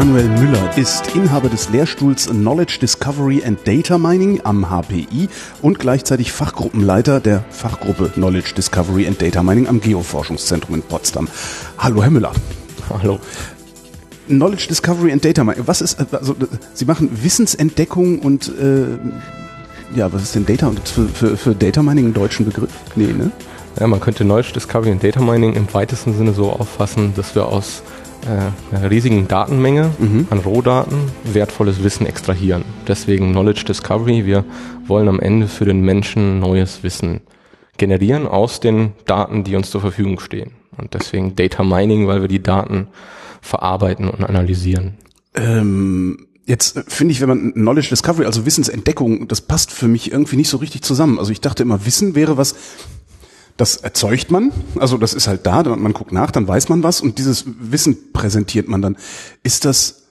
Emanuel 0.00 0.28
Müller 0.28 0.78
ist 0.78 1.16
Inhaber 1.16 1.48
des 1.48 1.70
Lehrstuhls 1.70 2.28
Knowledge 2.28 2.78
Discovery 2.80 3.42
and 3.44 3.58
Data 3.66 3.98
Mining 3.98 4.40
am 4.44 4.70
HPI 4.70 5.28
und 5.60 5.80
gleichzeitig 5.80 6.30
Fachgruppenleiter 6.30 7.18
der 7.18 7.44
Fachgruppe 7.50 8.10
Knowledge 8.10 8.54
Discovery 8.56 9.08
and 9.08 9.20
Data 9.20 9.42
Mining 9.42 9.66
am 9.66 9.80
Geoforschungszentrum 9.80 10.76
in 10.76 10.82
Potsdam. 10.82 11.26
Hallo, 11.78 12.00
Herr 12.00 12.12
Müller. 12.12 12.30
Hallo. 12.90 13.18
Knowledge 14.28 14.68
Discovery 14.68 15.10
and 15.10 15.24
Data 15.24 15.42
Mining. 15.42 15.64
Was 15.66 15.80
ist, 15.80 15.98
also, 16.14 16.36
Sie 16.74 16.84
machen 16.84 17.10
Wissensentdeckung 17.20 18.20
und, 18.20 18.52
äh, 18.56 18.86
ja, 19.96 20.12
was 20.12 20.22
ist 20.22 20.36
denn 20.36 20.46
Data 20.46 20.68
und 20.68 20.88
für, 20.88 21.08
für, 21.08 21.36
für 21.36 21.56
Data 21.56 21.82
Mining 21.82 22.04
einen 22.04 22.14
deutschen 22.14 22.46
Begriff? 22.46 22.70
Nee, 22.94 23.12
ne? 23.12 23.32
Ja, 23.80 23.88
man 23.88 23.98
könnte 23.98 24.22
Knowledge 24.22 24.52
Discovery 24.54 24.92
and 24.92 25.02
Data 25.02 25.20
Mining 25.20 25.54
im 25.54 25.66
weitesten 25.74 26.16
Sinne 26.16 26.34
so 26.34 26.52
auffassen, 26.52 27.14
dass 27.16 27.34
wir 27.34 27.46
aus 27.46 27.82
einer 28.26 28.90
riesigen 28.90 29.28
Datenmenge 29.28 29.90
mhm. 29.98 30.26
an 30.30 30.38
Rohdaten 30.38 30.98
wertvolles 31.24 31.82
Wissen 31.82 32.06
extrahieren. 32.06 32.64
Deswegen 32.86 33.32
Knowledge 33.32 33.64
Discovery. 33.64 34.26
Wir 34.26 34.44
wollen 34.86 35.08
am 35.08 35.20
Ende 35.20 35.48
für 35.48 35.64
den 35.64 35.82
Menschen 35.82 36.38
neues 36.38 36.82
Wissen 36.82 37.20
generieren 37.76 38.26
aus 38.26 38.60
den 38.60 38.92
Daten, 39.06 39.44
die 39.44 39.56
uns 39.56 39.70
zur 39.70 39.80
Verfügung 39.80 40.20
stehen. 40.20 40.52
Und 40.76 40.94
deswegen 40.94 41.36
Data 41.36 41.62
Mining, 41.62 42.06
weil 42.06 42.20
wir 42.20 42.28
die 42.28 42.42
Daten 42.42 42.88
verarbeiten 43.40 44.08
und 44.08 44.24
analysieren. 44.24 44.94
Ähm 45.34 46.24
Jetzt 46.48 46.82
finde 46.88 47.12
ich, 47.12 47.20
wenn 47.20 47.28
man 47.28 47.52
Knowledge 47.52 47.90
Discovery, 47.90 48.24
also 48.24 48.46
Wissensentdeckung, 48.46 49.28
das 49.28 49.42
passt 49.42 49.70
für 49.70 49.86
mich 49.86 50.10
irgendwie 50.10 50.36
nicht 50.36 50.48
so 50.48 50.56
richtig 50.56 50.80
zusammen. 50.80 51.18
Also 51.18 51.30
ich 51.30 51.42
dachte 51.42 51.62
immer, 51.62 51.84
Wissen 51.84 52.14
wäre 52.14 52.38
was, 52.38 52.54
das 53.58 53.76
erzeugt 53.76 54.30
man, 54.30 54.52
also 54.78 54.96
das 54.96 55.12
ist 55.12 55.26
halt 55.26 55.44
da, 55.44 55.62
man 55.64 55.92
guckt 55.92 56.12
nach, 56.12 56.30
dann 56.30 56.48
weiß 56.48 56.68
man 56.68 56.82
was 56.82 57.00
und 57.00 57.18
dieses 57.18 57.44
Wissen 57.46 58.12
präsentiert 58.12 58.68
man 58.68 58.80
dann. 58.80 58.96
Ist 59.42 59.64
das 59.64 60.06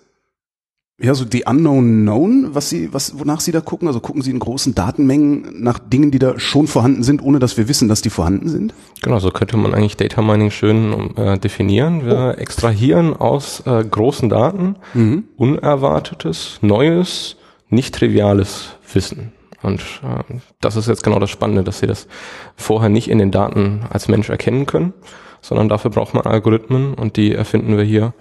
ja 0.99 1.13
so 1.13 1.23
die 1.23 1.45
unknown 1.45 2.01
known, 2.01 2.49
was 2.53 2.69
Sie, 2.69 2.93
was 2.93 3.17
wonach 3.17 3.39
Sie 3.39 3.53
da 3.53 3.61
gucken? 3.61 3.87
Also 3.87 4.01
gucken 4.01 4.21
Sie 4.21 4.31
in 4.31 4.39
großen 4.39 4.75
Datenmengen 4.75 5.63
nach 5.63 5.79
Dingen, 5.79 6.11
die 6.11 6.19
da 6.19 6.37
schon 6.39 6.67
vorhanden 6.67 7.03
sind, 7.03 7.23
ohne 7.23 7.39
dass 7.39 7.55
wir 7.55 7.69
wissen, 7.69 7.87
dass 7.87 8.01
die 8.01 8.09
vorhanden 8.09 8.49
sind? 8.49 8.73
Genau, 9.01 9.19
so 9.19 9.31
könnte 9.31 9.55
man 9.55 9.73
eigentlich 9.73 9.95
Data 9.95 10.21
Mining 10.21 10.51
schön 10.51 11.15
äh, 11.15 11.39
definieren. 11.39 12.05
Wir 12.05 12.35
oh. 12.35 12.39
extrahieren 12.41 13.15
aus 13.15 13.61
äh, 13.65 13.83
großen 13.83 14.27
Daten 14.27 14.75
mhm. 14.93 15.23
unerwartetes, 15.37 16.59
neues, 16.61 17.37
nicht 17.69 17.95
triviales 17.95 18.75
Wissen. 18.91 19.31
Und 19.63 19.81
äh, 20.03 20.35
das 20.61 20.75
ist 20.75 20.87
jetzt 20.87 21.03
genau 21.03 21.19
das 21.19 21.29
Spannende, 21.29 21.63
dass 21.63 21.79
sie 21.79 21.87
das 21.87 22.07
vorher 22.55 22.89
nicht 22.89 23.09
in 23.09 23.17
den 23.17 23.31
Daten 23.31 23.81
als 23.89 24.07
Mensch 24.07 24.29
erkennen 24.29 24.65
können, 24.65 24.93
sondern 25.41 25.69
dafür 25.69 25.91
braucht 25.91 26.13
man 26.13 26.25
Algorithmen 26.25 26.93
und 26.93 27.17
die 27.17 27.33
erfinden 27.33 27.77
wir 27.77 27.83
hier, 27.83 28.13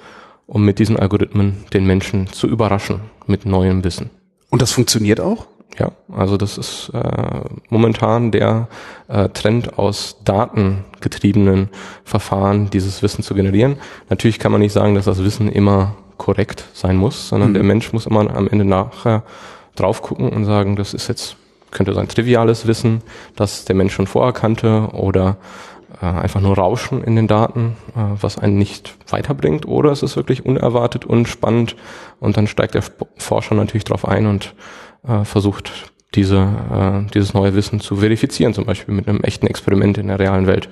um 0.46 0.64
mit 0.64 0.78
diesen 0.78 0.98
Algorithmen 0.98 1.64
den 1.72 1.86
Menschen 1.86 2.28
zu 2.28 2.46
überraschen 2.46 3.00
mit 3.26 3.46
neuem 3.46 3.84
Wissen. 3.84 4.10
Und 4.50 4.62
das 4.62 4.72
funktioniert 4.72 5.20
auch? 5.20 5.46
Ja, 5.78 5.92
also 6.10 6.38
das 6.38 6.56
ist 6.56 6.90
äh, 6.94 7.40
momentan 7.68 8.30
der 8.30 8.68
äh, 9.08 9.28
Trend 9.28 9.78
aus 9.78 10.16
datengetriebenen 10.24 11.68
Verfahren, 12.04 12.70
dieses 12.70 13.02
Wissen 13.02 13.22
zu 13.22 13.34
generieren. 13.34 13.76
Natürlich 14.08 14.38
kann 14.38 14.52
man 14.52 14.62
nicht 14.62 14.72
sagen, 14.72 14.94
dass 14.94 15.04
das 15.04 15.22
Wissen 15.22 15.50
immer 15.50 15.96
korrekt 16.16 16.64
sein 16.72 16.96
muss, 16.96 17.28
sondern 17.28 17.50
mhm. 17.50 17.54
der 17.54 17.62
Mensch 17.62 17.92
muss 17.92 18.06
immer 18.06 18.20
am 18.34 18.48
Ende 18.48 18.64
nachher 18.64 19.22
drauf 19.76 20.02
gucken 20.02 20.30
und 20.30 20.44
sagen, 20.44 20.76
das 20.76 20.94
ist 20.94 21.08
jetzt, 21.08 21.36
könnte 21.70 21.94
sein 21.94 22.08
triviales 22.08 22.66
Wissen, 22.66 23.02
das 23.36 23.64
der 23.64 23.76
Mensch 23.76 23.94
schon 23.94 24.06
vorher 24.06 24.32
kannte 24.32 24.88
oder 24.92 25.36
äh, 26.00 26.06
einfach 26.06 26.40
nur 26.40 26.56
Rauschen 26.56 27.02
in 27.02 27.16
den 27.16 27.26
Daten, 27.26 27.76
äh, 27.94 28.00
was 28.20 28.38
einen 28.38 28.58
nicht 28.58 28.96
weiterbringt, 29.08 29.66
oder 29.66 29.92
es 29.92 30.02
ist 30.02 30.16
wirklich 30.16 30.44
unerwartet 30.44 31.04
und 31.04 31.28
spannend 31.28 31.76
und 32.20 32.36
dann 32.36 32.46
steigt 32.46 32.74
der 32.74 32.82
Forscher 33.16 33.54
natürlich 33.54 33.84
drauf 33.84 34.06
ein 34.06 34.26
und 34.26 34.54
äh, 35.06 35.24
versucht 35.24 35.72
diese, 36.14 36.36
äh, 36.36 37.10
dieses 37.12 37.34
neue 37.34 37.54
Wissen 37.54 37.80
zu 37.80 37.96
verifizieren, 37.96 38.54
zum 38.54 38.64
Beispiel 38.64 38.94
mit 38.94 39.08
einem 39.08 39.20
echten 39.20 39.46
Experiment 39.46 39.98
in 39.98 40.08
der 40.08 40.18
realen 40.18 40.46
Welt. 40.46 40.68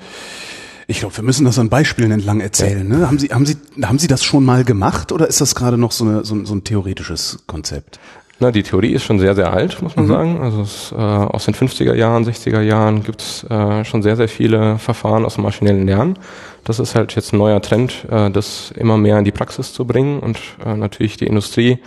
Ich 0.86 1.00
glaube, 1.00 1.16
wir 1.16 1.24
müssen 1.24 1.46
das 1.46 1.58
an 1.58 1.70
Beispielen 1.70 2.10
entlang 2.10 2.40
erzählen. 2.40 2.86
Ne? 2.86 3.06
Haben 3.06 3.18
Sie, 3.18 3.28
haben 3.28 3.46
Sie, 3.46 3.56
haben 3.82 3.98
Sie 3.98 4.06
das 4.06 4.22
schon 4.22 4.44
mal 4.44 4.64
gemacht 4.64 5.12
oder 5.12 5.26
ist 5.26 5.40
das 5.40 5.54
gerade 5.54 5.78
noch 5.78 5.92
so, 5.92 6.04
eine, 6.04 6.24
so, 6.24 6.44
so 6.44 6.54
ein 6.54 6.64
theoretisches 6.64 7.38
Konzept? 7.46 7.98
Na, 8.40 8.50
die 8.50 8.64
Theorie 8.64 8.92
ist 8.92 9.04
schon 9.04 9.20
sehr, 9.20 9.34
sehr 9.34 9.52
alt, 9.52 9.80
muss 9.80 9.94
man 9.94 10.06
mhm. 10.06 10.08
sagen. 10.08 10.40
Also 10.42 10.62
es, 10.62 10.92
äh, 10.92 10.96
aus 10.96 11.44
den 11.44 11.54
50er 11.54 11.94
Jahren, 11.94 12.24
60er 12.24 12.60
Jahren 12.60 13.04
gibt 13.04 13.20
es 13.20 13.44
äh, 13.44 13.84
schon 13.84 14.02
sehr, 14.02 14.16
sehr 14.16 14.28
viele 14.28 14.78
Verfahren 14.78 15.24
aus 15.24 15.34
dem 15.34 15.44
maschinellen 15.44 15.86
Lernen. 15.86 16.18
Das 16.64 16.80
ist 16.80 16.94
halt 16.96 17.14
jetzt 17.14 17.32
ein 17.32 17.38
neuer 17.38 17.62
Trend, 17.62 18.06
äh, 18.10 18.30
das 18.30 18.72
immer 18.72 18.96
mehr 18.96 19.18
in 19.18 19.24
die 19.24 19.32
Praxis 19.32 19.72
zu 19.72 19.86
bringen. 19.86 20.18
Und 20.18 20.40
äh, 20.64 20.74
natürlich 20.74 21.16
die 21.16 21.26
Industrie 21.26 21.78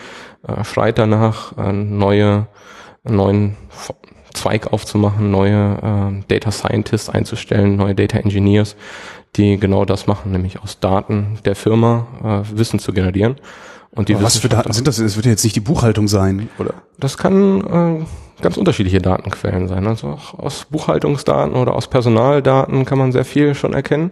äh, 0.48 0.64
schreit 0.64 0.98
danach, 0.98 1.58
äh, 1.58 1.74
neue, 1.74 2.48
neuen 3.04 3.58
Zweig 4.34 4.72
aufzumachen, 4.72 5.32
neue 5.32 6.22
äh, 6.22 6.24
Data 6.28 6.52
Scientists 6.52 7.10
einzustellen, 7.10 7.76
neue 7.76 7.96
Data 7.96 8.20
Engineers, 8.20 8.76
die 9.36 9.60
genau 9.60 9.84
das 9.84 10.08
machen, 10.08 10.32
nämlich 10.32 10.62
aus 10.62 10.80
Daten 10.80 11.40
der 11.44 11.56
Firma 11.56 12.08
äh, 12.24 12.58
Wissen 12.58 12.80
zu 12.80 12.94
generieren. 12.94 13.36
Und 13.98 14.10
die 14.10 14.22
was 14.22 14.38
für 14.38 14.48
Daten 14.48 14.72
sind 14.74 14.88
das? 14.88 14.98
Das 14.98 15.16
wird 15.16 15.26
ja 15.26 15.32
jetzt 15.32 15.44
nicht 15.44 15.56
die 15.56 15.62
Buchhaltung 15.62 16.08
sein, 16.08 16.50
oder? 16.60 16.76
Das 17.00 17.18
kann 17.18 17.62
äh, 18.00 18.42
ganz 18.42 18.56
unterschiedliche 18.56 19.02
Datenquellen 19.02 19.68
sein. 19.68 19.88
Also 19.88 20.10
auch 20.10 20.38
aus 20.38 20.66
Buchhaltungsdaten 20.70 21.56
oder 21.56 21.74
aus 21.74 21.88
Personaldaten 21.88 22.86
kann 22.86 23.00
man 23.00 23.12
sehr 23.12 23.26
viel 23.26 23.56
schon 23.56 23.74
erkennen. 23.74 24.12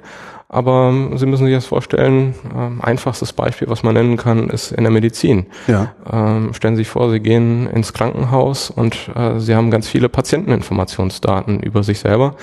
Aber 0.49 0.89
ähm, 0.89 1.17
Sie 1.17 1.25
müssen 1.25 1.45
sich 1.45 1.55
das 1.55 1.65
vorstellen, 1.65 2.35
ähm, 2.55 2.81
einfachstes 2.81 3.33
Beispiel, 3.33 3.67
was 3.69 3.83
man 3.83 3.93
nennen 3.93 4.17
kann, 4.17 4.49
ist 4.49 4.71
in 4.71 4.83
der 4.83 4.91
Medizin. 4.91 5.47
Ja. 5.67 5.93
Ähm, 6.11 6.53
stellen 6.53 6.75
Sie 6.75 6.81
sich 6.81 6.89
vor, 6.89 7.09
Sie 7.11 7.19
gehen 7.19 7.67
ins 7.67 7.93
Krankenhaus 7.93 8.69
und 8.69 9.09
äh, 9.15 9.39
Sie 9.39 9.55
haben 9.55 9.71
ganz 9.71 9.87
viele 9.87 10.09
Patienteninformationsdaten 10.09 11.59
über 11.59 11.83
sich 11.83 11.99
selber. 11.99 12.35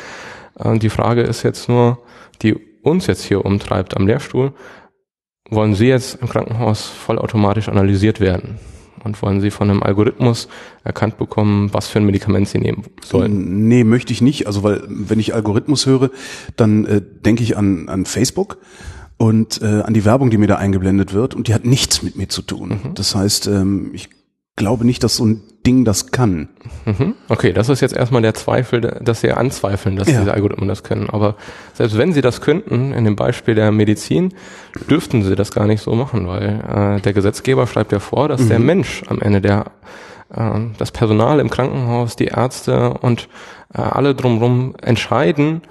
Äh, 0.58 0.78
die 0.78 0.90
Frage 0.90 1.22
ist 1.22 1.42
jetzt 1.42 1.68
nur, 1.68 1.98
die 2.42 2.56
uns 2.82 3.06
jetzt 3.06 3.22
hier 3.22 3.44
umtreibt 3.44 3.96
am 3.96 4.06
Lehrstuhl, 4.06 4.52
wollen 5.52 5.74
Sie 5.74 5.86
jetzt 5.86 6.18
im 6.20 6.28
Krankenhaus 6.28 6.86
vollautomatisch 6.86 7.68
analysiert 7.68 8.20
werden? 8.20 8.58
Und 9.04 9.20
wollen 9.20 9.40
Sie 9.40 9.50
von 9.50 9.68
einem 9.68 9.82
Algorithmus 9.82 10.46
erkannt 10.84 11.18
bekommen, 11.18 11.74
was 11.74 11.88
für 11.88 11.98
ein 11.98 12.06
Medikament 12.06 12.48
Sie 12.48 12.58
nehmen 12.58 12.84
sollen? 13.04 13.66
Nee, 13.66 13.82
möchte 13.82 14.12
ich 14.12 14.20
nicht. 14.20 14.46
Also 14.46 14.62
weil, 14.62 14.82
wenn 14.86 15.18
ich 15.18 15.34
Algorithmus 15.34 15.86
höre, 15.86 16.10
dann 16.56 16.84
äh, 16.86 17.00
denke 17.00 17.42
ich 17.42 17.56
an, 17.56 17.88
an 17.88 18.06
Facebook 18.06 18.58
und 19.16 19.60
äh, 19.60 19.82
an 19.82 19.92
die 19.92 20.04
Werbung, 20.04 20.30
die 20.30 20.38
mir 20.38 20.46
da 20.46 20.56
eingeblendet 20.56 21.14
wird. 21.14 21.34
Und 21.34 21.48
die 21.48 21.54
hat 21.54 21.64
nichts 21.64 22.02
mit 22.02 22.16
mir 22.16 22.28
zu 22.28 22.42
tun. 22.42 22.80
Mhm. 22.84 22.94
Das 22.94 23.16
heißt, 23.16 23.48
ähm, 23.48 23.90
ich 23.92 24.08
glaube 24.54 24.84
nicht, 24.84 25.02
dass 25.02 25.16
so 25.16 25.26
ein 25.26 25.42
Ding 25.66 25.84
das 25.84 26.10
kann. 26.10 26.48
Mhm. 26.84 27.14
Okay, 27.28 27.52
das 27.52 27.68
ist 27.68 27.80
jetzt 27.80 27.94
erstmal 27.94 28.22
der 28.22 28.34
Zweifel, 28.34 28.80
dass 28.80 29.20
Sie 29.20 29.30
anzweifeln, 29.30 29.96
dass 29.96 30.08
ja. 30.08 30.20
diese 30.20 30.34
Algorithmen 30.34 30.68
das 30.68 30.82
können. 30.82 31.08
Aber 31.10 31.36
selbst 31.74 31.96
wenn 31.96 32.12
Sie 32.12 32.20
das 32.20 32.40
könnten, 32.40 32.92
in 32.92 33.04
dem 33.04 33.16
Beispiel 33.16 33.54
der 33.54 33.70
Medizin, 33.70 34.34
dürften 34.90 35.22
Sie 35.22 35.36
das 35.36 35.52
gar 35.52 35.66
nicht 35.66 35.82
so 35.82 35.94
machen, 35.94 36.26
weil 36.26 36.96
äh, 36.98 37.00
der 37.00 37.12
Gesetzgeber 37.12 37.66
schreibt 37.66 37.92
ja 37.92 38.00
vor, 38.00 38.28
dass 38.28 38.42
mhm. 38.42 38.48
der 38.48 38.58
Mensch 38.58 39.02
am 39.06 39.20
Ende 39.20 39.40
der 39.40 39.66
äh, 40.34 40.60
das 40.78 40.90
Personal 40.90 41.40
im 41.40 41.50
Krankenhaus, 41.50 42.16
die 42.16 42.26
Ärzte 42.26 42.94
und 42.94 43.28
äh, 43.74 43.80
alle 43.80 44.14
drumherum 44.14 44.74
entscheiden, 44.82 45.62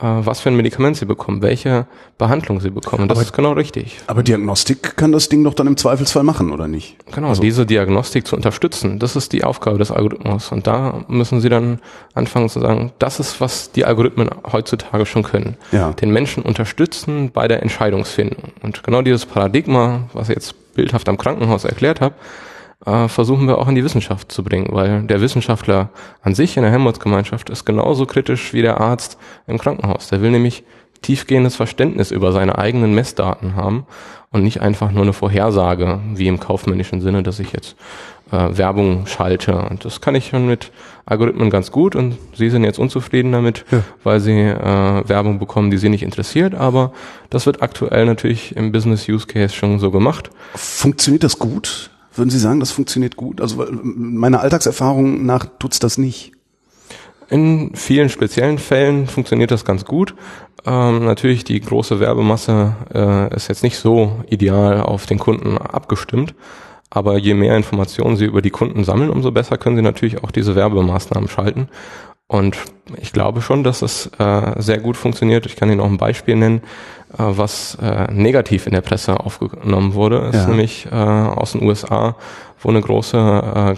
was 0.00 0.40
für 0.40 0.50
ein 0.50 0.56
Medikament 0.56 0.96
sie 0.96 1.06
bekommen, 1.06 1.42
welche 1.42 1.86
Behandlung 2.18 2.60
sie 2.60 2.70
bekommen. 2.70 3.08
Das 3.08 3.18
aber, 3.18 3.24
ist 3.24 3.32
genau 3.32 3.52
richtig. 3.52 3.98
Aber 4.06 4.22
Diagnostik 4.22 4.96
kann 4.96 5.10
das 5.10 5.28
Ding 5.28 5.42
doch 5.42 5.54
dann 5.54 5.66
im 5.66 5.76
Zweifelsfall 5.76 6.22
machen, 6.22 6.52
oder 6.52 6.68
nicht? 6.68 6.96
Genau, 7.12 7.30
also. 7.30 7.42
diese 7.42 7.66
Diagnostik 7.66 8.26
zu 8.26 8.36
unterstützen, 8.36 9.00
das 9.00 9.16
ist 9.16 9.32
die 9.32 9.42
Aufgabe 9.42 9.78
des 9.78 9.90
Algorithmus. 9.90 10.52
Und 10.52 10.68
da 10.68 11.04
müssen 11.08 11.40
sie 11.40 11.48
dann 11.48 11.80
anfangen 12.14 12.48
zu 12.48 12.60
sagen, 12.60 12.92
das 13.00 13.18
ist, 13.18 13.40
was 13.40 13.72
die 13.72 13.84
Algorithmen 13.84 14.30
heutzutage 14.52 15.04
schon 15.04 15.24
können. 15.24 15.56
Ja. 15.72 15.90
Den 15.92 16.12
Menschen 16.12 16.44
unterstützen 16.44 17.30
bei 17.32 17.48
der 17.48 17.62
Entscheidungsfindung. 17.62 18.52
Und 18.62 18.84
genau 18.84 19.02
dieses 19.02 19.26
Paradigma, 19.26 20.08
was 20.12 20.28
ich 20.28 20.36
jetzt 20.36 20.74
bildhaft 20.74 21.08
am 21.08 21.18
Krankenhaus 21.18 21.64
erklärt 21.64 22.00
habe, 22.00 22.14
äh, 22.86 23.08
versuchen 23.08 23.48
wir 23.48 23.58
auch 23.58 23.68
in 23.68 23.74
die 23.74 23.84
Wissenschaft 23.84 24.30
zu 24.30 24.42
bringen, 24.42 24.68
weil 24.70 25.02
der 25.02 25.20
Wissenschaftler 25.20 25.90
an 26.22 26.34
sich 26.34 26.56
in 26.56 26.62
der 26.62 26.72
Helmholtz-Gemeinschaft 26.72 27.50
ist 27.50 27.64
genauso 27.64 28.06
kritisch 28.06 28.52
wie 28.52 28.62
der 28.62 28.80
Arzt 28.80 29.18
im 29.46 29.58
Krankenhaus. 29.58 30.08
Der 30.08 30.20
will 30.22 30.30
nämlich 30.30 30.64
tiefgehendes 31.02 31.56
Verständnis 31.56 32.10
über 32.10 32.32
seine 32.32 32.58
eigenen 32.58 32.94
Messdaten 32.94 33.54
haben 33.54 33.86
und 34.30 34.42
nicht 34.42 34.60
einfach 34.60 34.90
nur 34.90 35.02
eine 35.02 35.12
Vorhersage, 35.12 36.00
wie 36.14 36.26
im 36.26 36.40
kaufmännischen 36.40 37.00
Sinne, 37.00 37.22
dass 37.22 37.38
ich 37.38 37.52
jetzt 37.52 37.76
äh, 38.30 38.56
Werbung 38.56 39.06
schalte. 39.06 39.56
Und 39.56 39.84
das 39.84 40.00
kann 40.00 40.14
ich 40.14 40.28
schon 40.28 40.46
mit 40.46 40.70
Algorithmen 41.06 41.50
ganz 41.50 41.72
gut 41.72 41.96
und 41.96 42.18
Sie 42.34 42.50
sind 42.50 42.64
jetzt 42.64 42.78
unzufrieden 42.78 43.32
damit, 43.32 43.64
ja. 43.70 43.82
weil 44.04 44.20
Sie 44.20 44.32
äh, 44.32 45.08
Werbung 45.08 45.38
bekommen, 45.38 45.70
die 45.70 45.78
Sie 45.78 45.88
nicht 45.88 46.02
interessiert. 46.02 46.54
Aber 46.54 46.92
das 47.30 47.46
wird 47.46 47.62
aktuell 47.62 48.04
natürlich 48.04 48.56
im 48.56 48.72
Business 48.72 49.08
Use 49.08 49.26
Case 49.26 49.54
schon 49.54 49.78
so 49.78 49.90
gemacht. 49.90 50.30
Funktioniert 50.54 51.24
das 51.24 51.38
gut? 51.38 51.90
Würden 52.18 52.30
Sie 52.30 52.38
sagen, 52.38 52.60
das 52.60 52.70
funktioniert 52.70 53.16
gut? 53.16 53.40
Also 53.40 53.64
meiner 53.70 54.40
Alltagserfahrung 54.40 55.24
nach 55.24 55.46
tut's 55.58 55.78
das 55.78 55.98
nicht. 55.98 56.32
In 57.30 57.72
vielen 57.74 58.08
speziellen 58.08 58.58
Fällen 58.58 59.06
funktioniert 59.06 59.50
das 59.50 59.64
ganz 59.64 59.84
gut. 59.84 60.14
Ähm, 60.66 61.04
natürlich 61.04 61.44
die 61.44 61.60
große 61.60 62.00
Werbemasse 62.00 62.74
äh, 62.92 63.34
ist 63.34 63.48
jetzt 63.48 63.62
nicht 63.62 63.78
so 63.78 64.24
ideal 64.28 64.80
auf 64.80 65.06
den 65.06 65.18
Kunden 65.18 65.58
abgestimmt. 65.58 66.34
Aber 66.90 67.18
je 67.18 67.34
mehr 67.34 67.56
Informationen 67.56 68.16
Sie 68.16 68.24
über 68.24 68.40
die 68.40 68.50
Kunden 68.50 68.82
sammeln, 68.82 69.10
umso 69.10 69.30
besser 69.30 69.58
können 69.58 69.76
Sie 69.76 69.82
natürlich 69.82 70.24
auch 70.24 70.30
diese 70.30 70.56
Werbemaßnahmen 70.56 71.28
schalten. 71.28 71.68
Und 72.28 72.58
ich 73.00 73.12
glaube 73.12 73.40
schon, 73.40 73.64
dass 73.64 73.80
es 73.80 74.10
äh, 74.18 74.52
sehr 74.58 74.78
gut 74.78 74.96
funktioniert. 74.96 75.46
Ich 75.46 75.56
kann 75.56 75.70
Ihnen 75.70 75.80
auch 75.80 75.86
ein 75.86 75.96
Beispiel 75.96 76.36
nennen, 76.36 76.60
äh, 77.14 77.16
was 77.18 77.76
äh, 77.80 78.12
negativ 78.12 78.66
in 78.66 78.74
der 78.74 78.82
Presse 78.82 79.18
aufgenommen 79.18 79.94
wurde. 79.94 80.28
ist 80.28 80.34
ja. 80.34 80.46
nämlich 80.46 80.86
äh, 80.86 80.94
aus 80.94 81.52
den 81.52 81.62
USA, 81.62 82.16
wo 82.60 82.68
eine 82.68 82.82
große 82.82 83.16
äh, 83.16 83.74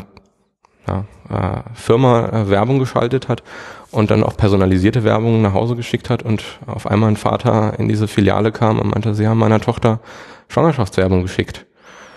ja, 0.88 1.04
äh, 1.30 1.62
Firma 1.74 2.28
äh, 2.28 2.50
Werbung 2.50 2.80
geschaltet 2.80 3.28
hat 3.28 3.44
und 3.92 4.10
dann 4.10 4.24
auch 4.24 4.36
personalisierte 4.36 5.04
Werbung 5.04 5.42
nach 5.42 5.54
Hause 5.54 5.76
geschickt 5.76 6.10
hat 6.10 6.24
und 6.24 6.42
auf 6.66 6.88
einmal 6.88 7.10
ein 7.10 7.16
Vater 7.16 7.78
in 7.78 7.88
diese 7.88 8.08
Filiale 8.08 8.50
kam 8.50 8.80
und 8.80 8.90
meinte, 8.90 9.14
sie 9.14 9.28
haben 9.28 9.38
meiner 9.38 9.60
Tochter 9.60 10.00
Schwangerschaftswerbung 10.48 11.22
geschickt. 11.22 11.66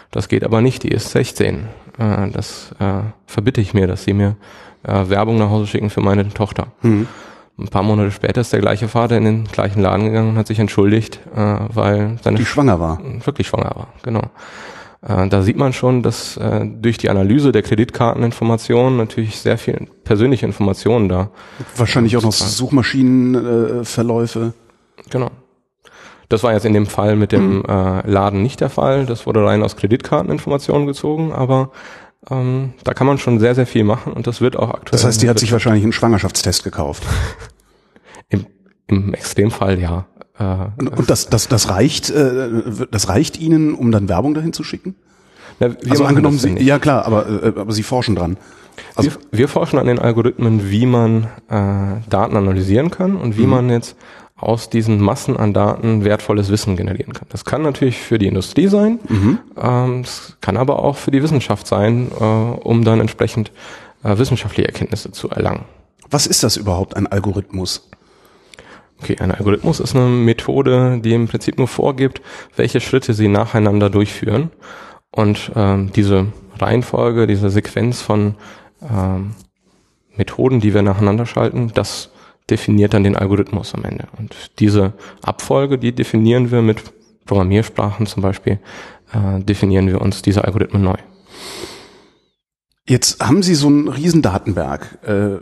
Das 0.09 0.27
geht 0.29 0.43
aber 0.43 0.61
nicht, 0.61 0.81
die 0.83 0.89
ist 0.89 1.11
16. 1.11 1.67
Äh, 1.99 2.29
das 2.31 2.73
äh, 2.79 3.01
verbitte 3.27 3.61
ich 3.61 3.75
mir, 3.75 3.85
dass 3.85 4.03
sie 4.03 4.13
mir 4.13 4.35
äh, 4.83 5.09
Werbung 5.09 5.37
nach 5.37 5.49
Hause 5.49 5.67
schicken 5.67 5.89
für 5.89 6.01
meine 6.01 6.27
Tochter. 6.29 6.67
Mhm. 6.81 7.07
Ein 7.57 7.67
paar 7.67 7.83
Monate 7.83 8.11
später 8.11 8.41
ist 8.41 8.51
der 8.51 8.61
gleiche 8.61 8.87
Vater 8.87 9.15
in 9.15 9.25
den 9.25 9.43
gleichen 9.45 9.81
Laden 9.81 10.05
gegangen 10.05 10.29
und 10.29 10.37
hat 10.37 10.47
sich 10.47 10.59
entschuldigt, 10.59 11.19
äh, 11.35 11.57
weil 11.69 12.17
seine 12.23 12.37
die 12.37 12.45
schwanger 12.45 12.79
war. 12.79 12.99
Wirklich 13.23 13.47
schwanger 13.47 13.71
war, 13.75 13.87
genau. 14.01 14.23
Äh, 15.07 15.27
da 15.27 15.41
sieht 15.41 15.57
man 15.57 15.73
schon, 15.73 16.01
dass 16.01 16.37
äh, 16.37 16.65
durch 16.65 16.97
die 16.97 17.09
Analyse 17.09 17.51
der 17.51 17.61
Kreditkarteninformationen 17.61 18.95
natürlich 18.97 19.39
sehr 19.39 19.57
viel 19.57 19.87
persönliche 20.03 20.45
Informationen 20.45 21.09
da. 21.09 21.29
Wahrscheinlich 21.75 22.15
auch 22.17 22.23
noch 22.23 22.31
Suchmaschinenverläufe. 22.31 24.53
Äh, 24.97 25.01
genau. 25.09 25.29
Das 26.29 26.41
war 26.41 26.53
jetzt 26.53 26.65
in 26.65 26.73
dem 26.73 26.87
Fall 26.87 27.15
mit 27.15 27.31
dem 27.31 27.57
mhm. 27.57 27.65
äh, 27.67 28.09
Laden 28.09 28.41
nicht 28.41 28.59
der 28.61 28.69
Fall. 28.69 29.05
Das 29.05 29.27
wurde 29.27 29.45
rein 29.45 29.61
aus 29.61 29.75
Kreditkarteninformationen 29.75 30.87
gezogen, 30.87 31.31
aber 31.33 31.69
ähm, 32.29 32.73
da 32.83 32.93
kann 32.93 33.07
man 33.07 33.17
schon 33.17 33.39
sehr, 33.39 33.55
sehr 33.55 33.67
viel 33.67 33.83
machen 33.83 34.13
und 34.13 34.27
das 34.27 34.41
wird 34.41 34.55
auch 34.55 34.69
aktuell. 34.69 34.91
Das 34.91 35.03
heißt, 35.03 35.21
die 35.21 35.29
hat 35.29 35.39
sich 35.39 35.51
wahrscheinlich 35.51 35.83
einen 35.83 35.93
Schwangerschaftstest 35.93 36.63
gekauft. 36.63 37.03
Im, 38.29 38.45
Im 38.87 39.13
Extremfall 39.13 39.79
ja. 39.79 40.05
Äh, 40.39 40.67
und, 40.77 41.09
das, 41.09 41.29
das, 41.29 41.47
das 41.47 41.69
reicht, 41.69 42.09
äh, 42.09 42.49
das 42.89 43.09
reicht 43.09 43.39
Ihnen, 43.39 43.73
um 43.73 43.91
dann 43.91 44.09
Werbung 44.09 44.33
dahin 44.33 44.53
zu 44.53 44.63
schicken? 44.63 44.95
Na, 45.59 45.75
also 45.89 46.05
angenommen, 46.05 46.39
Sie, 46.39 46.57
ja 46.59 46.79
klar, 46.79 47.05
aber, 47.05 47.27
äh, 47.27 47.47
aber 47.47 47.71
Sie 47.71 47.83
forschen 47.83 48.15
dran. 48.15 48.37
Also 48.95 49.11
wir, 49.11 49.39
wir 49.39 49.47
forschen 49.47 49.77
an 49.77 49.87
den 49.87 49.99
Algorithmen, 49.99 50.69
wie 50.71 50.85
man 50.85 51.25
äh, 51.49 52.09
Daten 52.09 52.35
analysieren 52.35 52.89
kann 52.89 53.15
und 53.15 53.37
wie 53.37 53.43
mhm. 53.43 53.49
man 53.49 53.69
jetzt 53.69 53.95
aus 54.43 54.69
diesen 54.69 55.01
Massen 55.01 55.37
an 55.37 55.53
Daten 55.53 56.03
wertvolles 56.03 56.49
Wissen 56.49 56.75
generieren 56.75 57.13
kann. 57.13 57.27
Das 57.29 57.45
kann 57.45 57.61
natürlich 57.61 57.97
für 57.97 58.19
die 58.19 58.27
Industrie 58.27 58.67
sein, 58.67 58.99
mhm. 59.07 59.39
ähm, 59.61 60.03
kann 60.41 60.57
aber 60.57 60.79
auch 60.79 60.97
für 60.97 61.11
die 61.11 61.23
Wissenschaft 61.23 61.67
sein, 61.67 62.11
äh, 62.19 62.23
um 62.23 62.83
dann 62.83 62.99
entsprechend 62.99 63.51
äh, 64.03 64.17
wissenschaftliche 64.17 64.67
Erkenntnisse 64.67 65.11
zu 65.11 65.29
erlangen. 65.29 65.65
Was 66.09 66.27
ist 66.27 66.43
das 66.43 66.57
überhaupt, 66.57 66.95
ein 66.95 67.07
Algorithmus? 67.07 67.89
Okay, 69.01 69.17
ein 69.19 69.31
Algorithmus 69.31 69.79
ist 69.79 69.95
eine 69.95 70.05
Methode, 70.05 70.99
die 71.03 71.13
im 71.13 71.27
Prinzip 71.27 71.57
nur 71.57 71.67
vorgibt, 71.67 72.21
welche 72.55 72.79
Schritte 72.79 73.13
Sie 73.13 73.27
nacheinander 73.27 73.89
durchführen. 73.89 74.51
Und 75.11 75.51
ähm, 75.55 75.91
diese 75.93 76.27
Reihenfolge, 76.57 77.27
diese 77.27 77.49
Sequenz 77.49 78.01
von 78.01 78.35
ähm, 78.81 79.31
Methoden, 80.15 80.59
die 80.59 80.73
wir 80.73 80.83
nacheinander 80.83 81.25
schalten, 81.25 81.71
das 81.73 82.12
definiert 82.49 82.93
dann 82.93 83.03
den 83.03 83.15
Algorithmus 83.15 83.73
am 83.73 83.83
Ende. 83.83 84.07
Und 84.17 84.35
diese 84.59 84.93
Abfolge, 85.21 85.77
die 85.77 85.93
definieren 85.93 86.51
wir 86.51 86.61
mit 86.61 86.81
Programmiersprachen 87.25 88.05
zum 88.05 88.21
Beispiel, 88.21 88.59
äh, 89.13 89.39
definieren 89.41 89.87
wir 89.87 90.01
uns 90.01 90.21
diese 90.21 90.43
Algorithmen 90.43 90.83
neu. 90.83 90.97
Jetzt 92.85 93.25
haben 93.25 93.43
Sie 93.43 93.55
so 93.55 93.67
einen 93.67 93.87
riesen 93.87 94.21
Datenberg. 94.21 94.99
Äh, 95.03 95.37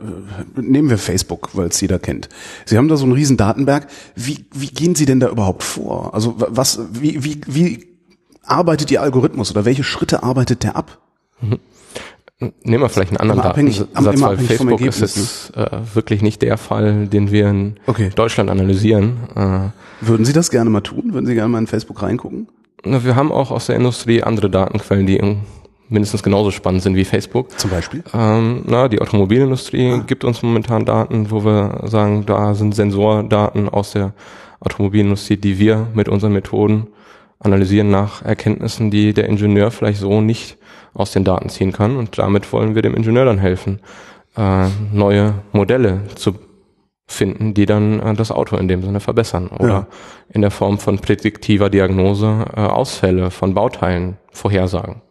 nehmen 0.62 0.92
wir 0.92 1.00
Facebook, 1.00 1.50
weil 1.54 1.70
es 1.70 1.82
jeder 1.82 1.98
kennt. 1.98 2.30
Sie 2.66 2.78
haben 2.78 2.88
da 2.88 2.98
so 2.98 3.04
einen 3.06 3.14
riesen 3.14 3.36
Datenberg. 3.36 3.88
Wie, 4.16 4.46
wie 4.54 4.68
gehen 4.68 4.94
Sie 4.94 5.08
denn 5.08 5.20
da 5.20 5.28
überhaupt 5.28 5.64
vor? 5.64 6.14
Also 6.14 6.36
was, 6.38 6.80
wie, 6.92 7.24
wie, 7.24 7.42
wie 7.48 7.88
arbeitet 8.44 8.92
Ihr 8.92 9.02
Algorithmus 9.02 9.50
oder 9.50 9.66
welche 9.66 9.84
Schritte 9.84 10.22
arbeitet 10.22 10.62
der 10.62 10.76
ab? 10.76 11.00
Mhm. 11.42 11.60
Nehmen 12.64 12.84
wir 12.84 12.90
vielleicht 12.90 13.12
einen 13.12 13.18
anderen 13.18 13.42
abhängig, 13.42 13.78
Datensatz, 13.80 14.22
weil 14.22 14.38
Facebook 14.40 14.82
ist 14.82 15.00
jetzt 15.00 15.56
äh, 15.56 15.68
wirklich 15.94 16.24
nicht 16.24 16.42
der 16.42 16.58
Fall, 16.58 17.06
den 17.08 17.32
wir 17.32 17.48
in 17.50 17.76
okay. 17.86 18.10
Deutschland 18.16 18.50
analysieren. 18.50 19.18
Äh, 19.36 20.06
Würden 20.06 20.26
Sie 20.26 20.34
das 20.34 20.50
gerne 20.50 20.72
mal 20.72 20.82
tun? 20.82 21.14
Würden 21.14 21.28
Sie 21.28 21.36
gerne 21.36 21.50
mal 21.50 21.60
in 21.60 21.68
Facebook 21.68 22.02
reingucken? 22.02 22.48
Na, 22.84 23.04
wir 23.04 23.16
haben 23.16 23.32
auch 23.32 23.52
aus 23.52 23.68
der 23.68 23.76
Industrie 23.76 24.24
andere 24.24 24.50
Datenquellen, 24.50 25.06
die 25.06 25.38
mindestens 25.88 26.24
genauso 26.24 26.50
spannend 26.50 26.82
sind 26.82 26.96
wie 26.96 27.06
Facebook. 27.06 27.60
Zum 27.60 27.70
Beispiel? 27.70 28.04
Ähm, 28.14 28.64
na, 28.66 28.88
die 28.88 29.00
Automobilindustrie 29.02 29.92
ah. 29.92 30.04
gibt 30.08 30.24
uns 30.24 30.42
momentan 30.42 30.86
Daten, 30.86 31.30
wo 31.30 31.46
wir 31.46 31.82
sagen, 31.86 32.26
da 32.26 32.56
sind 32.56 32.74
Sensordaten 32.74 33.70
aus 33.70 33.92
der 33.92 34.14
Automobilindustrie, 34.62 35.38
die 35.38 35.60
wir 35.60 35.88
mit 35.94 36.10
unseren 36.10 36.34
Methoden 36.34 36.88
analysieren 37.42 37.90
nach 37.90 38.24
Erkenntnissen, 38.24 38.92
die 38.92 39.14
der 39.14 39.28
Ingenieur 39.28 39.72
vielleicht 39.72 40.00
so 40.00 40.22
nicht 40.22 40.58
aus 40.94 41.12
den 41.12 41.24
Daten 41.24 41.50
ziehen 41.50 41.72
kann. 41.72 41.98
Und 41.98 42.18
damit 42.18 42.52
wollen 42.54 42.76
wir 42.76 42.82
dem 42.82 42.96
Ingenieur 42.96 43.26
dann 43.26 43.40
helfen, 43.40 43.80
äh, 44.36 44.68
neue 44.92 45.36
Modelle 45.52 46.02
zu 46.16 46.36
finden, 47.08 47.54
die 47.54 47.66
dann 47.66 48.00
äh, 48.00 48.14
das 48.14 48.32
Auto 48.32 48.58
in 48.58 48.68
dem 48.68 48.84
Sinne 48.84 49.00
verbessern 49.00 49.48
oder 49.48 49.68
ja. 49.68 49.88
in 50.30 50.42
der 50.42 50.52
Form 50.52 50.80
von 50.80 51.00
prädiktiver 51.00 51.70
Diagnose 51.70 52.46
äh, 52.56 52.62
Ausfälle 52.62 53.32
von 53.32 53.54
Bauteilen 53.54 54.18
vorhersagen. 54.32 55.02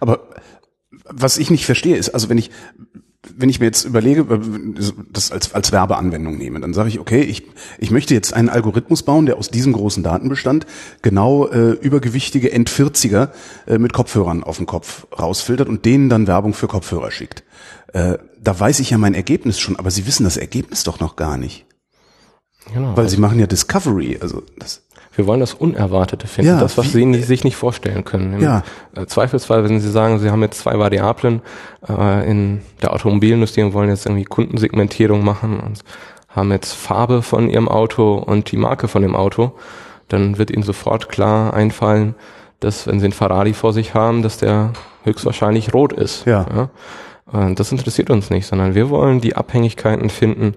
Aber 0.00 0.20
was 1.08 1.38
ich 1.38 1.50
nicht 1.50 1.66
verstehe 1.66 1.96
ist, 1.96 2.10
also 2.10 2.28
wenn 2.28 2.38
ich 2.38 2.50
wenn 3.36 3.48
ich 3.48 3.60
mir 3.60 3.66
jetzt 3.66 3.84
überlege, 3.84 4.26
das 5.12 5.32
als, 5.32 5.52
als 5.54 5.72
Werbeanwendung 5.72 6.36
nehme, 6.36 6.60
dann 6.60 6.74
sage 6.74 6.88
ich, 6.88 7.00
okay, 7.00 7.22
ich, 7.22 7.44
ich 7.78 7.90
möchte 7.90 8.14
jetzt 8.14 8.32
einen 8.32 8.48
Algorithmus 8.48 9.02
bauen, 9.02 9.26
der 9.26 9.38
aus 9.38 9.50
diesem 9.50 9.72
großen 9.72 10.02
Datenbestand 10.02 10.66
genau 11.02 11.46
äh, 11.48 11.72
übergewichtige 11.72 12.52
End-40er 12.52 13.30
äh, 13.66 13.78
mit 13.78 13.92
Kopfhörern 13.92 14.44
auf 14.44 14.58
den 14.58 14.66
Kopf 14.66 15.06
rausfiltert 15.18 15.68
und 15.68 15.84
denen 15.84 16.08
dann 16.08 16.26
Werbung 16.26 16.54
für 16.54 16.68
Kopfhörer 16.68 17.10
schickt. 17.10 17.44
Äh, 17.92 18.18
da 18.40 18.58
weiß 18.58 18.80
ich 18.80 18.90
ja 18.90 18.98
mein 18.98 19.14
Ergebnis 19.14 19.58
schon, 19.58 19.76
aber 19.76 19.90
Sie 19.90 20.06
wissen 20.06 20.24
das 20.24 20.36
Ergebnis 20.36 20.84
doch 20.84 21.00
noch 21.00 21.16
gar 21.16 21.36
nicht. 21.36 21.66
Genau. 22.72 22.96
Weil 22.96 23.08
Sie 23.08 23.16
machen 23.16 23.38
ja 23.38 23.46
Discovery, 23.46 24.18
also 24.20 24.42
das 24.58 24.85
wir 25.16 25.26
wollen 25.26 25.40
das 25.40 25.54
Unerwartete 25.54 26.26
finden, 26.26 26.52
ja, 26.52 26.60
das, 26.60 26.76
was 26.76 26.94
wie, 26.94 27.12
Sie 27.14 27.22
sich 27.22 27.42
nicht 27.42 27.56
vorstellen 27.56 28.04
können. 28.04 28.34
Im 28.34 28.42
ja. 28.42 28.62
Äh, 28.94 29.06
Zweifelsfall, 29.06 29.64
wenn 29.64 29.80
Sie 29.80 29.90
sagen, 29.90 30.18
Sie 30.18 30.30
haben 30.30 30.42
jetzt 30.42 30.58
zwei 30.58 30.78
Variablen 30.78 31.40
äh, 31.88 32.30
in 32.30 32.60
der 32.82 32.92
Automobilindustrie 32.92 33.62
und 33.62 33.72
wollen 33.72 33.88
jetzt 33.88 34.06
irgendwie 34.06 34.24
Kundensegmentierung 34.24 35.24
machen 35.24 35.58
und 35.58 35.82
haben 36.28 36.52
jetzt 36.52 36.74
Farbe 36.74 37.22
von 37.22 37.48
Ihrem 37.48 37.68
Auto 37.68 38.14
und 38.14 38.52
die 38.52 38.58
Marke 38.58 38.88
von 38.88 39.02
dem 39.02 39.16
Auto, 39.16 39.52
dann 40.08 40.36
wird 40.36 40.50
Ihnen 40.50 40.62
sofort 40.62 41.08
klar 41.08 41.54
einfallen, 41.54 42.14
dass 42.60 42.86
wenn 42.86 43.00
Sie 43.00 43.06
einen 43.06 43.12
Ferrari 43.12 43.54
vor 43.54 43.72
sich 43.72 43.94
haben, 43.94 44.22
dass 44.22 44.36
der 44.36 44.72
höchstwahrscheinlich 45.04 45.72
rot 45.72 45.92
ist. 45.92 46.26
Ja. 46.26 46.46
ja? 46.54 47.50
Das 47.54 47.72
interessiert 47.72 48.10
uns 48.10 48.30
nicht, 48.30 48.46
sondern 48.46 48.74
wir 48.74 48.88
wollen 48.88 49.20
die 49.20 49.34
Abhängigkeiten 49.34 50.10
finden, 50.10 50.54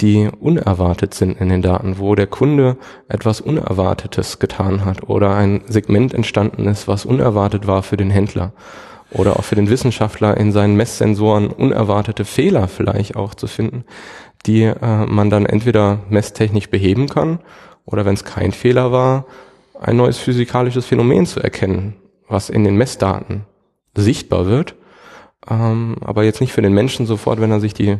die 0.00 0.28
unerwartet 0.40 1.14
sind 1.14 1.40
in 1.40 1.48
den 1.48 1.62
Daten, 1.62 1.98
wo 1.98 2.14
der 2.14 2.28
Kunde 2.28 2.76
etwas 3.08 3.40
Unerwartetes 3.40 4.38
getan 4.38 4.84
hat 4.84 5.08
oder 5.08 5.34
ein 5.34 5.62
Segment 5.66 6.14
entstanden 6.14 6.66
ist, 6.66 6.86
was 6.86 7.04
unerwartet 7.04 7.66
war 7.66 7.82
für 7.82 7.96
den 7.96 8.10
Händler 8.10 8.52
oder 9.10 9.38
auch 9.38 9.44
für 9.44 9.56
den 9.56 9.70
Wissenschaftler 9.70 10.36
in 10.36 10.52
seinen 10.52 10.76
Messsensoren 10.76 11.48
unerwartete 11.48 12.24
Fehler 12.24 12.68
vielleicht 12.68 13.16
auch 13.16 13.34
zu 13.34 13.46
finden, 13.46 13.84
die 14.46 14.62
äh, 14.62 15.06
man 15.06 15.30
dann 15.30 15.46
entweder 15.46 16.00
messtechnisch 16.08 16.70
beheben 16.70 17.08
kann 17.08 17.40
oder 17.84 18.04
wenn 18.04 18.14
es 18.14 18.24
kein 18.24 18.52
Fehler 18.52 18.92
war, 18.92 19.24
ein 19.80 19.96
neues 19.96 20.18
physikalisches 20.18 20.86
Phänomen 20.86 21.26
zu 21.26 21.40
erkennen, 21.40 21.94
was 22.28 22.50
in 22.50 22.64
den 22.64 22.76
Messdaten 22.76 23.44
sichtbar 23.96 24.46
wird. 24.46 24.74
Ähm, 25.48 25.96
aber 26.00 26.24
jetzt 26.24 26.40
nicht 26.40 26.52
für 26.52 26.62
den 26.62 26.74
Menschen 26.74 27.06
sofort, 27.06 27.40
wenn 27.40 27.50
er 27.50 27.60
sich 27.60 27.74
die, 27.74 27.98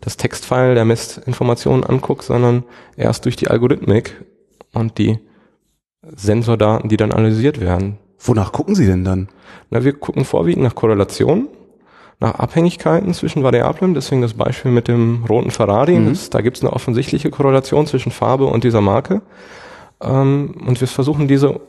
das 0.00 0.16
Textfile 0.16 0.74
der 0.74 0.84
Messinformationen 0.84 1.84
anguckt, 1.84 2.22
sondern 2.22 2.64
erst 2.96 3.24
durch 3.24 3.36
die 3.36 3.48
Algorithmik 3.48 4.24
und 4.72 4.98
die 4.98 5.18
Sensordaten, 6.02 6.88
die 6.88 6.96
dann 6.96 7.12
analysiert 7.12 7.60
werden. 7.60 7.98
Wonach 8.18 8.52
gucken 8.52 8.74
Sie 8.74 8.86
denn 8.86 9.04
dann? 9.04 9.28
Na, 9.70 9.84
wir 9.84 9.92
gucken 9.92 10.24
vorwiegend 10.24 10.64
nach 10.64 10.74
Korrelationen, 10.74 11.48
nach 12.18 12.34
Abhängigkeiten 12.34 13.14
zwischen 13.14 13.42
Variablen, 13.42 13.94
deswegen 13.94 14.20
das 14.20 14.34
Beispiel 14.34 14.70
mit 14.70 14.88
dem 14.88 15.24
roten 15.24 15.50
Ferrari, 15.50 15.98
mhm. 15.98 16.10
das, 16.10 16.30
da 16.30 16.40
gibt 16.42 16.58
es 16.58 16.62
eine 16.62 16.72
offensichtliche 16.72 17.30
Korrelation 17.30 17.86
zwischen 17.86 18.12
Farbe 18.12 18.46
und 18.46 18.64
dieser 18.64 18.82
Marke. 18.82 19.22
Ähm, 20.02 20.54
und 20.66 20.80
wir 20.80 20.88
versuchen 20.88 21.28
diese 21.28 21.60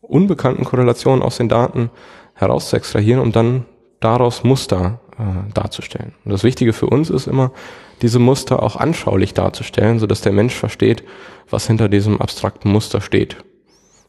unbekannten 0.00 0.64
Korrelationen 0.64 1.22
aus 1.22 1.36
den 1.36 1.48
Daten 1.48 1.90
heraus 2.34 2.70
zu 2.70 2.76
extrahieren, 2.76 3.20
um 3.20 3.32
dann 3.32 3.66
daraus 4.00 4.44
Muster 4.44 5.00
äh, 5.18 5.52
darzustellen. 5.52 6.14
Und 6.24 6.32
das 6.32 6.44
Wichtige 6.44 6.72
für 6.72 6.86
uns 6.86 7.10
ist 7.10 7.26
immer, 7.26 7.52
diese 8.02 8.18
Muster 8.18 8.62
auch 8.62 8.76
anschaulich 8.76 9.34
darzustellen, 9.34 9.98
so 9.98 10.06
dass 10.06 10.20
der 10.20 10.32
Mensch 10.32 10.54
versteht, 10.54 11.04
was 11.48 11.66
hinter 11.66 11.88
diesem 11.88 12.20
abstrakten 12.20 12.70
Muster 12.70 13.00
steht. 13.00 13.36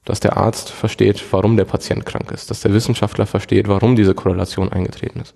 Dass 0.03 0.19
der 0.19 0.37
Arzt 0.37 0.69
versteht, 0.69 1.23
warum 1.31 1.57
der 1.57 1.65
Patient 1.65 2.05
krank 2.05 2.31
ist, 2.31 2.49
dass 2.49 2.61
der 2.61 2.73
Wissenschaftler 2.73 3.25
versteht, 3.25 3.67
warum 3.67 3.95
diese 3.95 4.13
Korrelation 4.13 4.71
eingetreten 4.71 5.21
ist. 5.21 5.35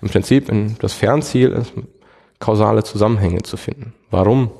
Im 0.00 0.08
Prinzip 0.08 0.48
in, 0.48 0.76
das 0.80 0.92
Fernziel 0.92 1.50
ist, 1.50 1.72
kausale 2.38 2.82
Zusammenhänge 2.82 3.42
zu 3.42 3.56
finden. 3.56 3.94
Warum 4.10 4.50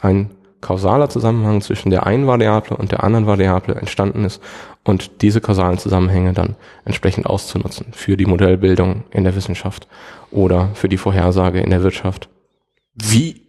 ein 0.00 0.30
kausaler 0.62 1.10
Zusammenhang 1.10 1.60
zwischen 1.60 1.90
der 1.90 2.06
einen 2.06 2.26
Variable 2.26 2.76
und 2.76 2.92
der 2.92 3.04
anderen 3.04 3.26
Variable 3.26 3.74
entstanden 3.74 4.24
ist 4.24 4.40
und 4.84 5.20
diese 5.20 5.42
kausalen 5.42 5.78
Zusammenhänge 5.78 6.32
dann 6.32 6.56
entsprechend 6.84 7.26
auszunutzen 7.26 7.88
für 7.92 8.16
die 8.16 8.26
Modellbildung 8.26 9.04
in 9.10 9.24
der 9.24 9.36
Wissenschaft 9.36 9.86
oder 10.30 10.70
für 10.74 10.88
die 10.88 10.96
Vorhersage 10.96 11.60
in 11.60 11.70
der 11.70 11.82
Wirtschaft. 11.82 12.30
Wie 12.94 13.42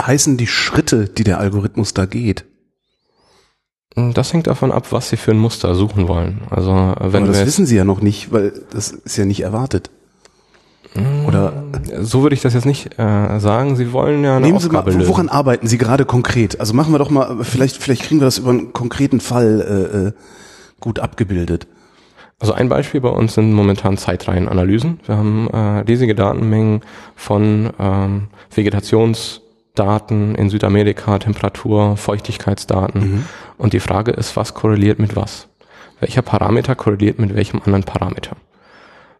heißen 0.00 0.38
die 0.38 0.46
Schritte, 0.46 1.08
die 1.08 1.24
der 1.24 1.38
Algorithmus 1.38 1.92
da 1.92 2.06
geht? 2.06 2.46
Das 3.94 4.32
hängt 4.32 4.46
davon 4.46 4.70
ab, 4.70 4.92
was 4.92 5.10
Sie 5.10 5.16
für 5.16 5.32
ein 5.32 5.38
Muster 5.38 5.74
suchen 5.74 6.06
wollen. 6.06 6.42
Also 6.48 6.72
wenn 6.72 7.24
Aber 7.24 7.32
das 7.32 7.44
wissen 7.44 7.66
Sie 7.66 7.76
ja 7.76 7.84
noch 7.84 8.00
nicht, 8.00 8.32
weil 8.32 8.52
das 8.70 8.92
ist 8.92 9.16
ja 9.16 9.24
nicht 9.24 9.40
erwartet. 9.40 9.90
Oder 11.26 11.52
so 12.00 12.22
würde 12.22 12.34
ich 12.34 12.42
das 12.42 12.54
jetzt 12.54 12.66
nicht 12.66 12.98
äh, 12.98 13.38
sagen. 13.38 13.76
Sie 13.76 13.92
wollen 13.92 14.24
ja 14.24 14.36
eine 14.36 14.46
Nehmen 14.46 14.58
Sie 14.58 14.66
Aufgabe 14.66 14.92
mal, 14.92 15.06
woran 15.06 15.26
lösen. 15.26 15.36
arbeiten 15.36 15.66
Sie 15.68 15.78
gerade 15.78 16.04
konkret? 16.04 16.58
Also 16.58 16.74
machen 16.74 16.92
wir 16.92 16.98
doch 16.98 17.10
mal, 17.10 17.44
vielleicht, 17.44 17.76
vielleicht 17.76 18.02
kriegen 18.02 18.20
wir 18.20 18.24
das 18.24 18.38
über 18.38 18.50
einen 18.50 18.72
konkreten 18.72 19.20
Fall 19.20 19.60
äh, 19.60 19.96
äh, 20.08 20.12
gut 20.80 20.98
abgebildet. 20.98 21.68
Also 22.40 22.54
ein 22.54 22.68
Beispiel 22.68 23.00
bei 23.00 23.10
uns 23.10 23.34
sind 23.34 23.52
momentan 23.52 23.98
Zeitreihenanalysen. 23.98 25.00
Wir 25.04 25.16
haben 25.16 25.48
äh, 25.48 25.80
riesige 25.80 26.14
Datenmengen 26.14 26.80
von 27.14 27.70
ähm, 27.78 28.28
Vegetationsdaten 28.52 30.34
in 30.34 30.48
Südamerika, 30.48 31.18
Temperatur, 31.18 31.96
Feuchtigkeitsdaten. 31.98 33.00
Mhm. 33.00 33.24
Und 33.58 33.74
die 33.74 33.80
Frage 33.80 34.10
ist, 34.12 34.36
was 34.36 34.54
korreliert 34.54 34.98
mit 34.98 35.14
was? 35.16 35.48
Welcher 36.00 36.22
Parameter 36.22 36.74
korreliert 36.74 37.18
mit 37.18 37.34
welchem 37.36 37.60
anderen 37.60 37.84
Parameter? 37.84 38.36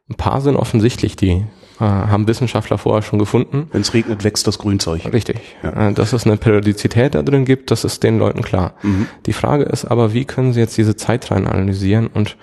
Ein 0.09 0.15
paar 0.15 0.41
sind 0.41 0.57
offensichtlich, 0.57 1.15
die 1.15 1.31
äh, 1.31 1.45
haben 1.87 2.29
Wissenschaftler 2.29 2.79
vorher 2.79 3.03
schon 3.03 3.19
gefunden. 3.19 3.69
Wenn 3.73 3.81
es 3.81 3.95
regnet, 3.95 4.25
wächst 4.25 4.47
das 4.47 4.59
Grünzeug. 4.59 5.13
Richtig. 5.13 5.39
Ja. 5.63 5.89
Äh, 5.89 5.93
dass 5.93 6.13
es 6.13 6.27
eine 6.27 6.37
Periodizität 6.37 7.15
da 7.15 7.23
drin 7.23 7.45
gibt, 7.45 7.71
das 7.71 7.85
ist 7.85 8.03
den 8.03 8.19
Leuten 8.19 8.43
klar. 8.43 8.75
Mhm. 8.83 9.07
Die 9.27 9.33
Frage 9.33 9.65
ist 9.65 9.85
aber, 9.85 10.13
wie 10.13 10.25
können 10.25 10.53
sie 10.53 10.61
jetzt 10.61 10.77
diese 10.77 10.97
Zeitreihen 10.97 11.47
analysieren 11.47 12.09
und 12.09 12.37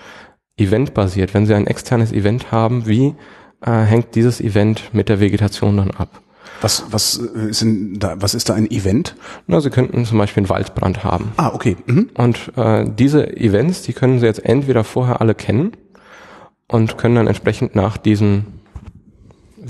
eventbasiert, 0.57 1.33
wenn 1.33 1.45
sie 1.45 1.53
ein 1.53 1.67
externes 1.67 2.11
Event 2.11 2.51
haben, 2.51 2.87
wie 2.87 3.15
äh, 3.61 3.71
hängt 3.83 4.15
dieses 4.15 4.41
Event 4.41 4.93
mit 4.93 5.09
der 5.09 5.19
Vegetation 5.19 5.77
dann 5.77 5.91
ab? 5.91 6.21
Was, 6.61 6.85
was, 6.89 7.19
äh, 7.19 7.53
sind 7.53 7.99
da, 7.99 8.15
was 8.19 8.33
ist 8.33 8.49
da 8.49 8.55
ein 8.55 8.69
Event? 8.71 9.15
Na, 9.45 9.61
Sie 9.61 9.69
könnten 9.69 10.05
zum 10.05 10.17
Beispiel 10.17 10.41
einen 10.41 10.49
Waldbrand 10.49 11.03
haben. 11.03 11.31
Ah, 11.37 11.51
okay. 11.53 11.77
Mhm. 11.85 12.09
Und 12.15 12.51
äh, 12.55 12.85
diese 12.89 13.37
Events, 13.37 13.83
die 13.83 13.93
können 13.93 14.19
Sie 14.19 14.25
jetzt 14.25 14.43
entweder 14.43 14.83
vorher 14.83 15.21
alle 15.21 15.35
kennen 15.35 15.73
und 16.67 16.97
können 16.97 17.15
dann 17.15 17.27
entsprechend 17.27 17.75
nach 17.75 17.97
diesen 17.97 18.56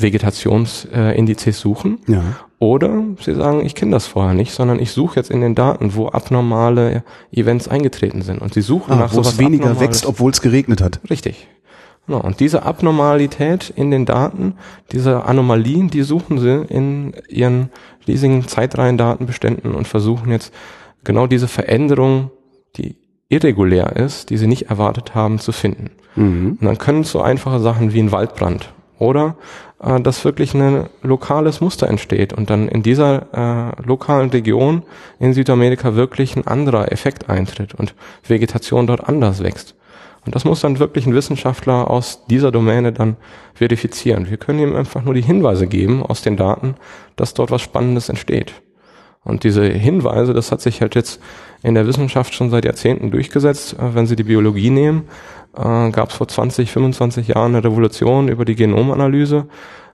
Vegetationsindizes 0.02 1.58
äh, 1.58 1.60
suchen. 1.60 2.00
Ja. 2.08 2.24
Oder 2.60 3.04
sie 3.20 3.36
sagen, 3.36 3.66
ich 3.66 3.76
kenne 3.76 3.92
das 3.92 4.08
vorher 4.08 4.34
nicht, 4.34 4.52
sondern 4.52 4.80
ich 4.80 4.92
suche 4.92 5.18
jetzt 5.18 5.30
in 5.30 5.42
den 5.42 5.54
Daten, 5.54 5.96
wo 5.96 6.08
abnormale 6.08 7.04
Events 7.32 7.68
eingetreten 7.68 8.22
sind. 8.24 8.42
Und 8.42 8.54
sie 8.54 8.62
suchen 8.62 8.94
ah, 8.94 8.98
nach 8.98 9.14
wo 9.14 9.22
es 9.22 9.38
weniger 9.38 9.80
wächst, 9.80 10.06
obwohl 10.06 10.32
es 10.32 10.42
geregnet 10.42 10.82
hat. 10.82 11.00
Richtig. 11.10 11.48
Genau. 12.08 12.22
Und 12.22 12.40
diese 12.40 12.64
Abnormalität 12.64 13.72
in 13.76 13.92
den 13.92 14.06
Daten, 14.06 14.56
diese 14.92 15.26
Anomalien, 15.26 15.90
die 15.90 16.04
suchen 16.04 16.40
sie 16.40 16.66
in 16.70 17.14
ihren 17.28 17.70
riesigen 18.08 18.48
Zeitreihendatenbeständen 18.48 19.76
und 19.76 19.88
versuchen 19.88 20.32
jetzt 20.32 20.54
genau 21.04 21.28
diese 21.28 21.48
Veränderung, 21.48 22.32
die 22.78 22.96
irregulär 23.30 23.96
ist, 23.98 24.30
die 24.30 24.38
sie 24.38 24.48
nicht 24.48 24.70
erwartet 24.70 25.14
haben, 25.14 25.38
zu 25.38 25.52
finden. 25.52 25.92
Mhm. 26.16 26.58
Und 26.60 26.66
dann 26.66 26.78
können 26.78 27.04
so 27.04 27.22
einfache 27.22 27.60
Sachen 27.60 27.94
wie 27.94 28.00
ein 28.00 28.12
Waldbrand 28.12 28.74
oder 29.00 29.36
äh, 29.82 30.00
dass 30.02 30.26
wirklich 30.26 30.54
ein 30.54 30.88
lokales 31.02 31.62
Muster 31.62 31.88
entsteht 31.88 32.34
und 32.34 32.50
dann 32.50 32.68
in 32.68 32.84
dieser 32.84 33.74
äh, 33.78 33.82
lokalen 33.84 34.30
Region 34.30 34.84
in 35.20 35.34
Südamerika 35.34 35.96
wirklich 35.96 36.36
ein 36.36 36.48
anderer 36.48 36.92
Effekt 36.92 37.30
eintritt 37.30 37.76
und 37.76 37.94
Vegetation 38.28 38.88
dort 38.88 39.08
anders 39.08 39.44
wächst. 39.44 39.76
Und 40.26 40.36
das 40.36 40.44
muss 40.44 40.60
dann 40.60 40.80
wirklich 40.80 41.06
ein 41.06 41.14
Wissenschaftler 41.14 41.90
aus 41.90 42.26
dieser 42.26 42.52
Domäne 42.52 42.92
dann 42.92 43.16
verifizieren. 43.54 44.30
Wir 44.30 44.36
können 44.36 44.60
ihm 44.60 44.76
einfach 44.76 45.02
nur 45.02 45.14
die 45.14 45.22
Hinweise 45.22 45.68
geben 45.68 46.04
aus 46.04 46.22
den 46.22 46.36
Daten, 46.36 46.76
dass 47.16 47.34
dort 47.34 47.50
was 47.50 47.62
Spannendes 47.62 48.10
entsteht. 48.10 48.54
Und 49.24 49.44
diese 49.44 49.64
Hinweise, 49.66 50.34
das 50.34 50.52
hat 50.52 50.62
sich 50.62 50.82
halt 50.82 50.96
jetzt 50.96 51.22
in 51.62 51.76
der 51.76 51.86
Wissenschaft 51.86 52.34
schon 52.34 52.50
seit 52.50 52.66
Jahrzehnten 52.66 53.12
durchgesetzt. 53.12 53.74
Äh, 53.74 53.94
wenn 53.94 54.08
Sie 54.08 54.16
die 54.16 54.24
Biologie 54.24 54.70
nehmen, 54.70 55.08
äh, 55.58 55.92
gab 55.92 56.10
es 56.10 56.16
vor 56.16 56.28
20, 56.28 56.72
25 56.72 57.30
Jahren 57.30 57.56
eine 57.56 57.64
Revolution 57.64 58.28
über 58.28 58.46
die 58.46 58.56
Genomanalyse. 58.56 59.48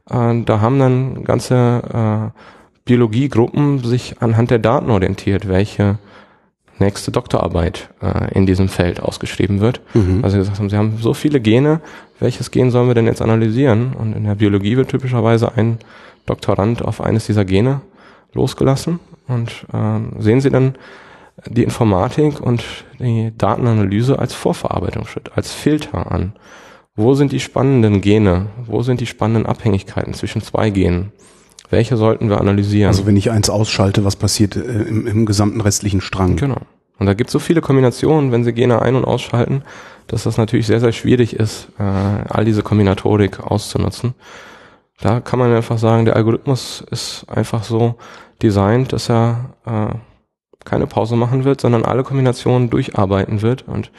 Äh, 0.09 0.41
da 0.43 0.61
haben 0.61 0.79
dann 0.79 1.23
ganze 1.23 2.31
äh, 2.33 2.39
Biologiegruppen 2.85 3.79
sich 3.83 4.21
anhand 4.21 4.51
der 4.51 4.59
Daten 4.59 4.91
orientiert, 4.91 5.47
welche 5.47 5.97
nächste 6.79 7.11
Doktorarbeit 7.11 7.89
äh, 8.01 8.33
in 8.33 8.45
diesem 8.45 8.67
Feld 8.67 9.01
ausgeschrieben 9.01 9.61
wird. 9.61 9.81
Mhm. 9.93 10.19
Also 10.23 10.37
gesagt 10.37 10.59
haben, 10.59 10.69
sie 10.69 10.77
haben 10.77 10.97
so 10.99 11.13
viele 11.13 11.39
Gene, 11.39 11.81
welches 12.19 12.51
Gen 12.51 12.71
sollen 12.71 12.87
wir 12.87 12.95
denn 12.95 13.05
jetzt 13.05 13.21
analysieren? 13.21 13.93
Und 13.93 14.13
in 14.13 14.25
der 14.25 14.35
Biologie 14.35 14.77
wird 14.77 14.89
typischerweise 14.89 15.55
ein 15.55 15.77
Doktorand 16.25 16.83
auf 16.83 17.01
eines 17.01 17.25
dieser 17.25 17.45
Gene 17.45 17.81
losgelassen 18.33 18.99
und 19.27 19.65
äh, 19.73 20.21
sehen 20.21 20.41
Sie 20.41 20.49
dann 20.49 20.75
die 21.47 21.63
Informatik 21.63 22.39
und 22.39 22.63
die 22.99 23.31
Datenanalyse 23.37 24.19
als 24.19 24.33
Vorverarbeitungsschritt, 24.33 25.31
als 25.35 25.53
Filter 25.53 26.11
an. 26.11 26.33
Wo 26.95 27.15
sind 27.15 27.31
die 27.31 27.39
spannenden 27.39 28.01
Gene? 28.01 28.47
Wo 28.65 28.83
sind 28.83 29.01
die 29.01 29.07
spannenden 29.07 29.45
Abhängigkeiten 29.45 30.13
zwischen 30.13 30.41
zwei 30.41 30.69
Genen? 30.69 31.11
Welche 31.69 31.97
sollten 31.97 32.29
wir 32.29 32.39
analysieren? 32.39 32.89
Also 32.89 33.07
wenn 33.07 33.17
ich 33.17 33.31
eins 33.31 33.49
ausschalte, 33.49 34.05
was 34.05 34.15
passiert 34.15 34.55
äh, 34.55 34.59
im, 34.59 35.07
im 35.07 35.25
gesamten 35.25 35.59
restlichen 35.59 36.01
Strang? 36.01 36.35
Genau. 36.35 36.61
Und 36.99 37.07
da 37.07 37.15
gibt 37.15 37.29
es 37.29 37.31
so 37.31 37.39
viele 37.39 37.61
Kombinationen, 37.61 38.31
wenn 38.31 38.43
Sie 38.43 38.53
Gene 38.53 38.81
ein- 38.81 38.95
und 38.95 39.05
ausschalten, 39.05 39.63
dass 40.07 40.23
das 40.23 40.37
natürlich 40.37 40.67
sehr, 40.67 40.79
sehr 40.79 40.91
schwierig 40.91 41.35
ist, 41.35 41.69
äh, 41.79 41.83
all 41.83 42.45
diese 42.45 42.61
Kombinatorik 42.61 43.39
auszunutzen. 43.39 44.13
Da 45.01 45.19
kann 45.19 45.39
man 45.39 45.51
einfach 45.51 45.79
sagen, 45.79 46.05
der 46.05 46.15
Algorithmus 46.15 46.85
ist 46.91 47.25
einfach 47.27 47.63
so 47.63 47.95
designt, 48.41 48.93
dass 48.93 49.09
er 49.09 49.55
äh, 49.65 49.95
keine 50.65 50.87
Pause 50.87 51.15
machen 51.15 51.43
wird, 51.43 51.61
sondern 51.61 51.85
alle 51.85 52.03
Kombinationen 52.03 52.69
durcharbeiten 52.69 53.41
wird 53.41 53.67
und 53.67 53.91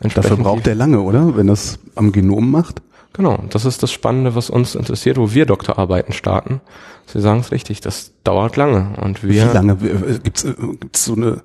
entsprechend. 0.00 0.32
Dafür 0.32 0.44
braucht 0.44 0.66
er 0.66 0.74
lange, 0.74 1.00
oder? 1.00 1.36
Wenn 1.36 1.46
das 1.46 1.78
am 1.94 2.12
Genom 2.12 2.50
macht? 2.50 2.82
Genau, 3.12 3.38
das 3.48 3.64
ist 3.64 3.82
das 3.82 3.90
Spannende, 3.92 4.34
was 4.34 4.50
uns 4.50 4.74
interessiert, 4.74 5.16
wo 5.16 5.32
wir 5.32 5.46
Doktorarbeiten 5.46 6.12
starten. 6.12 6.60
Sie 7.06 7.20
sagen 7.20 7.40
es 7.40 7.50
richtig, 7.50 7.80
das 7.80 8.12
dauert 8.24 8.56
lange 8.56 8.94
und 9.00 9.22
wir. 9.22 9.48
Wie 9.48 9.54
lange 9.54 9.76
gibt's, 10.22 10.44
äh, 10.44 10.54
gibt's 10.80 11.04
so 11.06 11.14
eine? 11.14 11.42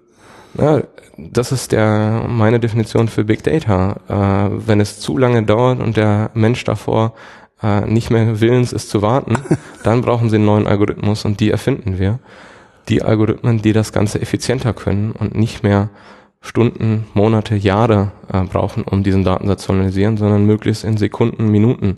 Ja, 0.58 0.82
das 1.18 1.54
ist 1.54 1.72
der 1.72 2.26
meine 2.28 2.60
Definition 2.60 3.08
für 3.08 3.24
Big 3.24 3.44
Data. 3.44 3.96
Äh, 4.10 4.68
wenn 4.68 4.82
es 4.82 5.00
zu 5.00 5.18
lange 5.18 5.44
dauert 5.44 5.80
und 5.80 5.96
der 5.96 6.32
Mensch 6.34 6.64
davor 6.66 7.14
äh, 7.64 7.82
nicht 7.82 8.10
mehr 8.10 8.42
willens 8.42 8.74
ist 8.74 8.90
zu 8.90 9.02
warten, 9.02 9.38
dann 9.84 10.02
brauchen 10.02 10.30
sie 10.30 10.36
einen 10.36 10.46
neuen 10.46 10.68
Algorithmus 10.68 11.24
und 11.24 11.40
die 11.40 11.52
erfinden 11.52 12.00
wir 12.00 12.20
die 12.90 13.02
Algorithmen, 13.02 13.62
die 13.62 13.74
das 13.74 13.94
Ganze 13.94 14.22
effizienter 14.22 14.74
können 14.74 15.12
und 15.12 15.36
nicht 15.36 15.64
mehr 15.64 15.90
Stunden, 16.42 17.06
Monate, 17.14 17.56
Jahre 17.56 18.12
äh, 18.32 18.44
brauchen, 18.44 18.84
um 18.84 19.04
diesen 19.04 19.24
Datensatz 19.24 19.64
zu 19.64 19.74
analysieren, 19.74 20.18
sondern 20.18 20.46
möglichst 20.46 20.84
in 20.84 20.98
Sekunden, 20.98 21.50
Minuten 21.50 21.98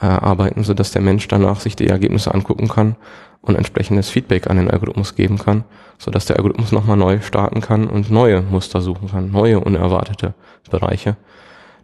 äh, 0.00 0.06
arbeiten, 0.06 0.64
sodass 0.64 0.90
der 0.90 1.02
Mensch 1.02 1.28
danach 1.28 1.60
sich 1.60 1.76
die 1.76 1.86
Ergebnisse 1.86 2.34
angucken 2.34 2.68
kann 2.68 2.96
und 3.40 3.54
entsprechendes 3.54 4.10
Feedback 4.10 4.50
an 4.50 4.56
den 4.56 4.70
Algorithmus 4.70 5.14
geben 5.14 5.38
kann, 5.38 5.64
sodass 5.96 6.26
der 6.26 6.36
Algorithmus 6.36 6.72
nochmal 6.72 6.96
neu 6.96 7.20
starten 7.20 7.60
kann 7.60 7.86
und 7.86 8.10
neue 8.10 8.42
Muster 8.42 8.80
suchen 8.80 9.10
kann, 9.10 9.30
neue 9.30 9.60
unerwartete 9.60 10.34
Bereiche, 10.70 11.16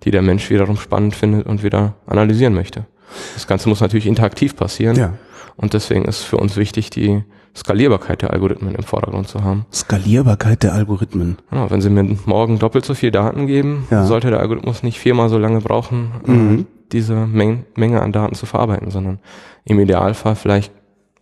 die 0.02 0.10
der 0.10 0.22
Mensch 0.22 0.50
wiederum 0.50 0.76
spannend 0.76 1.14
findet 1.14 1.46
und 1.46 1.62
wieder 1.62 1.94
analysieren 2.06 2.54
möchte. 2.54 2.86
Das 3.34 3.46
Ganze 3.46 3.68
muss 3.68 3.80
natürlich 3.80 4.06
interaktiv 4.06 4.56
passieren. 4.56 4.96
Ja. 4.96 5.14
Und 5.56 5.74
deswegen 5.74 6.04
ist 6.04 6.22
für 6.22 6.36
uns 6.36 6.56
wichtig, 6.56 6.90
die 6.90 7.22
Skalierbarkeit 7.56 8.22
der 8.22 8.32
Algorithmen 8.32 8.74
im 8.74 8.82
Vordergrund 8.82 9.28
zu 9.28 9.44
haben. 9.44 9.64
Skalierbarkeit 9.72 10.62
der 10.64 10.72
Algorithmen. 10.74 11.36
Ja, 11.52 11.70
wenn 11.70 11.80
Sie 11.80 11.88
mir 11.90 12.02
morgen 12.26 12.58
doppelt 12.58 12.84
so 12.84 12.94
viel 12.94 13.10
Daten 13.12 13.46
geben, 13.46 13.86
Ja. 13.90 14.04
sollte 14.06 14.30
der 14.30 14.40
Algorithmus 14.40 14.82
nicht 14.82 14.98
viermal 14.98 15.28
so 15.28 15.38
lange 15.38 15.60
brauchen, 15.60 16.12
Mhm. 16.26 16.58
äh, 16.60 16.64
diese 16.92 17.14
Meng 17.26 17.64
Menge 17.76 18.02
an 18.02 18.12
Daten 18.12 18.34
zu 18.34 18.46
verarbeiten, 18.46 18.90
sondern 18.90 19.18
im 19.64 19.78
Idealfall 19.78 20.34
vielleicht 20.36 20.72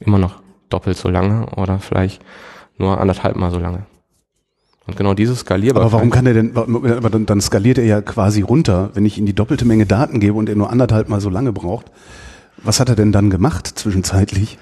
immer 0.00 0.18
noch 0.18 0.42
doppelt 0.70 0.96
so 0.96 1.08
lange 1.10 1.46
oder 1.56 1.78
vielleicht 1.78 2.22
nur 2.78 2.98
anderthalb 3.00 3.36
Mal 3.36 3.50
so 3.50 3.58
lange. 3.58 3.84
Und 4.86 4.96
genau 4.96 5.14
diese 5.14 5.36
Skalierbarkeit. 5.36 5.86
Aber 5.86 5.98
warum 5.98 6.10
kann 6.10 6.26
er 6.26 6.34
denn, 6.34 6.56
aber 6.56 7.10
dann, 7.10 7.26
dann 7.26 7.40
skaliert 7.40 7.78
er 7.78 7.84
ja 7.84 8.00
quasi 8.00 8.40
runter, 8.40 8.90
wenn 8.94 9.04
ich 9.04 9.16
ihm 9.18 9.26
die 9.26 9.34
doppelte 9.34 9.64
Menge 9.64 9.86
Daten 9.86 10.18
gebe 10.18 10.34
und 10.36 10.48
er 10.48 10.56
nur 10.56 10.70
anderthalb 10.70 11.08
Mal 11.08 11.20
so 11.20 11.28
lange 11.30 11.52
braucht. 11.52 11.86
Was 12.64 12.80
hat 12.80 12.88
er 12.88 12.96
denn 12.96 13.12
dann 13.12 13.30
gemacht 13.30 13.66
zwischenzeitlich, 13.66 14.58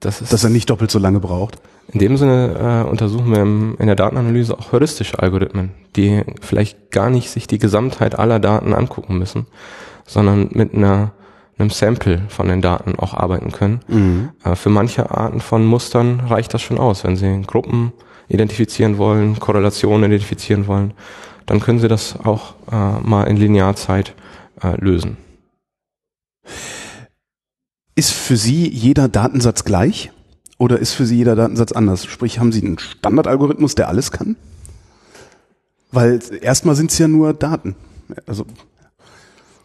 das 0.00 0.20
ist 0.20 0.32
dass 0.32 0.44
er 0.44 0.50
nicht 0.50 0.70
doppelt 0.70 0.90
so 0.90 0.98
lange 0.98 1.20
braucht? 1.20 1.58
In 1.92 2.00
dem 2.00 2.16
Sinne 2.16 2.84
äh, 2.86 2.88
untersuchen 2.88 3.32
wir 3.32 3.40
im, 3.40 3.76
in 3.78 3.86
der 3.86 3.96
Datenanalyse 3.96 4.58
auch 4.58 4.72
heuristische 4.72 5.18
Algorithmen, 5.18 5.70
die 5.96 6.22
vielleicht 6.40 6.90
gar 6.90 7.08
nicht 7.08 7.30
sich 7.30 7.46
die 7.46 7.58
Gesamtheit 7.58 8.18
aller 8.18 8.38
Daten 8.38 8.74
angucken 8.74 9.18
müssen, 9.18 9.46
sondern 10.06 10.50
mit 10.52 10.74
einer, 10.74 11.12
einem 11.58 11.70
Sample 11.70 12.22
von 12.28 12.48
den 12.48 12.60
Daten 12.60 12.98
auch 12.98 13.14
arbeiten 13.14 13.52
können. 13.52 13.80
Äh, 14.44 14.54
für 14.54 14.68
manche 14.70 15.10
Arten 15.10 15.40
von 15.40 15.64
Mustern 15.64 16.20
reicht 16.20 16.52
das 16.52 16.60
schon 16.60 16.78
aus. 16.78 17.04
Wenn 17.04 17.16
Sie 17.16 17.42
Gruppen 17.46 17.92
identifizieren 18.28 18.98
wollen, 18.98 19.38
Korrelationen 19.38 20.10
identifizieren 20.10 20.66
wollen, 20.66 20.92
dann 21.46 21.60
können 21.60 21.78
Sie 21.78 21.88
das 21.88 22.16
auch 22.22 22.54
äh, 22.70 23.00
mal 23.00 23.24
in 23.24 23.38
Linearzeit 23.38 24.14
äh, 24.62 24.76
lösen. 24.78 25.16
Ist 27.98 28.12
für 28.12 28.36
Sie 28.36 28.68
jeder 28.68 29.08
Datensatz 29.08 29.64
gleich 29.64 30.12
oder 30.56 30.78
ist 30.78 30.92
für 30.92 31.04
Sie 31.04 31.16
jeder 31.16 31.34
Datensatz 31.34 31.72
anders? 31.72 32.04
Sprich, 32.04 32.38
haben 32.38 32.52
Sie 32.52 32.64
einen 32.64 32.78
Standardalgorithmus, 32.78 33.74
der 33.74 33.88
alles 33.88 34.12
kann? 34.12 34.36
Weil 35.90 36.20
erstmal 36.40 36.76
sind 36.76 36.92
es 36.92 36.98
ja 36.98 37.08
nur 37.08 37.34
Daten. 37.34 37.74
Also 38.24 38.46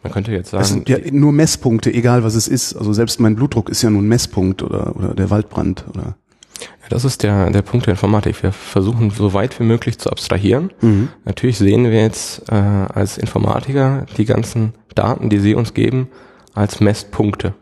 Man 0.02 0.12
könnte 0.12 0.32
jetzt 0.32 0.46
es 0.46 0.50
sagen, 0.50 0.64
sind 0.64 0.88
ja 0.88 0.98
nur 1.12 1.30
Messpunkte, 1.30 1.94
egal 1.94 2.24
was 2.24 2.34
es 2.34 2.48
ist. 2.48 2.74
Also 2.74 2.92
selbst 2.92 3.20
mein 3.20 3.36
Blutdruck 3.36 3.68
ist 3.68 3.82
ja 3.82 3.90
nur 3.90 4.02
ein 4.02 4.08
Messpunkt 4.08 4.64
oder, 4.64 4.96
oder 4.96 5.14
der 5.14 5.30
Waldbrand 5.30 5.84
oder 5.90 6.16
Ja, 6.58 6.88
das 6.88 7.04
ist 7.04 7.22
der, 7.22 7.50
der 7.50 7.62
Punkt 7.62 7.86
der 7.86 7.92
Informatik. 7.92 8.42
Wir 8.42 8.50
versuchen 8.50 9.10
so 9.10 9.32
weit 9.32 9.60
wie 9.60 9.64
möglich 9.64 9.98
zu 9.98 10.10
abstrahieren. 10.10 10.72
Mhm. 10.80 11.08
Natürlich 11.24 11.58
sehen 11.58 11.84
wir 11.84 12.02
jetzt 12.02 12.50
äh, 12.50 12.56
als 12.56 13.16
Informatiker 13.16 14.06
die 14.16 14.24
ganzen 14.24 14.74
Daten, 14.96 15.30
die 15.30 15.38
sie 15.38 15.54
uns 15.54 15.72
geben, 15.72 16.08
als 16.52 16.80
Messpunkte 16.80 17.54